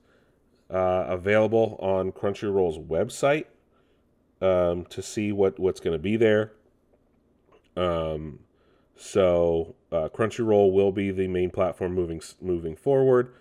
uh, 0.70 1.04
available 1.08 1.76
on 1.80 2.12
Crunchyroll's 2.12 2.78
website 2.78 3.46
um, 4.40 4.84
to 4.86 5.02
see 5.02 5.32
what, 5.32 5.58
what's 5.58 5.80
going 5.80 5.94
to 5.96 6.02
be 6.02 6.16
there. 6.16 6.52
Um, 7.76 8.40
so 8.96 9.74
uh, 9.90 10.08
Crunchyroll 10.08 10.72
will 10.72 10.92
be 10.92 11.10
the 11.10 11.28
main 11.28 11.50
platform 11.50 11.94
moving 11.94 12.22
moving 12.40 12.76
forward. 12.76 13.34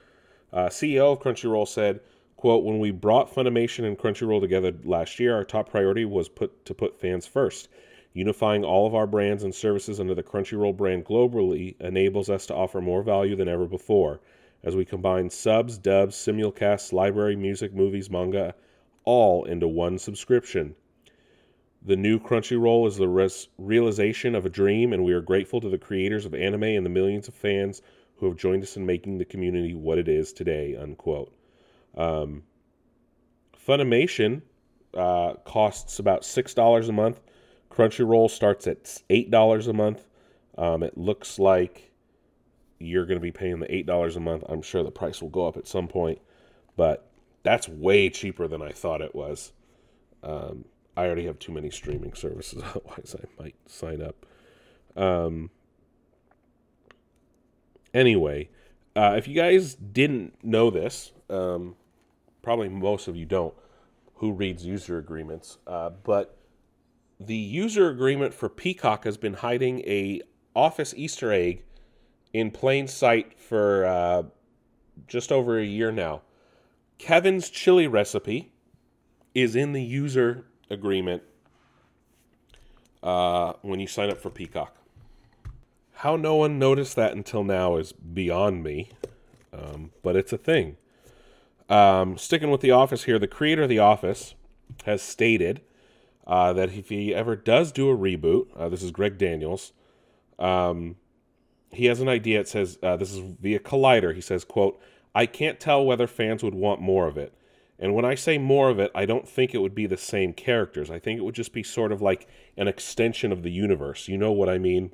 Uh, 0.51 0.67
CEO 0.67 1.13
of 1.13 1.19
Crunchyroll 1.19 1.67
said 1.67 1.99
Quote, 2.43 2.65
when 2.65 2.77
we 2.77 2.91
brought 2.91 3.33
Funimation 3.33 3.85
and 3.85 3.97
Crunchyroll 3.97 4.41
together 4.41 4.73
last 4.83 5.17
year, 5.17 5.33
our 5.33 5.45
top 5.45 5.69
priority 5.69 6.03
was 6.03 6.27
put 6.27 6.65
to 6.65 6.73
put 6.73 6.99
fans 6.99 7.25
first. 7.25 7.69
Unifying 8.11 8.65
all 8.65 8.85
of 8.85 8.93
our 8.93 9.07
brands 9.07 9.43
and 9.43 9.55
services 9.55 9.97
under 9.97 10.13
the 10.13 10.23
Crunchyroll 10.23 10.75
brand 10.75 11.05
globally 11.05 11.79
enables 11.79 12.29
us 12.29 12.45
to 12.47 12.53
offer 12.53 12.81
more 12.81 13.01
value 13.01 13.37
than 13.37 13.47
ever 13.47 13.65
before. 13.65 14.19
as 14.61 14.75
we 14.75 14.83
combine 14.83 15.29
subs, 15.29 15.77
dubs, 15.77 16.17
simulcasts, 16.17 16.91
library, 16.91 17.37
music, 17.37 17.73
movies, 17.73 18.09
manga, 18.09 18.53
all 19.05 19.45
into 19.45 19.69
one 19.69 19.97
subscription. 19.97 20.75
The 21.81 21.95
new 21.95 22.19
Crunchyroll 22.19 22.89
is 22.89 22.97
the 22.97 23.07
res- 23.07 23.47
realization 23.57 24.35
of 24.35 24.45
a 24.45 24.49
dream, 24.49 24.91
and 24.91 25.05
we 25.05 25.13
are 25.13 25.21
grateful 25.21 25.61
to 25.61 25.69
the 25.69 25.77
creators 25.77 26.25
of 26.25 26.33
anime 26.33 26.63
and 26.63 26.85
the 26.85 26.89
millions 26.89 27.29
of 27.29 27.35
fans 27.35 27.81
who 28.17 28.25
have 28.25 28.35
joined 28.35 28.63
us 28.63 28.75
in 28.75 28.85
making 28.85 29.17
the 29.17 29.23
community 29.23 29.73
what 29.73 29.97
it 29.97 30.09
is 30.09 30.33
today. 30.33 30.75
Unquote. 30.75 31.31
Um, 31.95 32.43
Funimation 33.67 34.41
uh, 34.93 35.33
costs 35.45 35.99
about 35.99 36.25
six 36.25 36.53
dollars 36.53 36.89
a 36.89 36.93
month. 36.93 37.21
Crunchyroll 37.71 38.29
starts 38.29 38.67
at 38.67 39.01
eight 39.09 39.31
dollars 39.31 39.67
a 39.67 39.73
month. 39.73 40.05
Um, 40.57 40.83
it 40.83 40.97
looks 40.97 41.39
like 41.39 41.91
you're 42.79 43.05
going 43.05 43.17
to 43.17 43.23
be 43.23 43.31
paying 43.31 43.59
the 43.59 43.73
eight 43.73 43.85
dollars 43.85 44.15
a 44.15 44.19
month. 44.19 44.43
I'm 44.49 44.61
sure 44.61 44.83
the 44.83 44.91
price 44.91 45.21
will 45.21 45.29
go 45.29 45.47
up 45.47 45.57
at 45.57 45.67
some 45.67 45.87
point, 45.87 46.19
but 46.75 47.09
that's 47.43 47.67
way 47.67 48.09
cheaper 48.09 48.47
than 48.47 48.61
I 48.61 48.71
thought 48.71 49.01
it 49.01 49.15
was. 49.15 49.53
Um, 50.21 50.65
I 50.95 51.05
already 51.05 51.25
have 51.25 51.39
too 51.39 51.51
many 51.51 51.69
streaming 51.69 52.13
services, 52.13 52.61
otherwise 52.75 53.15
I 53.17 53.41
might 53.41 53.55
sign 53.65 54.01
up. 54.01 54.25
Um, 54.95 55.49
anyway, 57.93 58.49
uh, 58.95 59.15
if 59.17 59.27
you 59.27 59.35
guys 59.35 59.75
didn't 59.75 60.43
know 60.43 60.69
this, 60.69 61.11
um, 61.29 61.75
probably 62.43 62.69
most 62.69 63.07
of 63.07 63.15
you 63.15 63.25
don't, 63.25 63.55
who 64.15 64.31
reads 64.31 64.63
user 64.63 64.99
agreements, 64.99 65.57
uh, 65.65 65.89
but 65.89 66.37
the 67.19 67.35
user 67.35 67.89
agreement 67.89 68.33
for 68.33 68.49
Peacock 68.49 69.05
has 69.05 69.17
been 69.17 69.33
hiding 69.35 69.79
a 69.79 70.21
Office 70.55 70.93
Easter 70.95 71.31
egg 71.31 71.63
in 72.33 72.51
plain 72.51 72.87
sight 72.87 73.39
for 73.39 73.85
uh, 73.85 74.23
just 75.07 75.31
over 75.31 75.57
a 75.57 75.65
year 75.65 75.91
now. 75.91 76.21
Kevin's 76.97 77.49
chili 77.49 77.87
recipe 77.87 78.51
is 79.33 79.55
in 79.55 79.73
the 79.73 79.81
user 79.81 80.45
agreement 80.69 81.23
uh, 83.01 83.53
when 83.61 83.79
you 83.79 83.87
sign 83.87 84.09
up 84.09 84.17
for 84.17 84.29
Peacock. 84.29 84.75
How 85.95 86.15
no 86.15 86.35
one 86.35 86.59
noticed 86.59 86.95
that 86.97 87.13
until 87.13 87.43
now 87.43 87.77
is 87.77 87.93
beyond 87.93 88.63
me, 88.63 88.89
um, 89.53 89.91
but 90.01 90.15
it's 90.15 90.33
a 90.33 90.37
thing. 90.37 90.77
Um, 91.73 92.19
sticking 92.19 92.51
with 92.51 92.61
The 92.61 92.69
Office 92.69 93.05
here, 93.05 93.17
the 93.17 93.27
creator 93.27 93.63
of 93.63 93.69
The 93.69 93.79
Office 93.79 94.35
has 94.83 95.01
stated 95.01 95.61
uh, 96.27 96.53
that 96.53 96.69
if 96.69 96.89
he 96.89 97.15
ever 97.15 97.35
does 97.35 97.71
do 97.71 97.89
a 97.89 97.97
reboot, 97.97 98.45
uh, 98.55 98.69
this 98.69 98.83
is 98.83 98.91
Greg 98.91 99.17
Daniels, 99.17 99.73
um, 100.37 100.97
he 101.71 101.87
has 101.87 101.99
an 101.99 102.07
idea. 102.07 102.39
It 102.39 102.47
says 102.47 102.77
uh, 102.83 102.95
this 102.95 103.11
is 103.11 103.17
via 103.17 103.57
Collider. 103.57 104.13
He 104.13 104.21
says, 104.21 104.43
"quote 104.43 104.79
I 105.15 105.25
can't 105.25 105.59
tell 105.59 105.83
whether 105.83 106.05
fans 106.05 106.43
would 106.43 106.53
want 106.53 106.79
more 106.79 107.07
of 107.07 107.17
it." 107.17 107.33
And 107.79 107.95
when 107.95 108.05
I 108.05 108.13
say 108.13 108.37
more 108.37 108.69
of 108.69 108.77
it, 108.77 108.91
I 108.93 109.07
don't 109.07 109.27
think 109.27 109.55
it 109.55 109.57
would 109.57 109.73
be 109.73 109.87
the 109.87 109.97
same 109.97 110.31
characters. 110.31 110.91
I 110.91 110.99
think 110.99 111.17
it 111.17 111.23
would 111.23 111.33
just 111.33 111.53
be 111.53 111.63
sort 111.63 111.91
of 111.91 112.03
like 112.03 112.27
an 112.55 112.67
extension 112.67 113.31
of 113.31 113.41
the 113.41 113.49
universe. 113.49 114.07
You 114.07 114.19
know 114.19 114.31
what 114.31 114.47
I 114.47 114.59
mean? 114.59 114.91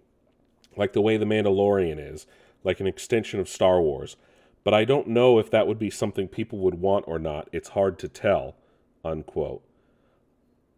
Like 0.78 0.94
the 0.94 1.02
way 1.02 1.18
The 1.18 1.26
Mandalorian 1.26 2.00
is, 2.00 2.26
like 2.64 2.80
an 2.80 2.88
extension 2.88 3.42
of 3.42 3.50
Star 3.50 3.82
Wars. 3.82 4.16
But 4.64 4.74
I 4.74 4.86
don't 4.86 5.08
know 5.08 5.40
if 5.40 5.50
that 5.52 5.68
would 5.68 5.80
be 5.80 5.90
something 5.90 6.28
people 6.28 6.60
would 6.60 6.76
want 6.76 7.06
or 7.08 7.18
not. 7.20 7.50
It's 7.52 7.70
hard 7.70 7.98
to 8.00 8.08
tell. 8.08 8.56
Unquote. 9.04 9.64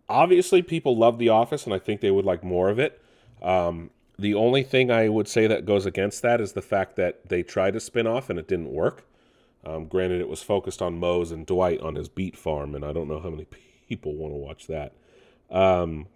Obviously, 0.08 0.62
people 0.62 0.96
love 0.98 1.18
The 1.18 1.30
Office, 1.30 1.66
and 1.66 1.74
I 1.74 1.80
think 1.80 2.02
they 2.02 2.12
would 2.12 2.26
like 2.26 2.44
more 2.44 2.70
of 2.70 2.80
it. 2.80 3.02
Um, 3.42 3.90
the 4.20 4.36
only 4.36 4.62
thing 4.64 4.92
I 4.92 5.10
would 5.10 5.28
say 5.28 5.48
that 5.48 5.66
goes 5.66 5.86
against 5.86 6.22
that 6.22 6.40
is 6.40 6.54
the 6.54 6.62
fact 6.62 6.96
that 6.98 7.30
they 7.30 7.42
tried 7.42 7.74
to 7.74 7.80
spin 7.80 8.06
off 8.06 8.30
and 8.30 8.38
it 8.38 8.48
didn't 8.48 8.72
work. 8.72 9.08
Um, 9.64 9.86
granted, 9.86 10.22
it 10.22 10.30
was 10.30 10.44
focused 10.44 10.82
on 10.82 11.00
Mose 11.00 11.32
and 11.32 11.46
Dwight 11.46 11.80
on 11.82 11.96
his 11.96 12.10
beet 12.10 12.38
farm, 12.38 12.76
and 12.76 12.84
I 12.84 12.94
don't 12.94 13.08
know 13.08 13.20
how 13.20 13.30
many 13.30 13.46
people 13.88 14.14
want 14.16 14.34
to 14.34 14.38
watch 14.38 14.68
that. 14.68 14.94
Um, 15.50 16.08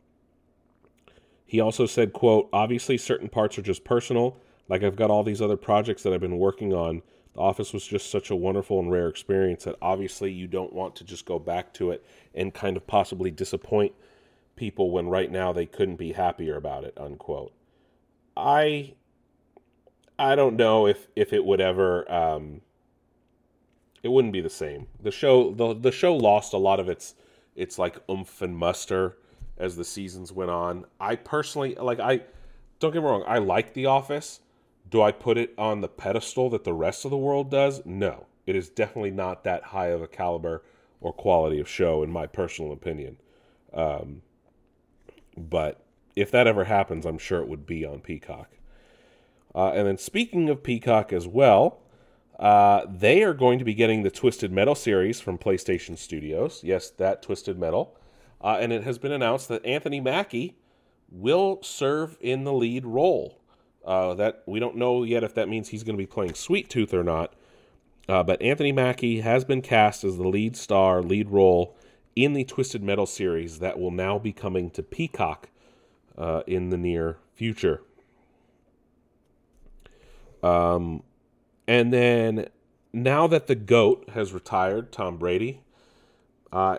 he 1.46 1.60
also 1.60 1.86
said, 1.86 2.14
"quote 2.14 2.50
Obviously, 2.52 2.98
certain 2.98 3.30
parts 3.30 3.58
are 3.58 3.62
just 3.62 3.84
personal. 3.84 4.38
Like 4.68 4.84
I've 4.84 4.96
got 4.96 5.12
all 5.12 5.24
these 5.24 5.42
other 5.42 5.58
projects 5.58 6.04
that 6.04 6.14
I've 6.14 6.22
been 6.22 6.40
working 6.40 6.74
on. 6.74 7.04
The 7.36 7.42
Office 7.42 7.74
was 7.74 7.86
just 7.86 8.10
such 8.10 8.30
a 8.30 8.36
wonderful 8.36 8.80
and 8.80 8.90
rare 8.90 9.10
experience 9.10 9.66
that 9.66 9.76
obviously 9.82 10.32
you 10.32 10.48
don't 10.48 10.74
want 10.74 10.96
to 10.98 11.04
just 11.04 11.26
go 11.26 11.38
back 11.38 11.74
to 11.76 11.92
it 11.92 12.06
and 12.34 12.54
kind 12.54 12.78
of 12.78 12.88
possibly 12.88 13.30
disappoint 13.30 13.94
people 14.56 14.90
when 14.90 15.10
right 15.10 15.30
now 15.30 15.52
they 15.52 15.66
couldn't 15.66 15.98
be 15.98 16.14
happier 16.14 16.56
about 16.56 16.84
it." 16.86 16.94
Unquote. 16.98 17.54
I 18.38 18.94
I 20.18 20.36
don't 20.36 20.56
know 20.56 20.88
if 20.88 21.08
if 21.16 21.34
it 21.34 21.44
would 21.44 21.62
ever 21.62 22.10
um, 22.12 22.62
it 24.02 24.10
wouldn't 24.10 24.34
be 24.34 24.42
the 24.42 24.50
same. 24.50 24.88
The 25.02 25.12
show 25.12 25.52
the 25.52 25.74
the 25.74 25.92
show 25.92 26.16
lost 26.16 26.54
a 26.54 26.58
lot 26.58 26.80
of 26.80 26.88
its 26.88 27.16
its 27.56 27.78
like 27.78 27.98
oomph 28.10 28.42
and 28.42 28.58
muster 28.58 29.18
as 29.58 29.76
the 29.76 29.84
seasons 29.84 30.32
went 30.32 30.52
on. 30.52 30.86
I 31.00 31.16
personally 31.16 31.76
like 31.76 32.00
I 32.00 32.22
don't 32.80 32.94
get 32.94 33.02
me 33.02 33.10
wrong, 33.10 33.24
I 33.28 33.40
like 33.40 33.74
The 33.74 33.88
Office. 33.88 34.40
Do 34.90 35.02
I 35.02 35.12
put 35.12 35.38
it 35.38 35.54
on 35.58 35.82
the 35.82 35.88
pedestal 35.88 36.50
that 36.52 36.64
the 36.64 36.74
rest 36.74 37.06
of 37.06 37.12
the 37.12 37.18
world 37.18 37.50
does? 37.50 37.82
No. 37.86 38.28
It 38.46 38.56
is 38.56 38.70
definitely 38.70 39.12
not 39.12 39.44
that 39.44 39.64
high 39.64 39.88
of 39.88 40.02
a 40.02 40.08
caliber 40.08 40.64
or 41.02 41.12
quality 41.12 41.60
of 41.60 41.68
show 41.68 42.04
in 42.04 42.12
my 42.12 42.28
personal 42.28 42.72
opinion. 42.72 43.18
Um, 43.74 44.22
but 45.36 45.84
if 46.16 46.32
that 46.32 46.48
ever 46.48 46.66
happens, 46.66 47.06
I'm 47.06 47.18
sure 47.18 47.42
it 47.42 47.48
would 47.48 47.66
be 47.66 47.86
on 47.86 48.00
Peacock. 48.00 48.50
Uh, 49.54 49.72
and 49.72 49.88
then 49.88 49.98
speaking 49.98 50.50
of 50.50 50.64
Peacock 50.64 51.12
as 51.12 51.28
well, 51.28 51.80
uh, 52.40 52.86
they 52.90 53.24
are 53.24 53.34
going 53.34 53.60
to 53.60 53.66
be 53.66 53.74
getting 53.74 54.04
the 54.04 54.12
Twisted 54.12 54.52
Metal 54.52 54.76
series 54.76 55.22
from 55.22 55.38
PlayStation 55.38 55.98
Studios. 55.98 56.62
Yes, 56.64 56.90
that 56.92 57.22
Twisted 57.22 57.58
Metal. 57.58 57.98
Uh, 58.42 58.58
and 58.60 58.74
it 58.74 58.84
has 58.84 58.98
been 58.98 59.12
announced 59.12 59.48
that 59.48 59.66
Anthony 59.66 60.02
Mackie 60.02 60.58
will 61.10 61.60
serve 61.64 62.18
in 62.20 62.44
the 62.44 62.54
lead 62.54 62.86
role. 62.86 63.42
Uh, 63.86 64.16
that 64.16 64.42
we 64.48 64.60
don't 64.60 64.76
know 64.76 65.04
yet 65.04 65.24
if 65.24 65.36
that 65.36 65.48
means 65.48 65.70
he's 65.70 65.84
going 65.84 65.96
to 65.96 66.02
be 66.02 66.08
playing 66.08 66.34
Sweet 66.34 66.70
Tooth 66.70 66.94
or 66.94 67.04
not. 67.04 67.34
Uh, 68.10 68.24
but 68.24 68.42
Anthony 68.42 68.72
Mackie 68.72 69.22
has 69.22 69.46
been 69.46 69.62
cast 69.62 70.04
as 70.04 70.18
the 70.18 70.28
lead 70.28 70.56
star, 70.56 71.02
lead 71.02 71.30
role 71.30 71.76
in 72.16 72.34
the 72.34 72.44
Twisted 72.44 72.84
Metal 72.84 73.06
series 73.06 73.60
that 73.60 73.80
will 73.80 73.92
now 73.92 74.18
be 74.18 74.32
coming 74.32 74.70
to 74.72 74.82
Peacock 74.84 75.50
uh, 76.18 76.42
in 76.48 76.70
the 76.70 76.78
near 76.78 77.18
future. 77.34 77.82
Um, 80.42 81.04
and 81.68 81.92
then 81.92 82.48
now 82.94 83.28
that 83.28 83.48
the 83.48 83.56
GOAT 83.56 84.10
has 84.14 84.34
retired, 84.34 84.92
Tom 84.92 85.18
Brady, 85.18 85.62
uh, 86.52 86.78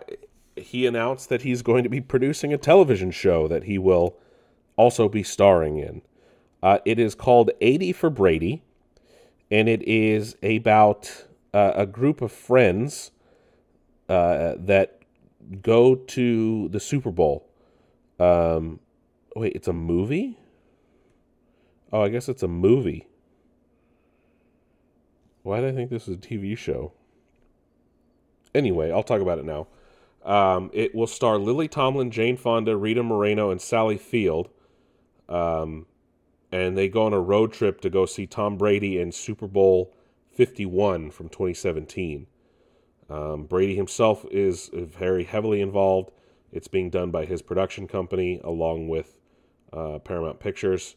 he 0.55 0.87
announced 0.87 1.29
that 1.29 1.43
he's 1.43 1.61
going 1.61 1.83
to 1.83 1.89
be 1.89 2.01
producing 2.01 2.53
a 2.53 2.57
television 2.57 3.11
show 3.11 3.47
that 3.47 3.65
he 3.65 3.77
will 3.77 4.17
also 4.75 5.07
be 5.07 5.23
starring 5.23 5.77
in. 5.77 6.01
Uh, 6.61 6.79
it 6.85 6.99
is 6.99 7.15
called 7.15 7.51
80 7.61 7.93
for 7.93 8.09
Brady, 8.09 8.63
and 9.51 9.69
it 9.69 9.87
is 9.87 10.35
about 10.41 11.25
uh, 11.53 11.73
a 11.75 11.85
group 11.85 12.21
of 12.21 12.31
friends 12.31 13.11
uh, 14.09 14.55
that 14.57 14.99
go 15.61 15.95
to 15.95 16.69
the 16.69 16.79
Super 16.79 17.11
Bowl. 17.11 17.47
Um, 18.19 18.79
wait, 19.35 19.53
it's 19.53 19.67
a 19.67 19.73
movie? 19.73 20.37
Oh, 21.91 22.01
I 22.01 22.09
guess 22.09 22.27
it's 22.27 22.43
a 22.43 22.47
movie. 22.47 23.07
Why 25.43 25.61
did 25.61 25.73
I 25.73 25.75
think 25.75 25.89
this 25.89 26.07
was 26.07 26.17
a 26.17 26.19
TV 26.19 26.57
show? 26.57 26.91
Anyway, 28.53 28.91
I'll 28.91 29.03
talk 29.03 29.21
about 29.21 29.39
it 29.39 29.45
now. 29.45 29.67
Um, 30.25 30.69
it 30.73 30.93
will 30.93 31.07
star 31.07 31.37
Lily 31.37 31.69
Tomlin, 31.69 32.11
Jane 32.11 32.35
Fonda, 32.35 32.75
Rita 32.75 33.03
Moreno, 33.03 33.49
and 33.49 33.61
Sally 33.61 33.97
Field. 33.97 34.49
Um, 35.29 35.85
and 36.51 36.77
they 36.77 36.87
go 36.87 37.05
on 37.05 37.13
a 37.13 37.19
road 37.19 37.51
trip 37.51 37.81
to 37.81 37.89
go 37.89 38.05
see 38.05 38.25
Tom 38.25 38.57
Brady 38.57 38.99
in 38.99 39.11
Super 39.11 39.47
Bowl 39.47 39.93
51 40.33 41.11
from 41.11 41.29
2017. 41.29 42.27
Um, 43.09 43.43
Brady 43.43 43.75
himself 43.75 44.25
is 44.31 44.69
very 44.73 45.23
heavily 45.23 45.61
involved. 45.61 46.11
It's 46.51 46.67
being 46.67 46.89
done 46.89 47.11
by 47.11 47.25
his 47.25 47.41
production 47.41 47.87
company 47.87 48.39
along 48.43 48.87
with 48.87 49.19
uh, 49.73 49.99
Paramount 49.99 50.39
Pictures. 50.39 50.95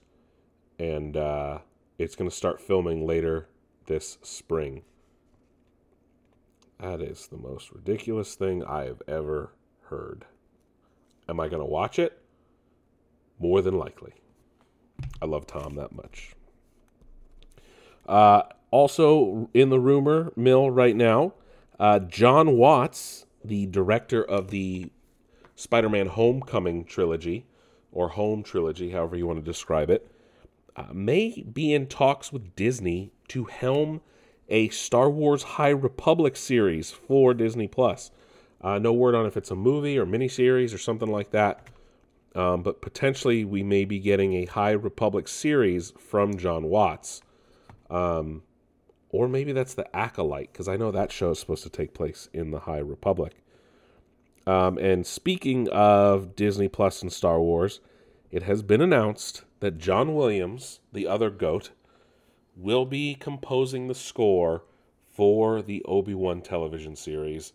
And 0.78 1.16
uh, 1.16 1.59
it's 1.98 2.16
going 2.16 2.30
to 2.30 2.36
start 2.36 2.61
filming 2.61 3.07
later 3.07 3.48
this 3.86 4.18
spring. 4.22 4.82
That 6.78 7.01
is 7.03 7.26
the 7.26 7.36
most 7.36 7.72
ridiculous 7.72 8.34
thing 8.34 8.64
I 8.64 8.84
have 8.84 9.03
ever 9.07 9.53
heard. 9.84 10.24
Am 11.28 11.38
I 11.38 11.48
going 11.48 11.61
to 11.62 11.66
watch 11.66 11.98
it? 11.98 12.18
More 13.38 13.61
than 13.61 13.76
likely. 13.76 14.14
I 15.20 15.26
love 15.26 15.46
Tom 15.46 15.74
that 15.76 15.92
much. 15.92 16.34
Uh, 18.07 18.42
also 18.70 19.48
in 19.55 19.70
the 19.70 19.78
rumor 19.78 20.32
mill 20.36 20.70
right 20.70 20.96
now, 20.96 21.34
uh, 21.78 21.98
John 21.98 22.57
Watts, 22.57 23.26
the 23.44 23.66
director 23.66 24.22
of 24.22 24.51
the 24.51 24.90
Spider 25.57 25.88
Man 25.88 26.07
Homecoming 26.07 26.84
trilogy, 26.84 27.46
or 27.92 28.11
Home 28.11 28.42
trilogy, 28.42 28.90
however 28.90 29.16
you 29.16 29.26
want 29.26 29.38
to 29.38 29.44
describe 29.44 29.90
it, 29.90 30.11
uh, 30.76 30.86
may 30.92 31.42
be 31.42 31.74
in 31.74 31.86
talks 31.86 32.32
with 32.32 32.55
Disney 32.55 33.12
to 33.28 33.44
helm 33.44 34.01
a 34.48 34.68
Star 34.68 35.09
Wars 35.09 35.42
High 35.42 35.70
Republic 35.70 36.36
series 36.36 36.90
for 36.90 37.34
Disney 37.34 37.68
Plus. 37.68 38.11
Uh, 38.61 38.78
no 38.78 38.92
word 38.92 39.14
on 39.14 39.26
if 39.26 39.36
it's 39.36 39.51
a 39.51 39.57
movie 39.57 39.98
or 39.98 40.05
miniseries 40.05 40.74
or 40.74 40.78
something 40.78 41.11
like 41.11 41.30
that. 41.30 41.66
Um, 42.35 42.62
but 42.62 42.81
potentially 42.81 43.45
we 43.45 43.62
may 43.62 43.85
be 43.85 43.99
getting 43.99 44.35
a 44.35 44.45
High 44.45 44.70
Republic 44.70 45.26
series 45.26 45.93
from 45.99 46.37
John 46.37 46.66
Watts. 46.66 47.22
Um, 47.89 48.43
or 49.09 49.28
maybe 49.28 49.53
that's 49.53 49.74
the 49.74 49.95
Acolyte, 49.97 50.53
because 50.53 50.68
I 50.68 50.76
know 50.76 50.93
that 50.93 51.11
show 51.11 51.33
is 51.33 51.41
supposed 51.41 51.64
to 51.64 51.70
take 51.70 51.95
place 51.95 52.28
in 52.33 52.53
the 52.53 52.61
High 52.61 52.78
Republic. 52.78 53.35
Um, 54.47 54.78
and 54.78 55.05
speaking 55.07 55.68
of 55.70 56.37
Disney 56.37 56.68
Plus 56.68 57.03
and 57.03 57.12
Star 57.12 57.41
Wars, 57.41 57.81
it 58.31 58.45
has 58.45 58.62
been 58.62 58.81
announced 58.81 59.43
that 59.59 59.78
John 59.78 60.14
Williams, 60.14 60.81
the 60.93 61.07
other 61.07 61.31
goat, 61.31 61.70
will 62.57 62.87
be 62.87 63.14
composing 63.14 63.89
the 63.89 63.95
score 63.95 64.64
for 65.09 65.61
the 65.61 65.83
Obi 65.85 66.14
Wan 66.14 66.41
television 66.41 66.95
series. 66.95 67.53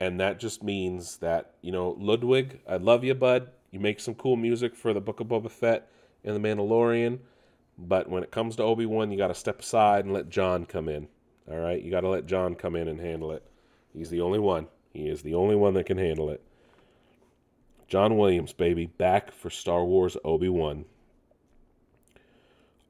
And 0.00 0.20
that 0.20 0.38
just 0.38 0.62
means 0.62 1.16
that, 1.16 1.54
you 1.60 1.72
know, 1.72 1.96
Ludwig, 1.98 2.60
I 2.68 2.76
love 2.76 3.02
you, 3.02 3.14
bud. 3.14 3.50
You 3.70 3.80
make 3.80 4.00
some 4.00 4.14
cool 4.14 4.36
music 4.36 4.74
for 4.74 4.92
the 4.92 5.00
Book 5.00 5.20
of 5.20 5.28
Boba 5.28 5.50
Fett 5.50 5.90
and 6.24 6.34
The 6.34 6.40
Mandalorian. 6.40 7.18
But 7.78 8.08
when 8.08 8.22
it 8.22 8.30
comes 8.30 8.56
to 8.56 8.62
Obi 8.62 8.86
Wan, 8.86 9.10
you 9.10 9.18
got 9.18 9.28
to 9.28 9.34
step 9.34 9.60
aside 9.60 10.04
and 10.04 10.14
let 10.14 10.30
John 10.30 10.64
come 10.64 10.88
in. 10.88 11.08
All 11.50 11.58
right? 11.58 11.82
You 11.82 11.90
got 11.90 12.00
to 12.00 12.08
let 12.08 12.26
John 12.26 12.54
come 12.54 12.74
in 12.74 12.88
and 12.88 13.00
handle 13.00 13.30
it. 13.32 13.44
He's 13.94 14.10
the 14.10 14.20
only 14.20 14.38
one. 14.38 14.66
He 14.92 15.08
is 15.08 15.22
the 15.22 15.34
only 15.34 15.54
one 15.54 15.74
that 15.74 15.86
can 15.86 15.98
handle 15.98 16.30
it. 16.30 16.42
John 17.86 18.18
Williams, 18.18 18.52
baby, 18.52 18.86
back 18.86 19.32
for 19.32 19.48
Star 19.48 19.84
Wars 19.84 20.16
Obi 20.24 20.48
Wan. 20.48 20.84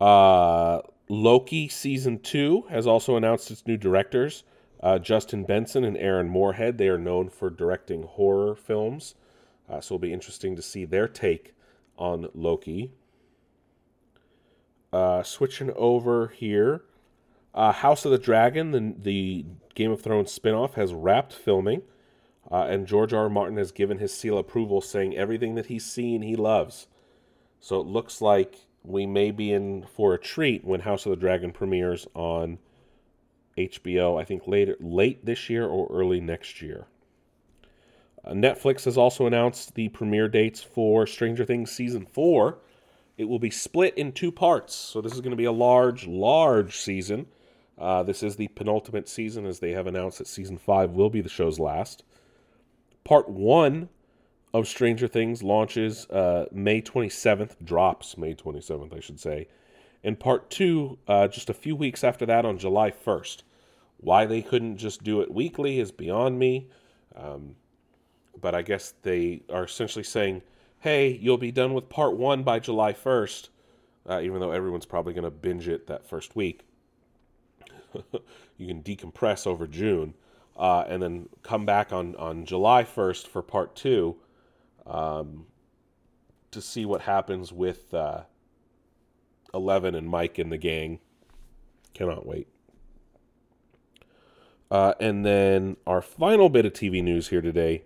Uh, 0.01 0.81
Loki 1.09 1.69
season 1.69 2.19
two 2.19 2.65
has 2.69 2.87
also 2.87 3.17
announced 3.17 3.51
its 3.51 3.67
new 3.67 3.77
directors. 3.77 4.45
Uh, 4.81 4.99
Justin 4.99 5.45
Benson 5.45 5.85
and 5.85 5.97
Aaron 5.97 6.29
Moorhead. 6.29 6.79
They 6.79 6.89
are 6.89 6.99
known 6.99 7.29
for 7.29 7.51
directing 7.51 8.05
horror 8.05 8.55
films, 8.55 9.15
uh, 9.69 9.81
so 9.81 9.95
it'll 9.95 9.99
be 9.99 10.13
interesting 10.13 10.57
to 10.57 10.63
see 10.63 10.85
their 10.85 11.09
take 11.09 11.55
on 11.97 12.29
Loki. 12.35 12.93
Uh, 14.93 15.23
switching 15.23 15.71
over 15.77 16.29
here, 16.29 16.83
uh, 17.55 17.73
House 17.73 18.05
of 18.05 18.11
the 18.11 18.19
Dragon, 18.19 18.71
the, 18.71 18.95
the 18.99 19.45
Game 19.75 19.91
of 19.91 20.01
Thrones 20.01 20.37
spinoff, 20.37 20.75
has 20.75 20.95
wrapped 20.95 21.33
filming, 21.33 21.83
uh, 22.51 22.67
and 22.69 22.87
George 22.87 23.13
R. 23.13 23.25
R. 23.25 23.29
Martin 23.29 23.59
has 23.59 23.73
given 23.73 23.99
his 23.99 24.15
seal 24.15 24.39
approval, 24.39 24.81
saying 24.81 25.17
everything 25.17 25.55
that 25.57 25.67
he's 25.67 25.85
seen 25.85 26.23
he 26.23 26.37
loves. 26.37 26.87
So 27.61 27.81
it 27.81 27.87
looks 27.87 28.23
like 28.23 28.67
we 28.83 29.07
may 29.07 29.31
be 29.31 29.53
in 29.53 29.85
for 29.95 30.15
a 30.15 30.19
treat 30.19 30.65
when 30.65 30.81
House 30.81 31.05
of 31.05 31.11
the 31.11 31.17
Dragon 31.17 31.53
premieres 31.53 32.07
on 32.15 32.59
HBO. 33.59 34.21
I 34.21 34.25
think 34.25 34.47
later, 34.47 34.77
late 34.81 35.27
this 35.27 35.51
year 35.51 35.67
or 35.67 35.89
early 35.91 36.21
next 36.21 36.63
year. 36.63 36.87
Uh, 38.29 38.33
Netflix 38.33 38.85
has 38.85 38.99
also 38.99 39.27
announced 39.27 39.75
the 39.75 39.89
premiere 39.89 40.29
dates 40.29 40.63
for 40.63 41.07
Stranger 41.07 41.45
Things 41.45 41.71
season 41.71 42.05
four. 42.05 42.59
It 43.17 43.25
will 43.25 43.39
be 43.39 43.51
split 43.51 43.97
in 43.97 44.13
two 44.13 44.31
parts, 44.31 44.75
so 44.75 45.01
this 45.01 45.15
is 45.15 45.21
going 45.21 45.31
to 45.31 45.37
be 45.37 45.47
a 45.47 45.53
large, 45.53 46.07
large 46.07 46.77
season. 46.77 47.27
Uh, 47.79 48.03
this 48.03 48.23
is 48.23 48.37
the 48.37 48.49
penultimate 48.49 49.09
season, 49.09 49.47
as 49.47 49.61
they 49.61 49.73
have 49.73 49.87
announced 49.87 50.19
that 50.19 50.27
season 50.27 50.59
five 50.59 50.91
will 50.91 51.11
be 51.11 51.21
the 51.21 51.29
show's 51.29 51.59
last. 51.59 52.05
Part 53.03 53.29
one 53.29 53.89
of 54.53 54.69
Stranger 54.69 55.09
Things 55.09 55.43
launches 55.43 56.07
uh, 56.11 56.47
May 56.53 56.83
27th, 56.83 57.65
drops 57.65 58.19
May 58.19 58.35
27th, 58.35 58.95
I 58.95 59.01
should 59.01 59.21
say. 59.21 59.49
And 60.05 60.21
part 60.21 60.51
two, 60.51 60.99
uh, 61.09 61.29
just 61.29 61.51
a 61.51 61.55
few 61.55 61.75
weeks 61.75 62.05
after 62.05 62.27
that 62.27 62.45
on 62.45 62.59
July 62.59 62.91
1st. 62.91 63.43
Why 63.97 64.27
they 64.27 64.43
couldn't 64.43 64.77
just 64.77 65.03
do 65.03 65.21
it 65.21 65.33
weekly 65.33 65.81
is 65.81 65.91
beyond 65.91 66.39
me. 66.39 66.69
Um, 67.17 67.57
but 68.41 68.55
I 68.55 68.63
guess 68.63 68.95
they 69.03 69.43
are 69.53 69.65
essentially 69.65 70.05
saying, 70.05 70.43
hey, 70.81 71.19
you'll 71.21 71.39
be 71.39 71.53
done 71.53 71.75
with 71.75 71.89
part 71.89 72.17
one 72.17 72.43
by 72.43 72.59
July 72.59 72.93
1st, 72.93 73.49
uh, 74.09 74.21
even 74.21 74.41
though 74.41 74.53
everyone's 74.53 74.87
probably 74.87 75.13
going 75.13 75.25
to 75.25 75.31
binge 75.31 75.69
it 75.69 75.87
that 75.87 76.07
first 76.07 76.37
week. 76.37 76.63
you 78.57 78.67
can 78.67 78.83
decompress 78.83 79.47
over 79.47 79.67
June. 79.67 80.15
Uh, 80.57 80.85
and 80.89 81.03
then 81.03 81.29
come 81.43 81.65
back 81.65 81.93
on, 81.93 82.17
on 82.17 82.45
July 82.45 82.83
1st 82.83 83.29
for 83.29 83.43
part 83.43 83.77
two 83.77 84.17
um, 84.87 85.47
to 86.51 86.61
see 86.61 86.85
what 86.85 87.03
happens 87.03 87.53
with 87.53 87.95
uh, 87.95 88.23
Eleven 89.55 89.95
and 89.95 90.09
Mike 90.09 90.39
and 90.39 90.51
the 90.51 90.59
gang. 90.59 90.99
Cannot 91.95 92.27
wait. 92.27 92.49
Uh, 94.71 94.95
and 95.01 95.25
then 95.25 95.77
our 95.87 96.03
final 96.03 96.49
bit 96.49 96.67
of 96.67 96.73
TV 96.73 97.03
news 97.03 97.29
here 97.29 97.41
today 97.41 97.85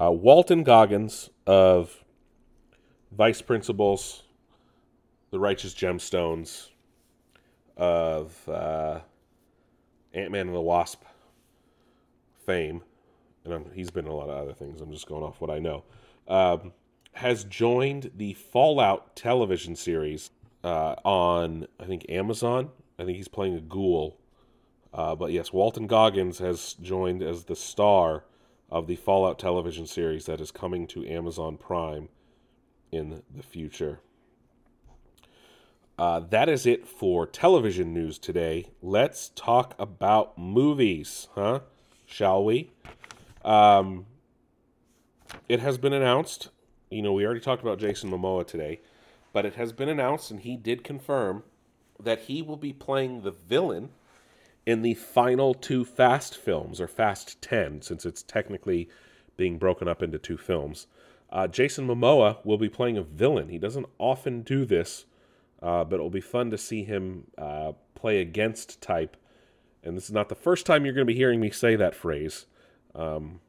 uh, 0.00 0.10
Walton 0.10 0.62
Goggins 0.62 1.30
of 1.46 2.04
Vice 3.12 3.42
Principals, 3.42 4.22
The 5.30 5.38
Righteous 5.38 5.74
Gemstones, 5.74 6.70
of 7.76 8.48
uh, 8.48 9.00
Ant 10.12 10.30
Man 10.30 10.46
and 10.46 10.54
the 10.54 10.60
Wasp 10.60 11.02
fame, 12.46 12.82
and 13.44 13.52
I'm, 13.52 13.70
he's 13.74 13.90
been 13.90 14.06
in 14.06 14.10
a 14.10 14.14
lot 14.14 14.28
of 14.28 14.36
other 14.36 14.52
things. 14.52 14.80
I'm 14.80 14.92
just 14.92 15.06
going 15.06 15.22
off 15.22 15.40
what 15.40 15.50
I 15.50 15.58
know 15.58 15.84
um, 16.28 16.72
has 17.12 17.44
joined 17.44 18.10
the 18.16 18.34
Fallout 18.34 19.14
television 19.16 19.76
series 19.76 20.30
uh, 20.62 20.94
on, 21.04 21.66
I 21.78 21.84
think, 21.84 22.06
Amazon. 22.08 22.70
I 22.98 23.04
think 23.04 23.16
he's 23.16 23.28
playing 23.28 23.56
a 23.56 23.60
ghoul. 23.60 24.18
Uh, 24.92 25.14
but 25.14 25.32
yes, 25.32 25.52
Walton 25.52 25.86
Goggins 25.86 26.38
has 26.38 26.74
joined 26.74 27.22
as 27.22 27.44
the 27.44 27.56
star 27.56 28.24
of 28.74 28.88
the 28.88 28.96
Fallout 28.96 29.38
television 29.38 29.86
series 29.86 30.24
that 30.24 30.40
is 30.40 30.50
coming 30.50 30.88
to 30.88 31.06
Amazon 31.06 31.56
Prime 31.56 32.08
in 32.90 33.22
the 33.32 33.42
future. 33.44 34.00
Uh, 35.96 36.18
that 36.18 36.48
is 36.48 36.66
it 36.66 36.84
for 36.84 37.24
television 37.24 37.94
news 37.94 38.18
today. 38.18 38.66
Let's 38.82 39.28
talk 39.36 39.76
about 39.78 40.36
movies, 40.36 41.28
huh? 41.36 41.60
Shall 42.04 42.44
we? 42.44 42.72
Um, 43.44 44.06
it 45.48 45.60
has 45.60 45.78
been 45.78 45.92
announced. 45.92 46.48
You 46.90 47.02
know, 47.02 47.12
we 47.12 47.24
already 47.24 47.38
talked 47.38 47.62
about 47.62 47.78
Jason 47.78 48.10
Momoa 48.10 48.44
today, 48.44 48.80
but 49.32 49.46
it 49.46 49.54
has 49.54 49.72
been 49.72 49.88
announced, 49.88 50.32
and 50.32 50.40
he 50.40 50.56
did 50.56 50.82
confirm 50.82 51.44
that 52.02 52.22
he 52.22 52.42
will 52.42 52.56
be 52.56 52.72
playing 52.72 53.22
the 53.22 53.30
villain 53.30 53.90
in 54.66 54.82
the 54.82 54.94
final 54.94 55.54
two 55.54 55.84
Fast 55.84 56.36
films, 56.36 56.80
or 56.80 56.88
Fast 56.88 57.40
10, 57.42 57.82
since 57.82 58.06
it's 58.06 58.22
technically 58.22 58.88
being 59.36 59.58
broken 59.58 59.88
up 59.88 60.02
into 60.02 60.18
two 60.18 60.36
films. 60.36 60.86
Uh, 61.30 61.46
Jason 61.46 61.86
Momoa 61.86 62.38
will 62.44 62.58
be 62.58 62.68
playing 62.68 62.96
a 62.96 63.02
villain. 63.02 63.48
He 63.48 63.58
doesn't 63.58 63.86
often 63.98 64.42
do 64.42 64.64
this, 64.64 65.04
uh, 65.60 65.84
but 65.84 65.98
it 65.98 66.02
will 66.02 66.10
be 66.10 66.20
fun 66.20 66.50
to 66.50 66.58
see 66.58 66.84
him 66.84 67.24
uh, 67.36 67.72
play 67.94 68.20
against 68.20 68.80
type. 68.80 69.16
And 69.82 69.96
this 69.96 70.04
is 70.04 70.12
not 70.12 70.28
the 70.28 70.34
first 70.34 70.64
time 70.64 70.84
you're 70.84 70.94
going 70.94 71.06
to 71.06 71.12
be 71.12 71.18
hearing 71.18 71.40
me 71.40 71.50
say 71.50 71.76
that 71.76 71.94
phrase. 71.94 72.46
Um, 72.94 73.40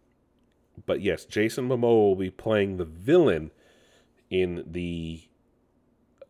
but 0.86 1.02
yes, 1.02 1.26
Jason 1.26 1.70
Momoa 1.70 1.84
will 1.84 2.16
be 2.16 2.32
playing 2.32 2.78
the 2.78 2.86
villain 2.86 3.52
in 4.30 4.64
the 4.66 5.22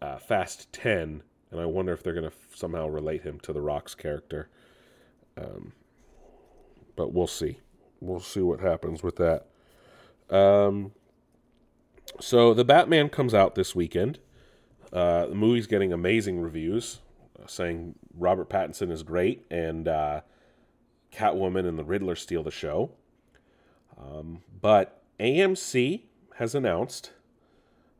uh, 0.02 0.18
Fast 0.18 0.72
10, 0.74 1.24
and 1.52 1.60
I 1.60 1.66
wonder 1.66 1.94
if 1.94 2.04
they're 2.04 2.14
going 2.14 2.30
to 2.30 2.36
f- 2.36 2.56
somehow 2.56 2.88
relate 2.88 3.24
him 3.24 3.40
to 3.42 3.54
The 3.54 3.62
Rock's 3.62 3.96
character. 3.96 4.50
Um, 5.38 5.74
but 6.96 7.14
we'll 7.14 7.28
see. 7.28 7.60
We'll 8.00 8.20
see 8.20 8.42
what 8.42 8.60
happens 8.60 9.04
with 9.04 9.18
that. 9.18 9.48
Um, 10.30 10.92
so 12.20 12.54
the 12.54 12.66
Batman 12.66 13.10
comes 13.10 13.34
out 13.34 13.56
this 13.56 13.76
weekend. 13.76 14.20
Uh, 14.94 15.28
the 15.28 15.36
movie's 15.36 15.68
getting 15.68 15.92
amazing 15.92 16.40
reviews, 16.40 17.00
uh, 17.42 17.48
saying 17.48 17.96
Robert 18.18 18.50
Pattinson 18.50 18.92
is 18.92 19.04
great 19.04 19.46
and 19.52 19.88
uh, 19.88 20.22
Catwoman 21.12 21.68
and 21.68 21.78
the 21.78 21.84
Riddler 21.84 22.16
steal 22.16 22.44
the 22.44 22.52
show. 22.52 22.92
Um, 23.98 24.42
but 24.62 25.04
AMC 25.20 26.02
has 26.36 26.56
announced 26.56 27.12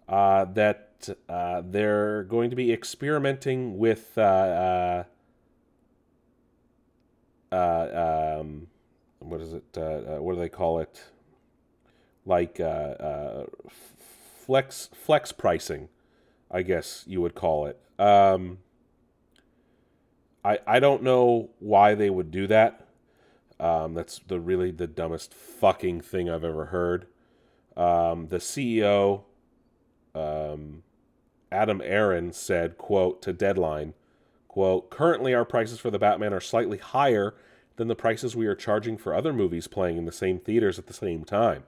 uh, 0.08 0.46
that 0.46 1.10
uh, 1.28 1.62
they're 1.66 2.24
going 2.24 2.50
to 2.50 2.56
be 2.56 2.72
experimenting 2.72 3.78
with 3.78 4.18
uh, 7.56 7.58
uh, 7.58 8.38
uh 8.38 8.40
um, 8.42 8.68
what 9.20 9.42
is 9.42 9.54
it? 9.54 9.64
Uh, 9.78 10.22
what 10.22 10.34
do 10.34 10.40
they 10.40 10.50
call 10.50 10.80
it? 10.80 11.04
Like 12.26 12.60
flex 14.46 14.90
flex 14.94 15.32
pricing, 15.32 15.90
I 16.52 16.62
guess 16.62 17.04
you 17.08 17.22
would 17.22 17.36
call 17.36 17.66
it. 17.66 17.80
Um, 18.00 18.60
I 20.44 20.60
I 20.68 20.80
don't 20.80 21.04
know 21.04 21.50
why 21.60 21.96
they 21.96 22.10
would 22.10 22.32
do 22.32 22.48
that. 22.48 22.88
Um, 23.60 23.94
that's 23.94 24.20
the 24.20 24.40
really 24.40 24.72
the 24.72 24.88
dumbest 24.88 25.34
fucking 25.34 26.02
thing 26.02 26.30
I've 26.30 26.44
ever 26.44 26.66
heard. 26.66 27.08
Um, 27.78 28.28
the 28.28 28.38
CEO, 28.38 29.24
um, 30.14 30.84
Adam 31.52 31.82
Aron 31.84 32.34
said, 32.34 32.78
"quote 32.78 33.22
to 33.24 33.34
Deadline, 33.34 33.94
Quote, 34.56 34.90
currently 34.90 35.34
our 35.34 35.44
prices 35.44 35.82
for 35.82 35.92
the 35.92 36.00
Batman 36.00 36.32
are 36.32 36.40
slightly 36.40 36.78
higher 36.78 37.36
than 37.76 37.90
the 37.90 37.94
prices 37.94 38.38
we 38.38 38.48
are 38.48 38.56
charging 38.56 38.98
for 38.98 39.14
other 39.14 39.34
movies 39.34 39.68
playing 39.68 39.98
in 39.98 40.06
the 40.06 40.14
same 40.14 40.40
theaters 40.40 40.80
at 40.80 40.88
the 40.88 40.94
same 40.94 41.26
time. 41.26 41.64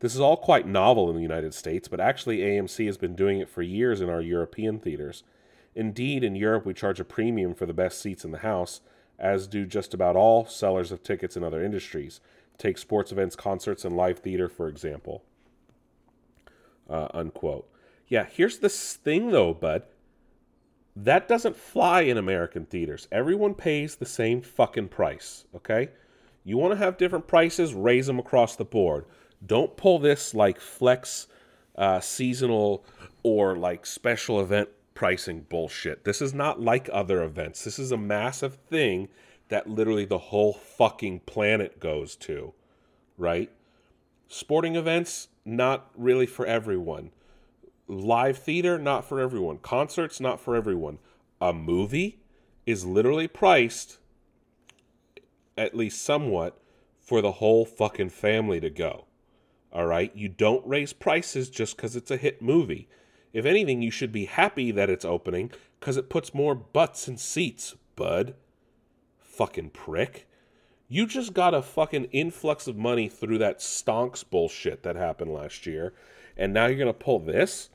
This 0.00 0.14
is 0.14 0.20
all 0.20 0.36
quite 0.36 0.66
novel 0.66 1.08
in 1.08 1.16
the 1.16 1.22
United 1.22 1.54
States, 1.54 1.88
but 1.88 1.98
actually 1.98 2.40
AMC 2.40 2.84
has 2.84 2.98
been 2.98 3.16
doing 3.16 3.40
it 3.40 3.48
for 3.48 3.62
years 3.62 4.02
in 4.02 4.10
our 4.10 4.20
European 4.20 4.78
theaters. 4.78 5.22
Indeed, 5.74 6.22
in 6.22 6.34
Europe 6.34 6.66
we 6.66 6.74
charge 6.74 7.00
a 7.00 7.04
premium 7.04 7.54
for 7.54 7.64
the 7.64 7.72
best 7.72 8.02
seats 8.02 8.22
in 8.22 8.32
the 8.32 8.40
house, 8.40 8.82
as 9.18 9.46
do 9.46 9.64
just 9.64 9.94
about 9.94 10.14
all 10.14 10.44
sellers 10.44 10.92
of 10.92 11.02
tickets 11.02 11.38
in 11.38 11.42
other 11.42 11.64
industries. 11.64 12.20
Take 12.58 12.76
sports 12.76 13.12
events, 13.12 13.34
concerts, 13.34 13.82
and 13.82 13.96
live 13.96 14.18
theater, 14.18 14.50
for 14.50 14.68
example. 14.68 15.24
Uh, 16.86 17.08
unquote. 17.14 17.66
Yeah, 18.08 18.26
here's 18.30 18.58
this 18.58 18.92
thing 18.96 19.30
though, 19.30 19.54
bud. 19.54 19.84
That 20.96 21.28
doesn't 21.28 21.56
fly 21.56 22.02
in 22.02 22.18
American 22.18 22.66
theaters. 22.66 23.08
Everyone 23.12 23.54
pays 23.54 23.96
the 23.96 24.06
same 24.06 24.42
fucking 24.42 24.88
price, 24.88 25.44
okay? 25.54 25.90
You 26.44 26.58
want 26.58 26.72
to 26.72 26.78
have 26.78 26.96
different 26.96 27.26
prices, 27.26 27.74
raise 27.74 28.06
them 28.06 28.18
across 28.18 28.56
the 28.56 28.64
board. 28.64 29.04
Don't 29.44 29.76
pull 29.76 29.98
this 29.98 30.34
like 30.34 30.60
flex 30.60 31.28
uh, 31.76 32.00
seasonal 32.00 32.84
or 33.22 33.56
like 33.56 33.86
special 33.86 34.40
event 34.40 34.68
pricing 34.94 35.46
bullshit. 35.48 36.04
This 36.04 36.20
is 36.20 36.34
not 36.34 36.60
like 36.60 36.90
other 36.92 37.22
events. 37.22 37.64
This 37.64 37.78
is 37.78 37.92
a 37.92 37.96
massive 37.96 38.56
thing 38.68 39.08
that 39.48 39.68
literally 39.68 40.04
the 40.04 40.18
whole 40.18 40.52
fucking 40.52 41.20
planet 41.20 41.80
goes 41.80 42.16
to, 42.16 42.52
right? 43.16 43.50
Sporting 44.28 44.76
events, 44.76 45.28
not 45.44 45.90
really 45.96 46.26
for 46.26 46.46
everyone. 46.46 47.10
Live 47.90 48.38
theater, 48.38 48.78
not 48.78 49.04
for 49.04 49.18
everyone. 49.18 49.58
Concerts, 49.58 50.20
not 50.20 50.38
for 50.38 50.54
everyone. 50.54 50.98
A 51.40 51.52
movie 51.52 52.20
is 52.64 52.86
literally 52.86 53.26
priced, 53.26 53.98
at 55.58 55.76
least 55.76 56.00
somewhat, 56.00 56.56
for 57.00 57.20
the 57.20 57.32
whole 57.32 57.64
fucking 57.64 58.10
family 58.10 58.60
to 58.60 58.70
go. 58.70 59.06
All 59.72 59.86
right? 59.86 60.14
You 60.14 60.28
don't 60.28 60.64
raise 60.64 60.92
prices 60.92 61.50
just 61.50 61.74
because 61.74 61.96
it's 61.96 62.12
a 62.12 62.16
hit 62.16 62.40
movie. 62.40 62.88
If 63.32 63.44
anything, 63.44 63.82
you 63.82 63.90
should 63.90 64.12
be 64.12 64.26
happy 64.26 64.70
that 64.70 64.88
it's 64.88 65.04
opening 65.04 65.50
because 65.80 65.96
it 65.96 66.08
puts 66.08 66.32
more 66.32 66.54
butts 66.54 67.08
in 67.08 67.16
seats, 67.16 67.74
bud. 67.96 68.34
Fucking 69.18 69.70
prick. 69.70 70.28
You 70.86 71.06
just 71.06 71.34
got 71.34 71.54
a 71.54 71.60
fucking 71.60 72.04
influx 72.12 72.68
of 72.68 72.76
money 72.76 73.08
through 73.08 73.38
that 73.38 73.58
stonks 73.58 74.22
bullshit 74.28 74.84
that 74.84 74.94
happened 74.94 75.34
last 75.34 75.66
year, 75.66 75.92
and 76.36 76.54
now 76.54 76.66
you're 76.66 76.78
gonna 76.78 76.92
pull 76.92 77.18
this? 77.18 77.68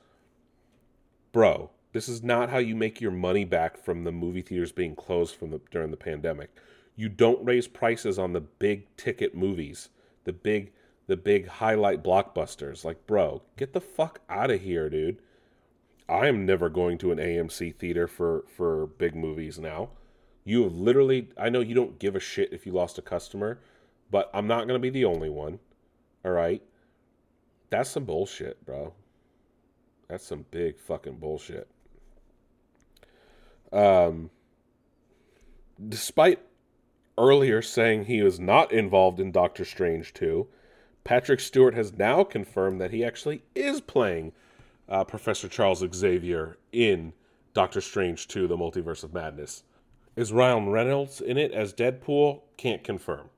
Bro, 1.36 1.71
this 1.91 2.07
is 2.07 2.23
not 2.23 2.49
how 2.49 2.59
you 2.59 2.77
make 2.77 3.01
your 3.01 3.11
money 3.11 3.43
back 3.43 3.77
from 3.77 4.05
the 4.05 4.11
movie 4.13 4.41
theaters 4.41 4.71
being 4.71 4.95
closed 4.95 5.36
from 5.36 5.51
the 5.51 5.59
during 5.69 5.91
the 5.91 5.97
pandemic. 5.97 6.49
You 6.95 7.09
don't 7.09 7.45
raise 7.45 7.67
prices 7.67 8.17
on 8.17 8.31
the 8.31 8.39
big 8.39 8.88
ticket 8.95 9.36
movies, 9.36 9.89
the 10.23 10.31
big 10.31 10.71
the 11.07 11.17
big 11.17 11.49
highlight 11.49 12.05
blockbusters. 12.05 12.86
Like, 12.86 13.05
bro, 13.05 13.41
get 13.57 13.73
the 13.73 13.81
fuck 13.81 14.21
out 14.29 14.49
of 14.49 14.61
here, 14.61 14.89
dude. 14.89 15.17
I 16.07 16.27
am 16.27 16.45
never 16.45 16.69
going 16.69 16.97
to 16.99 17.11
an 17.11 17.17
AMC 17.17 17.75
theater 17.75 18.07
for 18.07 18.45
for 18.47 18.88
big 18.88 19.13
movies 19.13 19.59
now. 19.59 19.89
You 20.45 20.63
have 20.63 20.75
literally 20.75 21.31
I 21.38 21.49
know 21.49 21.59
you 21.59 21.75
don't 21.75 21.99
give 21.99 22.15
a 22.15 22.21
shit 22.21 22.53
if 22.53 22.65
you 22.65 22.71
lost 22.71 22.97
a 22.97 23.01
customer, 23.01 23.59
but 24.09 24.31
I'm 24.33 24.47
not 24.47 24.69
going 24.69 24.79
to 24.79 24.89
be 24.89 24.89
the 24.89 25.03
only 25.03 25.29
one. 25.29 25.59
All 26.23 26.31
right? 26.31 26.63
That's 27.71 27.89
some 27.89 28.05
bullshit, 28.05 28.65
bro. 28.65 28.93
That's 30.08 30.26
some 30.26 30.45
big 30.51 30.80
fucking 30.80 31.18
bullshit. 31.18 31.68
Um 33.72 34.30
despite 35.89 36.39
earlier 37.18 37.62
saying 37.62 38.06
he 38.06 38.22
was 38.22 38.39
not 38.39 38.72
involved 38.72 39.20
in 39.20 39.32
Doctor 39.32 39.66
Strange 39.66 40.14
2, 40.14 40.47
Patrick 41.03 41.39
Stewart 41.39 41.74
has 41.74 41.93
now 41.93 42.24
confirmed 42.24 42.82
that 42.82 42.91
he 42.91 43.03
actually 43.03 43.43
is 43.53 43.82
playing 43.82 44.34
uh, 44.89 45.03
Professor 45.03 45.47
Charles 45.47 45.84
Xavier 45.93 46.58
in 46.72 47.14
Doctor 47.53 47.82
Strange 47.82 48.28
2 48.28 48.47
The 48.47 48.58
Multiverse 48.58 49.03
of 49.03 49.14
Madness. 49.14 49.64
Is 50.16 50.32
Ryan 50.32 50.70
Reynolds 50.70 51.22
in 51.22 51.38
it 51.38 51.51
as 51.51 51.74
Deadpool? 51.74 52.41
Can't 52.58 52.84
confirm. 52.84 53.30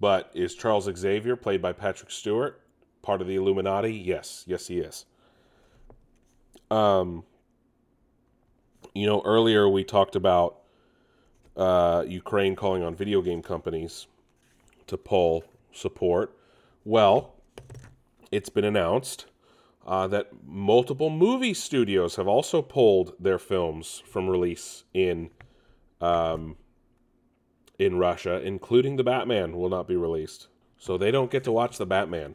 But 0.00 0.30
is 0.32 0.54
Charles 0.54 0.88
Xavier, 0.96 1.36
played 1.36 1.60
by 1.60 1.72
Patrick 1.72 2.10
Stewart, 2.10 2.60
part 3.02 3.20
of 3.20 3.26
the 3.26 3.34
Illuminati? 3.34 3.92
Yes. 3.92 4.44
Yes, 4.46 4.68
he 4.68 4.78
is. 4.78 5.06
Um, 6.70 7.24
you 8.94 9.06
know, 9.06 9.22
earlier 9.24 9.68
we 9.68 9.84
talked 9.84 10.16
about 10.16 10.58
uh, 11.56 12.04
Ukraine 12.06 12.56
calling 12.56 12.82
on 12.82 12.94
video 12.94 13.22
game 13.22 13.42
companies 13.42 14.06
to 14.86 14.96
pull 14.96 15.44
support. 15.72 16.36
Well, 16.84 17.34
it's 18.30 18.48
been 18.48 18.64
announced 18.64 19.26
uh, 19.86 20.06
that 20.08 20.28
multiple 20.46 21.10
movie 21.10 21.54
studios 21.54 22.16
have 22.16 22.28
also 22.28 22.60
pulled 22.60 23.14
their 23.18 23.38
films 23.38 24.02
from 24.06 24.28
release 24.28 24.84
in 24.92 25.30
um, 26.00 26.56
in 27.78 27.96
Russia, 27.96 28.40
including 28.40 28.96
the 28.96 29.04
Batman 29.04 29.56
will 29.56 29.68
not 29.68 29.88
be 29.88 29.96
released. 29.96 30.48
So 30.76 30.98
they 30.98 31.10
don't 31.10 31.30
get 31.30 31.44
to 31.44 31.52
watch 31.52 31.78
the 31.78 31.86
Batman. 31.86 32.34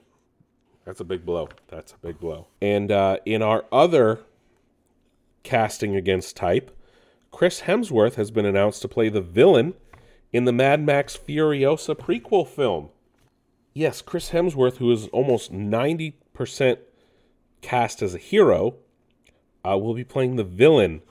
That's 0.86 1.00
a 1.00 1.06
big 1.06 1.26
blow. 1.26 1.50
That's 1.68 1.94
a 1.94 1.98
big 1.98 2.20
blow. 2.20 2.48
And 2.62 2.92
uh, 2.92 3.18
in 3.26 3.42
our 3.42 3.66
other 3.72 4.22
casting 5.44 5.96
against 5.96 6.36
type, 6.36 6.76
Chris 7.32 7.62
Hemsworth 7.62 8.16
has 8.16 8.32
been 8.32 8.46
announced 8.46 8.82
to 8.82 8.88
play 8.88 9.10
the 9.10 9.22
villain 9.22 9.74
in 10.32 10.46
the 10.46 10.52
Mad 10.52 10.86
Max 10.86 11.18
Furiosa 11.18 11.96
prequel 11.96 12.48
film. 12.48 12.90
Yes, 13.74 14.02
Chris 14.02 14.30
Hemsworth, 14.30 14.78
who 14.78 14.92
is 14.92 15.08
almost 15.08 15.52
90% 15.52 16.78
cast 17.62 18.02
as 18.02 18.14
a 18.14 18.20
hero, 18.20 18.76
uh, 19.68 19.78
will 19.78 19.94
be 19.94 20.04
playing 20.04 20.36
the 20.36 20.44
villain 20.44 21.02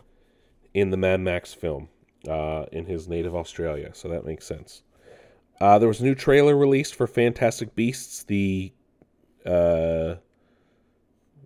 in 0.75 0.91
the 0.91 0.97
Mad 0.97 1.21
Max 1.21 1.55
film 1.55 1.89
uh, 2.29 2.67
in 2.73 2.87
his 2.87 3.09
native 3.09 3.35
Australia. 3.35 3.91
So 3.95 4.09
that 4.09 4.25
makes 4.25 4.47
sense. 4.47 4.83
Uh, 5.61 5.79
there 5.79 5.89
was 5.89 6.01
a 6.01 6.05
new 6.05 6.15
trailer 6.15 6.57
released 6.57 6.95
for 6.95 7.07
Fantastic 7.07 7.75
Beasts. 7.75 8.23
The 8.25 8.73
uh, 9.47 10.17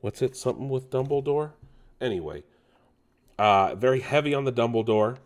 what's 0.01 0.23
it? 0.23 0.37
Something 0.37 0.69
with 0.69 0.91
Dumbledore. 0.91 1.53
Anyway, 2.01 2.45
uh, 3.39 3.75
very 3.75 4.01
heavy 4.01 4.35
on 4.35 4.45
the 4.45 4.53
Dumbledore, 4.53 5.17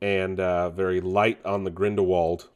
and 0.00 0.38
uh, 0.38 0.70
very 0.70 1.00
light 1.00 1.44
on 1.44 1.64
the 1.64 1.70
Grindelwald, 1.70 2.48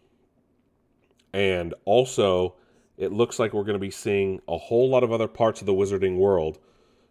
and 1.33 1.75
also 1.85 2.55
it 2.97 3.13
looks 3.13 3.39
like 3.39 3.53
we're 3.53 3.63
going 3.65 3.75
to 3.75 3.79
be 3.79 3.91
seeing 3.91 4.41
a 4.49 4.59
whole 4.59 4.91
lot 4.91 5.05
of 5.05 5.13
other 5.13 5.29
parts 5.29 5.61
of 5.61 5.67
the 5.67 5.73
wizarding 5.73 6.17
world. 6.19 6.59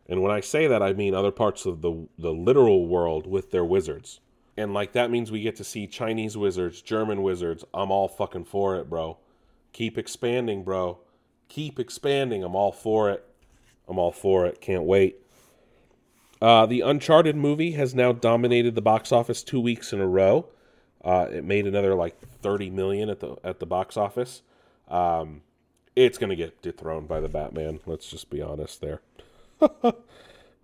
And 0.08 0.22
when 0.22 0.32
I 0.32 0.42
say 0.42 0.68
that, 0.68 0.84
I 0.84 0.94
mean 0.94 1.16
other 1.16 1.32
parts 1.32 1.66
of 1.66 1.82
the 1.82 2.08
the 2.18 2.34
literal 2.34 2.88
world 2.88 3.26
with 3.26 3.52
their 3.52 3.66
wizards. 3.66 4.20
And 4.56 4.74
like 4.74 4.94
that 4.94 5.12
means 5.12 5.32
we 5.32 5.42
get 5.42 5.56
to 5.58 5.64
see 5.64 5.88
Chinese 5.88 6.36
wizards, 6.36 6.82
German 6.82 7.22
wizards. 7.22 7.64
I'm 7.74 7.92
all 7.92 8.08
fucking 8.08 8.46
for 8.46 8.76
it, 8.76 8.90
bro. 8.90 9.18
Keep 9.72 9.98
expanding, 9.98 10.64
bro. 10.64 11.00
Keep 11.50 11.80
expanding. 11.80 12.44
I'm 12.44 12.56
all 12.56 12.72
for 12.72 13.10
it. 13.10 13.26
I'm 13.88 13.98
all 13.98 14.12
for 14.12 14.46
it. 14.46 14.62
Can't 14.62 14.84
wait. 14.84 15.18
Uh, 16.42 16.66
the 16.66 16.82
Uncharted 16.82 17.36
movie 17.36 17.72
has 17.72 17.96
now 17.96 18.12
dominated 18.12 18.76
the 18.76 18.82
box 18.82 19.12
office 19.12 19.42
two 19.42 19.60
weeks 19.60 19.92
in 19.92 20.00
a 20.00 20.08
row. 20.08 20.46
Uh, 21.04 21.28
it 21.32 21.44
made 21.44 21.66
another 21.66 21.96
like 21.96 22.20
30 22.42 22.70
million 22.70 23.10
at 23.10 23.20
the 23.20 23.38
at 23.44 23.60
the 23.60 23.66
box 23.66 23.98
office. 23.98 24.42
Um, 24.88 25.42
it's 25.96 26.18
to 26.30 26.36
get 26.36 26.62
dethroned 26.62 27.08
by 27.08 27.20
the 27.20 27.30
Batman. 27.30 27.80
Let's 27.86 28.10
just 28.10 28.30
be 28.30 28.42
honest 28.42 28.82
there. 28.82 29.02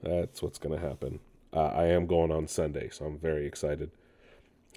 That's 0.04 0.42
what's 0.42 0.60
to 0.80 0.86
happen. 0.86 1.20
Uh, 1.52 1.68
I 1.68 1.86
am 1.86 2.06
going 2.06 2.32
on 2.32 2.48
Sunday, 2.48 2.90
so 2.90 3.06
I'm 3.06 3.18
very 3.18 3.46
excited. 3.46 3.92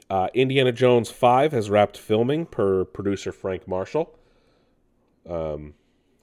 Uh, 0.08 0.28
Indiana 0.34 0.72
Jones 0.72 1.10
5 1.10 1.52
has 1.52 1.68
wrapped 1.68 1.98
filming 1.98 2.46
per 2.46 2.84
producer 2.84 3.32
Frank 3.32 3.66
Marshall. 3.66 4.16
Um, 5.28 5.74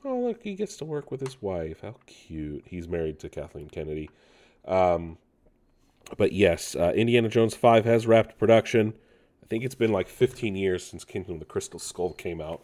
oh, 0.05 0.19
look, 0.19 0.43
he 0.43 0.55
gets 0.55 0.77
to 0.77 0.85
work 0.85 1.11
with 1.11 1.21
his 1.21 1.41
wife. 1.41 1.81
How 1.81 1.95
cute. 2.05 2.63
He's 2.67 2.87
married 2.87 3.19
to 3.19 3.29
Kathleen 3.29 3.69
Kennedy. 3.69 4.09
Um, 4.65 5.17
but 6.17 6.31
yes, 6.31 6.75
uh, 6.75 6.93
Indiana 6.95 7.29
Jones 7.29 7.55
5 7.55 7.85
has 7.85 8.07
wrapped 8.07 8.37
production. 8.37 8.93
I 9.41 9.45
think 9.47 9.63
it's 9.63 9.75
been 9.75 9.91
like 9.91 10.07
15 10.07 10.55
years 10.55 10.85
since 10.85 11.03
Kingdom 11.03 11.35
of 11.35 11.39
the 11.39 11.45
Crystal 11.45 11.79
Skull 11.79 12.13
came 12.13 12.41
out. 12.41 12.63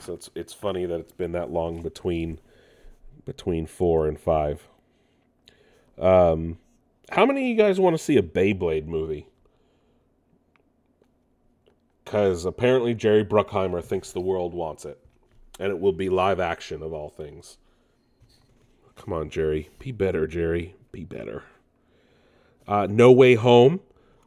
So 0.00 0.14
it's 0.14 0.30
it's 0.34 0.52
funny 0.52 0.86
that 0.86 1.00
it's 1.00 1.12
been 1.12 1.32
that 1.32 1.50
long 1.50 1.82
between 1.82 2.38
between 3.24 3.66
four 3.66 4.06
and 4.06 4.18
five. 4.18 4.68
Um, 5.98 6.58
how 7.10 7.26
many 7.26 7.42
of 7.42 7.48
you 7.48 7.56
guys 7.56 7.80
want 7.80 7.96
to 7.96 8.02
see 8.02 8.16
a 8.16 8.22
Beyblade 8.22 8.86
movie? 8.86 9.26
Because 12.04 12.44
apparently 12.44 12.94
Jerry 12.94 13.24
Bruckheimer 13.24 13.82
thinks 13.82 14.12
the 14.12 14.20
world 14.20 14.54
wants 14.54 14.84
it, 14.84 14.98
and 15.62 15.70
it 15.70 15.78
will 15.78 15.92
be 15.92 16.08
live 16.08 16.40
action 16.40 16.82
of 16.82 16.92
all 16.92 17.08
things. 17.08 17.56
Come 18.96 19.14
on, 19.14 19.30
Jerry, 19.30 19.70
be 19.78 19.92
better, 19.92 20.26
Jerry, 20.26 20.74
be 20.90 21.04
better. 21.04 21.44
Uh, 22.66 22.88
no 22.90 23.12
Way 23.12 23.36
Home 23.36 23.78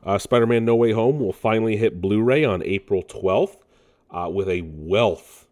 Uh, 0.01 0.17
Spider 0.17 0.47
Man 0.47 0.63
No 0.63 0.77
Way 0.77 0.93
Home 0.93 1.19
will 1.19 1.33
finally 1.33 1.75
hit 1.75 1.99
Blu 1.99 2.21
ray 2.23 2.45
on 2.45 2.63
April 2.63 3.03
12th 3.03 3.57
uh, 4.11 4.29
with 4.33 4.47
a 4.47 4.61
wealth 4.61 5.47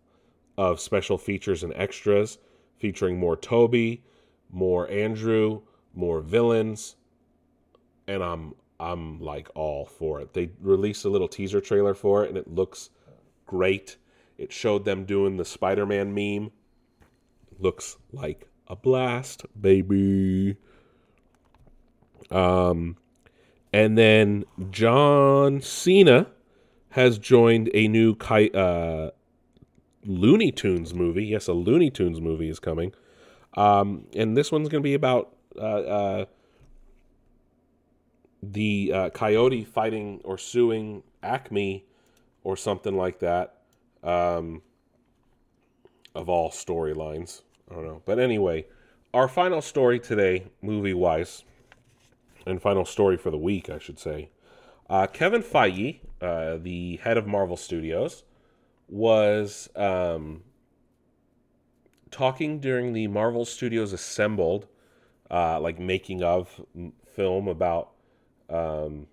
of 0.58 0.80
special 0.80 1.18
features 1.18 1.64
and 1.64 1.74
extras 1.76 2.38
featuring 2.78 3.20
more 3.20 3.36
Tobey, 3.36 4.04
more 4.50 4.90
Andrew, 4.90 5.64
more 5.94 6.22
villains, 6.22 6.96
and 8.08 8.24
I'm 8.24 8.54
I'm 8.80 9.20
like 9.20 9.50
all 9.54 9.86
for 9.86 10.22
it. 10.22 10.34
They 10.34 10.50
released 10.62 11.04
a 11.04 11.10
little 11.10 11.28
teaser 11.28 11.60
trailer 11.60 11.94
for 11.94 12.24
it 12.24 12.30
and 12.30 12.38
it 12.38 12.48
looks 12.48 12.90
great. 13.46 13.98
It 14.38 14.52
showed 14.52 14.86
them 14.86 15.06
doing 15.06 15.38
the 15.38 15.46
Spider-Man 15.46 16.14
meme. 16.14 16.52
Looks 17.60 17.98
like 18.12 18.48
a 18.68 18.76
blast, 18.76 19.46
baby. 19.60 20.58
Um 22.32 22.98
and 23.74 23.98
then 23.98 24.46
John 24.70 25.62
Cena 25.62 26.28
has 26.94 27.18
joined 27.18 27.72
a 27.74 27.88
new 27.88 28.16
uh, 28.22 29.10
Looney 30.06 30.52
Tunes 30.52 30.94
movie. 30.94 31.26
Yes, 31.26 31.48
a 31.48 31.54
Looney 31.54 31.90
Tunes 31.90 32.22
movie 32.22 32.50
is 32.50 32.60
coming. 32.60 32.94
Um, 33.56 34.06
and 34.16 34.38
this 34.38 34.52
one's 34.52 34.70
going 34.70 34.84
to 34.84 34.88
be 34.88 34.94
about 34.94 35.36
uh, 35.58 35.60
uh, 35.60 36.26
the 38.44 38.92
uh, 38.94 39.10
coyote 39.10 39.64
fighting 39.66 40.22
or 40.24 40.38
suing 40.38 41.02
Acme 41.24 41.84
or 42.44 42.56
something 42.56 42.96
like 42.96 43.20
that. 43.20 43.63
Um, 44.04 44.62
of 46.16 46.30
all 46.30 46.50
storylines. 46.50 47.42
I 47.70 47.76
don't 47.76 47.86
know. 47.86 48.02
But 48.06 48.20
anyway, 48.20 48.66
our 49.14 49.28
final 49.28 49.62
story 49.62 50.00
today, 50.00 50.46
movie 50.62 50.94
wise, 50.94 51.44
and 52.46 52.62
final 52.62 52.86
story 52.86 53.18
for 53.18 53.32
the 53.32 53.38
week, 53.38 53.70
I 53.70 53.80
should 53.80 54.00
say. 54.00 54.30
Uh, 54.90 55.08
Kevin 55.08 55.42
Feige, 55.42 56.00
uh, 56.22 56.58
the 56.62 56.98
head 56.98 57.18
of 57.18 57.26
Marvel 57.26 57.58
Studios, 57.58 58.24
was 58.88 59.70
um, 59.76 60.44
talking 62.12 62.60
during 62.60 62.94
the 62.94 63.08
Marvel 63.08 63.46
Studios 63.46 63.94
Assembled, 63.94 64.68
uh, 65.32 65.60
like 65.60 65.80
making 65.80 66.22
of 66.22 66.62
film 67.16 67.48
about, 67.48 67.92
um, 68.50 69.08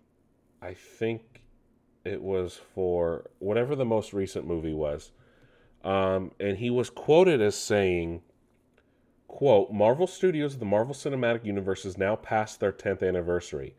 I 0.61 0.74
think 0.74 1.39
it 2.05 2.22
was 2.22 2.59
for 2.74 3.30
whatever 3.38 3.74
the 3.74 3.84
most 3.84 4.12
recent 4.12 4.46
movie 4.46 4.74
was. 4.74 5.12
Um, 5.84 6.32
and 6.38 6.59
he 6.59 6.70
was 6.70 6.90
quoted 6.90 7.40
as 7.40 7.55
saying, 7.55 8.22
quote, 9.28 9.72
Marvel 9.72 10.07
Studios, 10.07 10.59
the 10.59 10.64
Marvel 10.64 10.94
Cinematic 10.94 11.44
Universe 11.44 11.84
is 11.84 11.96
now 11.96 12.16
past 12.16 12.61
their 12.61 12.72
10th 12.72 13.07
anniversary. 13.07 13.74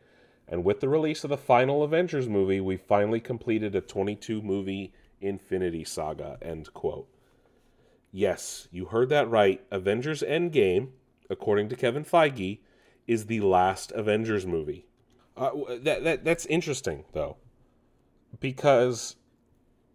And 0.48 0.64
with 0.64 0.80
the 0.80 0.88
release 0.88 1.24
of 1.24 1.30
the 1.30 1.36
final 1.36 1.82
Avengers 1.82 2.28
movie, 2.28 2.60
we 2.60 2.76
finally 2.76 3.20
completed 3.20 3.74
a 3.74 3.80
22 3.80 4.42
movie 4.42 4.92
Infinity 5.20 5.84
Saga, 5.84 6.36
end 6.42 6.74
quote. 6.74 7.08
Yes, 8.10 8.68
you 8.70 8.86
heard 8.86 9.08
that 9.08 9.30
right. 9.30 9.64
Avengers 9.70 10.22
Endgame, 10.22 10.88
according 11.30 11.68
to 11.70 11.76
Kevin 11.76 12.04
Feige, 12.04 12.58
is 13.06 13.26
the 13.26 13.40
last 13.40 13.92
Avengers 13.92 14.46
movie. 14.46 14.86
Uh, 15.36 15.50
that, 15.80 16.04
that 16.04 16.24
that's 16.24 16.44
interesting 16.46 17.04
though, 17.12 17.38
because 18.40 19.16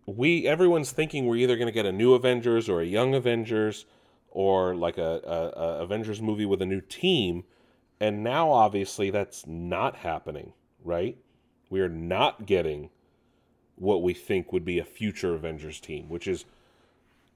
we 0.05 0.47
everyone's 0.47 0.91
thinking 0.91 1.25
we're 1.25 1.35
either 1.35 1.55
going 1.55 1.67
to 1.67 1.71
get 1.73 1.85
a 1.85 1.91
new 1.91 2.13
Avengers 2.13 2.69
or 2.69 2.81
a 2.81 2.85
young 2.85 3.13
Avengers 3.13 3.85
or 4.29 4.75
like 4.75 4.97
a, 4.97 5.21
a, 5.25 5.59
a 5.59 5.83
Avengers 5.83 6.21
movie 6.21 6.45
with 6.45 6.61
a 6.61 6.65
new 6.65 6.81
team, 6.81 7.43
and 7.99 8.23
now 8.23 8.51
obviously 8.51 9.09
that's 9.09 9.47
not 9.47 9.97
happening, 9.97 10.53
right? 10.83 11.17
We 11.69 11.81
are 11.81 11.89
not 11.89 12.45
getting 12.45 12.89
what 13.75 14.01
we 14.01 14.13
think 14.13 14.51
would 14.51 14.65
be 14.65 14.79
a 14.79 14.85
future 14.85 15.35
Avengers 15.35 15.79
team, 15.79 16.09
which 16.09 16.27
is 16.27 16.45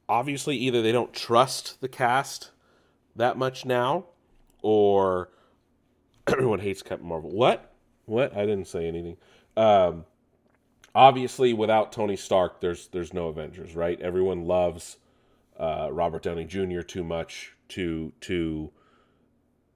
obviously 0.07 0.57
either 0.57 0.81
they 0.81 0.91
don't 0.91 1.13
trust 1.13 1.79
the 1.81 1.87
cast 1.87 2.51
that 3.15 3.37
much 3.37 3.65
now, 3.65 4.05
or 4.61 5.29
everyone 6.27 6.59
hates 6.59 6.81
Captain 6.81 7.07
Marvel. 7.07 7.31
What? 7.31 7.73
What? 8.05 8.35
I 8.35 8.45
didn't 8.45 8.67
say 8.67 8.87
anything. 8.87 9.17
Um, 9.57 10.05
obviously, 10.93 11.53
without 11.53 11.91
Tony 11.91 12.15
Stark, 12.15 12.61
there's 12.61 12.87
there's 12.87 13.13
no 13.13 13.27
Avengers, 13.27 13.75
right? 13.75 13.99
Everyone 14.01 14.45
loves 14.45 14.97
uh, 15.59 15.89
Robert 15.91 16.23
Downey 16.23 16.45
Jr. 16.45 16.81
too 16.81 17.03
much 17.03 17.53
to 17.69 18.13
to 18.21 18.71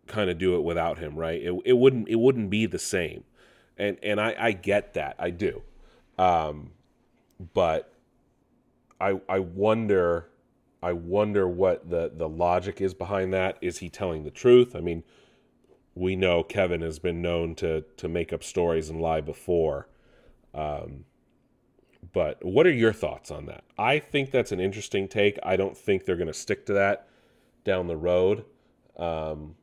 kind 0.07 0.29
of 0.29 0.37
do 0.37 0.55
it 0.55 0.63
without 0.63 0.99
him, 0.99 1.15
right? 1.15 1.41
It, 1.41 1.53
it 1.65 1.73
wouldn't 1.73 2.07
it 2.09 2.15
wouldn't 2.15 2.49
be 2.49 2.65
the 2.65 2.79
same, 2.79 3.23
and 3.77 3.97
and 4.03 4.19
I, 4.19 4.35
I 4.37 4.51
get 4.51 4.93
that 4.95 5.15
I 5.19 5.29
do, 5.29 5.61
um, 6.17 6.71
but 7.53 7.93
I 8.99 9.19
I 9.27 9.39
wonder 9.39 10.29
I 10.81 10.93
wonder 10.93 11.47
what 11.47 11.89
the 11.89 12.11
the 12.15 12.29
logic 12.29 12.81
is 12.81 12.93
behind 12.93 13.33
that. 13.33 13.57
Is 13.61 13.79
he 13.79 13.89
telling 13.89 14.23
the 14.23 14.31
truth? 14.31 14.75
I 14.75 14.81
mean, 14.81 15.03
we 15.95 16.15
know 16.15 16.43
Kevin 16.43 16.81
has 16.81 16.99
been 16.99 17.21
known 17.21 17.55
to 17.55 17.81
to 17.97 18.07
make 18.07 18.31
up 18.31 18.43
stories 18.43 18.89
and 18.89 19.01
lie 19.01 19.21
before. 19.21 19.87
Um, 20.55 21.05
but 22.13 22.43
what 22.43 22.65
are 22.65 22.73
your 22.73 22.93
thoughts 22.93 23.29
on 23.29 23.45
that? 23.47 23.63
I 23.77 23.99
think 23.99 24.31
that's 24.31 24.51
an 24.51 24.59
interesting 24.59 25.07
take. 25.07 25.37
I 25.43 25.55
don't 25.55 25.75
think 25.75 26.05
they're 26.05 26.15
going 26.15 26.27
to 26.27 26.33
stick 26.33 26.65
to 26.67 26.73
that 26.73 27.07
down 27.63 27.87
the 27.87 27.97
road 27.97 28.45
because 28.93 29.33
um, 29.33 29.55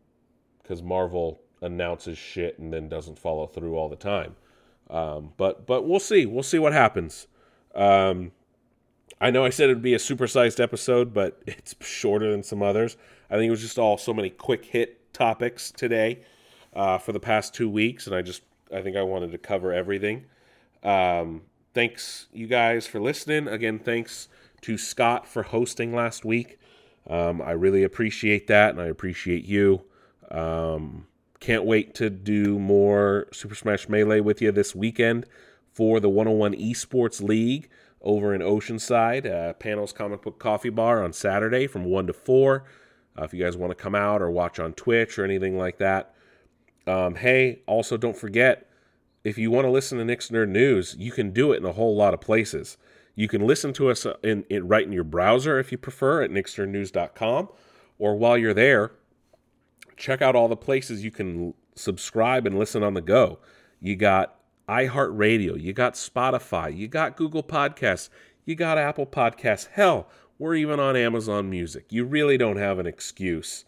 Marvel 0.84 1.40
announces 1.62 2.18
shit 2.18 2.58
and 2.58 2.72
then 2.72 2.88
doesn't 2.88 3.18
follow 3.18 3.46
through 3.46 3.76
all 3.76 3.88
the 3.88 3.96
time. 3.96 4.36
Um, 4.90 5.32
but 5.36 5.66
but 5.66 5.86
we'll 5.86 6.00
see. 6.00 6.26
We'll 6.26 6.42
see 6.42 6.58
what 6.58 6.72
happens. 6.72 7.26
Um, 7.74 8.32
I 9.20 9.30
know 9.30 9.44
I 9.44 9.50
said 9.50 9.70
it'd 9.70 9.80
be 9.80 9.94
a 9.94 9.98
supersized 9.98 10.60
episode, 10.60 11.14
but 11.14 11.40
it's 11.46 11.74
shorter 11.80 12.30
than 12.30 12.42
some 12.42 12.62
others. 12.62 12.96
I 13.30 13.36
think 13.36 13.48
it 13.48 13.50
was 13.50 13.62
just 13.62 13.78
all 13.78 13.96
so 13.96 14.12
many 14.12 14.28
quick 14.28 14.66
hit 14.66 15.12
topics 15.14 15.70
today 15.70 16.24
uh, 16.74 16.98
for 16.98 17.12
the 17.12 17.20
past 17.20 17.54
two 17.54 17.70
weeks, 17.70 18.06
and 18.06 18.14
I 18.14 18.20
just 18.20 18.42
I 18.74 18.82
think 18.82 18.96
I 18.96 19.02
wanted 19.02 19.32
to 19.32 19.38
cover 19.38 19.72
everything. 19.72 20.26
Um, 20.82 21.42
thanks, 21.74 22.26
you 22.32 22.46
guys, 22.46 22.86
for 22.86 23.00
listening. 23.00 23.48
Again, 23.48 23.78
thanks 23.78 24.28
to 24.62 24.78
Scott 24.78 25.26
for 25.26 25.42
hosting 25.42 25.94
last 25.94 26.24
week. 26.24 26.58
Um, 27.08 27.42
I 27.42 27.52
really 27.52 27.82
appreciate 27.82 28.46
that, 28.46 28.70
and 28.70 28.80
I 28.80 28.86
appreciate 28.86 29.44
you. 29.44 29.82
Um, 30.30 31.06
can't 31.40 31.64
wait 31.64 31.94
to 31.96 32.08
do 32.08 32.58
more 32.58 33.26
Super 33.32 33.54
Smash 33.54 33.88
Melee 33.88 34.20
with 34.20 34.40
you 34.40 34.52
this 34.52 34.74
weekend 34.74 35.26
for 35.72 35.98
the 35.98 36.08
101 36.08 36.54
Esports 36.54 37.20
League 37.20 37.68
over 38.00 38.34
in 38.34 38.40
Oceanside, 38.40 39.26
uh, 39.26 39.52
Panels 39.54 39.92
Comic 39.92 40.22
Book 40.22 40.38
Coffee 40.38 40.70
Bar 40.70 41.02
on 41.02 41.12
Saturday 41.12 41.66
from 41.66 41.84
1 41.84 42.06
to 42.08 42.12
4. 42.12 42.64
Uh, 43.18 43.24
if 43.24 43.34
you 43.34 43.42
guys 43.42 43.56
want 43.56 43.70
to 43.70 43.74
come 43.74 43.94
out 43.94 44.22
or 44.22 44.30
watch 44.30 44.58
on 44.58 44.72
Twitch 44.72 45.18
or 45.18 45.24
anything 45.24 45.58
like 45.58 45.78
that. 45.78 46.14
Um, 46.86 47.16
hey, 47.16 47.60
also 47.66 47.96
don't 47.96 48.16
forget 48.16 48.68
if 49.24 49.38
you 49.38 49.50
want 49.50 49.66
to 49.66 49.70
listen 49.70 49.98
to 49.98 50.04
Nick's 50.04 50.28
Nerd 50.28 50.48
News, 50.48 50.96
you 50.98 51.12
can 51.12 51.30
do 51.30 51.52
it 51.52 51.58
in 51.58 51.64
a 51.64 51.72
whole 51.72 51.96
lot 51.96 52.14
of 52.14 52.20
places. 52.20 52.76
You 53.14 53.28
can 53.28 53.46
listen 53.46 53.72
to 53.74 53.90
us 53.90 54.06
uh, 54.06 54.16
in, 54.22 54.44
in 54.48 54.68
right 54.68 54.84
in 54.84 54.92
your 54.92 55.04
browser 55.04 55.58
if 55.58 55.70
you 55.70 55.78
prefer 55.78 56.22
at 56.22 56.30
nicksnerdnews.com, 56.30 57.48
or 57.98 58.16
while 58.16 58.36
you're 58.36 58.54
there, 58.54 58.92
check 59.96 60.22
out 60.22 60.34
all 60.34 60.48
the 60.48 60.56
places 60.56 61.04
you 61.04 61.10
can 61.10 61.54
subscribe 61.74 62.46
and 62.46 62.58
listen 62.58 62.82
on 62.82 62.94
the 62.94 63.00
go. 63.00 63.38
You 63.80 63.96
got 63.96 64.36
iHeartRadio, 64.68 65.60
you 65.60 65.72
got 65.72 65.94
Spotify, 65.94 66.76
you 66.76 66.88
got 66.88 67.16
Google 67.16 67.42
Podcasts, 67.42 68.08
you 68.44 68.54
got 68.54 68.78
Apple 68.78 69.06
Podcasts. 69.06 69.68
Hell, 69.72 70.08
we're 70.38 70.54
even 70.54 70.80
on 70.80 70.96
Amazon 70.96 71.48
Music. 71.50 71.86
You 71.90 72.04
really 72.04 72.36
don't 72.36 72.56
have 72.56 72.78
an 72.78 72.86
excuse 72.86 73.64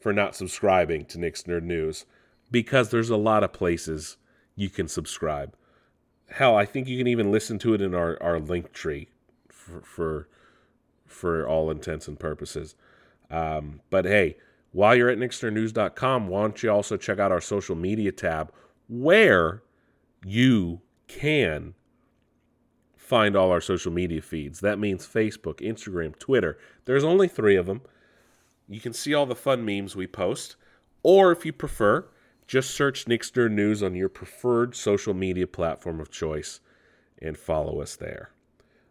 for 0.00 0.12
not 0.12 0.36
subscribing 0.36 1.04
to 1.06 1.18
Nick's 1.18 1.42
Nerd 1.42 1.64
News 1.64 2.06
because 2.50 2.90
there's 2.90 3.10
a 3.10 3.16
lot 3.16 3.44
of 3.44 3.52
places 3.52 4.16
you 4.58 4.68
can 4.68 4.88
subscribe. 4.88 5.54
Hell, 6.30 6.56
I 6.56 6.66
think 6.66 6.88
you 6.88 6.98
can 6.98 7.06
even 7.06 7.30
listen 7.30 7.60
to 7.60 7.74
it 7.74 7.80
in 7.80 7.94
our, 7.94 8.20
our 8.20 8.40
link 8.40 8.72
tree 8.72 9.08
for, 9.48 9.80
for, 9.82 10.28
for 11.06 11.46
all 11.46 11.70
intents 11.70 12.08
and 12.08 12.18
purposes. 12.18 12.74
Um, 13.30 13.80
but 13.88 14.04
hey, 14.04 14.36
while 14.72 14.96
you're 14.96 15.10
at 15.10 15.18
nicksnerdnews.com, 15.18 16.26
why 16.26 16.40
don't 16.40 16.60
you 16.60 16.70
also 16.70 16.96
check 16.96 17.20
out 17.20 17.30
our 17.30 17.40
social 17.40 17.76
media 17.76 18.10
tab 18.10 18.52
where 18.88 19.62
you 20.24 20.80
can 21.06 21.74
find 22.96 23.36
all 23.36 23.52
our 23.52 23.60
social 23.60 23.92
media 23.92 24.20
feeds. 24.20 24.58
That 24.58 24.80
means 24.80 25.06
Facebook, 25.06 25.60
Instagram, 25.60 26.18
Twitter. 26.18 26.58
There's 26.84 27.04
only 27.04 27.28
three 27.28 27.54
of 27.54 27.66
them. 27.66 27.82
You 28.68 28.80
can 28.80 28.92
see 28.92 29.14
all 29.14 29.24
the 29.24 29.36
fun 29.36 29.64
memes 29.64 29.94
we 29.94 30.08
post. 30.08 30.56
Or 31.04 31.30
if 31.30 31.46
you 31.46 31.52
prefer, 31.52 32.08
just 32.48 32.70
search 32.70 33.06
Nick's 33.06 33.30
Nerd 33.30 33.52
News 33.52 33.82
on 33.82 33.94
your 33.94 34.08
preferred 34.08 34.74
social 34.74 35.14
media 35.14 35.46
platform 35.46 36.00
of 36.00 36.10
choice 36.10 36.60
and 37.20 37.38
follow 37.38 37.80
us 37.80 37.94
there. 37.94 38.30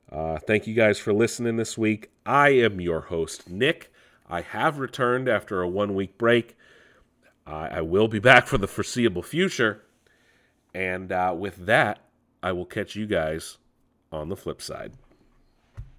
Uh, 0.10 0.38
thank 0.38 0.68
you 0.68 0.74
guys 0.74 1.00
for 1.00 1.12
listening 1.12 1.58
this 1.58 1.78
week. 1.78 2.12
I 2.26 2.50
am 2.50 2.80
your 2.80 3.02
host, 3.02 3.50
Nick. 3.50 3.92
I 4.30 4.42
have 4.42 4.80
returned 4.80 5.28
after 5.28 5.62
a 5.62 5.68
one 5.68 5.96
week 5.96 6.18
break. 6.18 6.56
I 7.46 7.82
will 7.82 8.08
be 8.08 8.20
back 8.32 8.46
for 8.46 8.58
the 8.58 8.68
foreseeable 8.68 9.24
future. 9.24 9.84
And 10.74 11.12
uh, 11.12 11.34
with 11.38 11.66
that, 11.66 12.00
I 12.44 12.52
will 12.52 12.66
catch 12.66 12.96
you 12.96 13.08
guys 13.08 13.58
on 14.12 14.30
the 14.30 14.36
flip 14.36 14.62
side. 14.62 14.94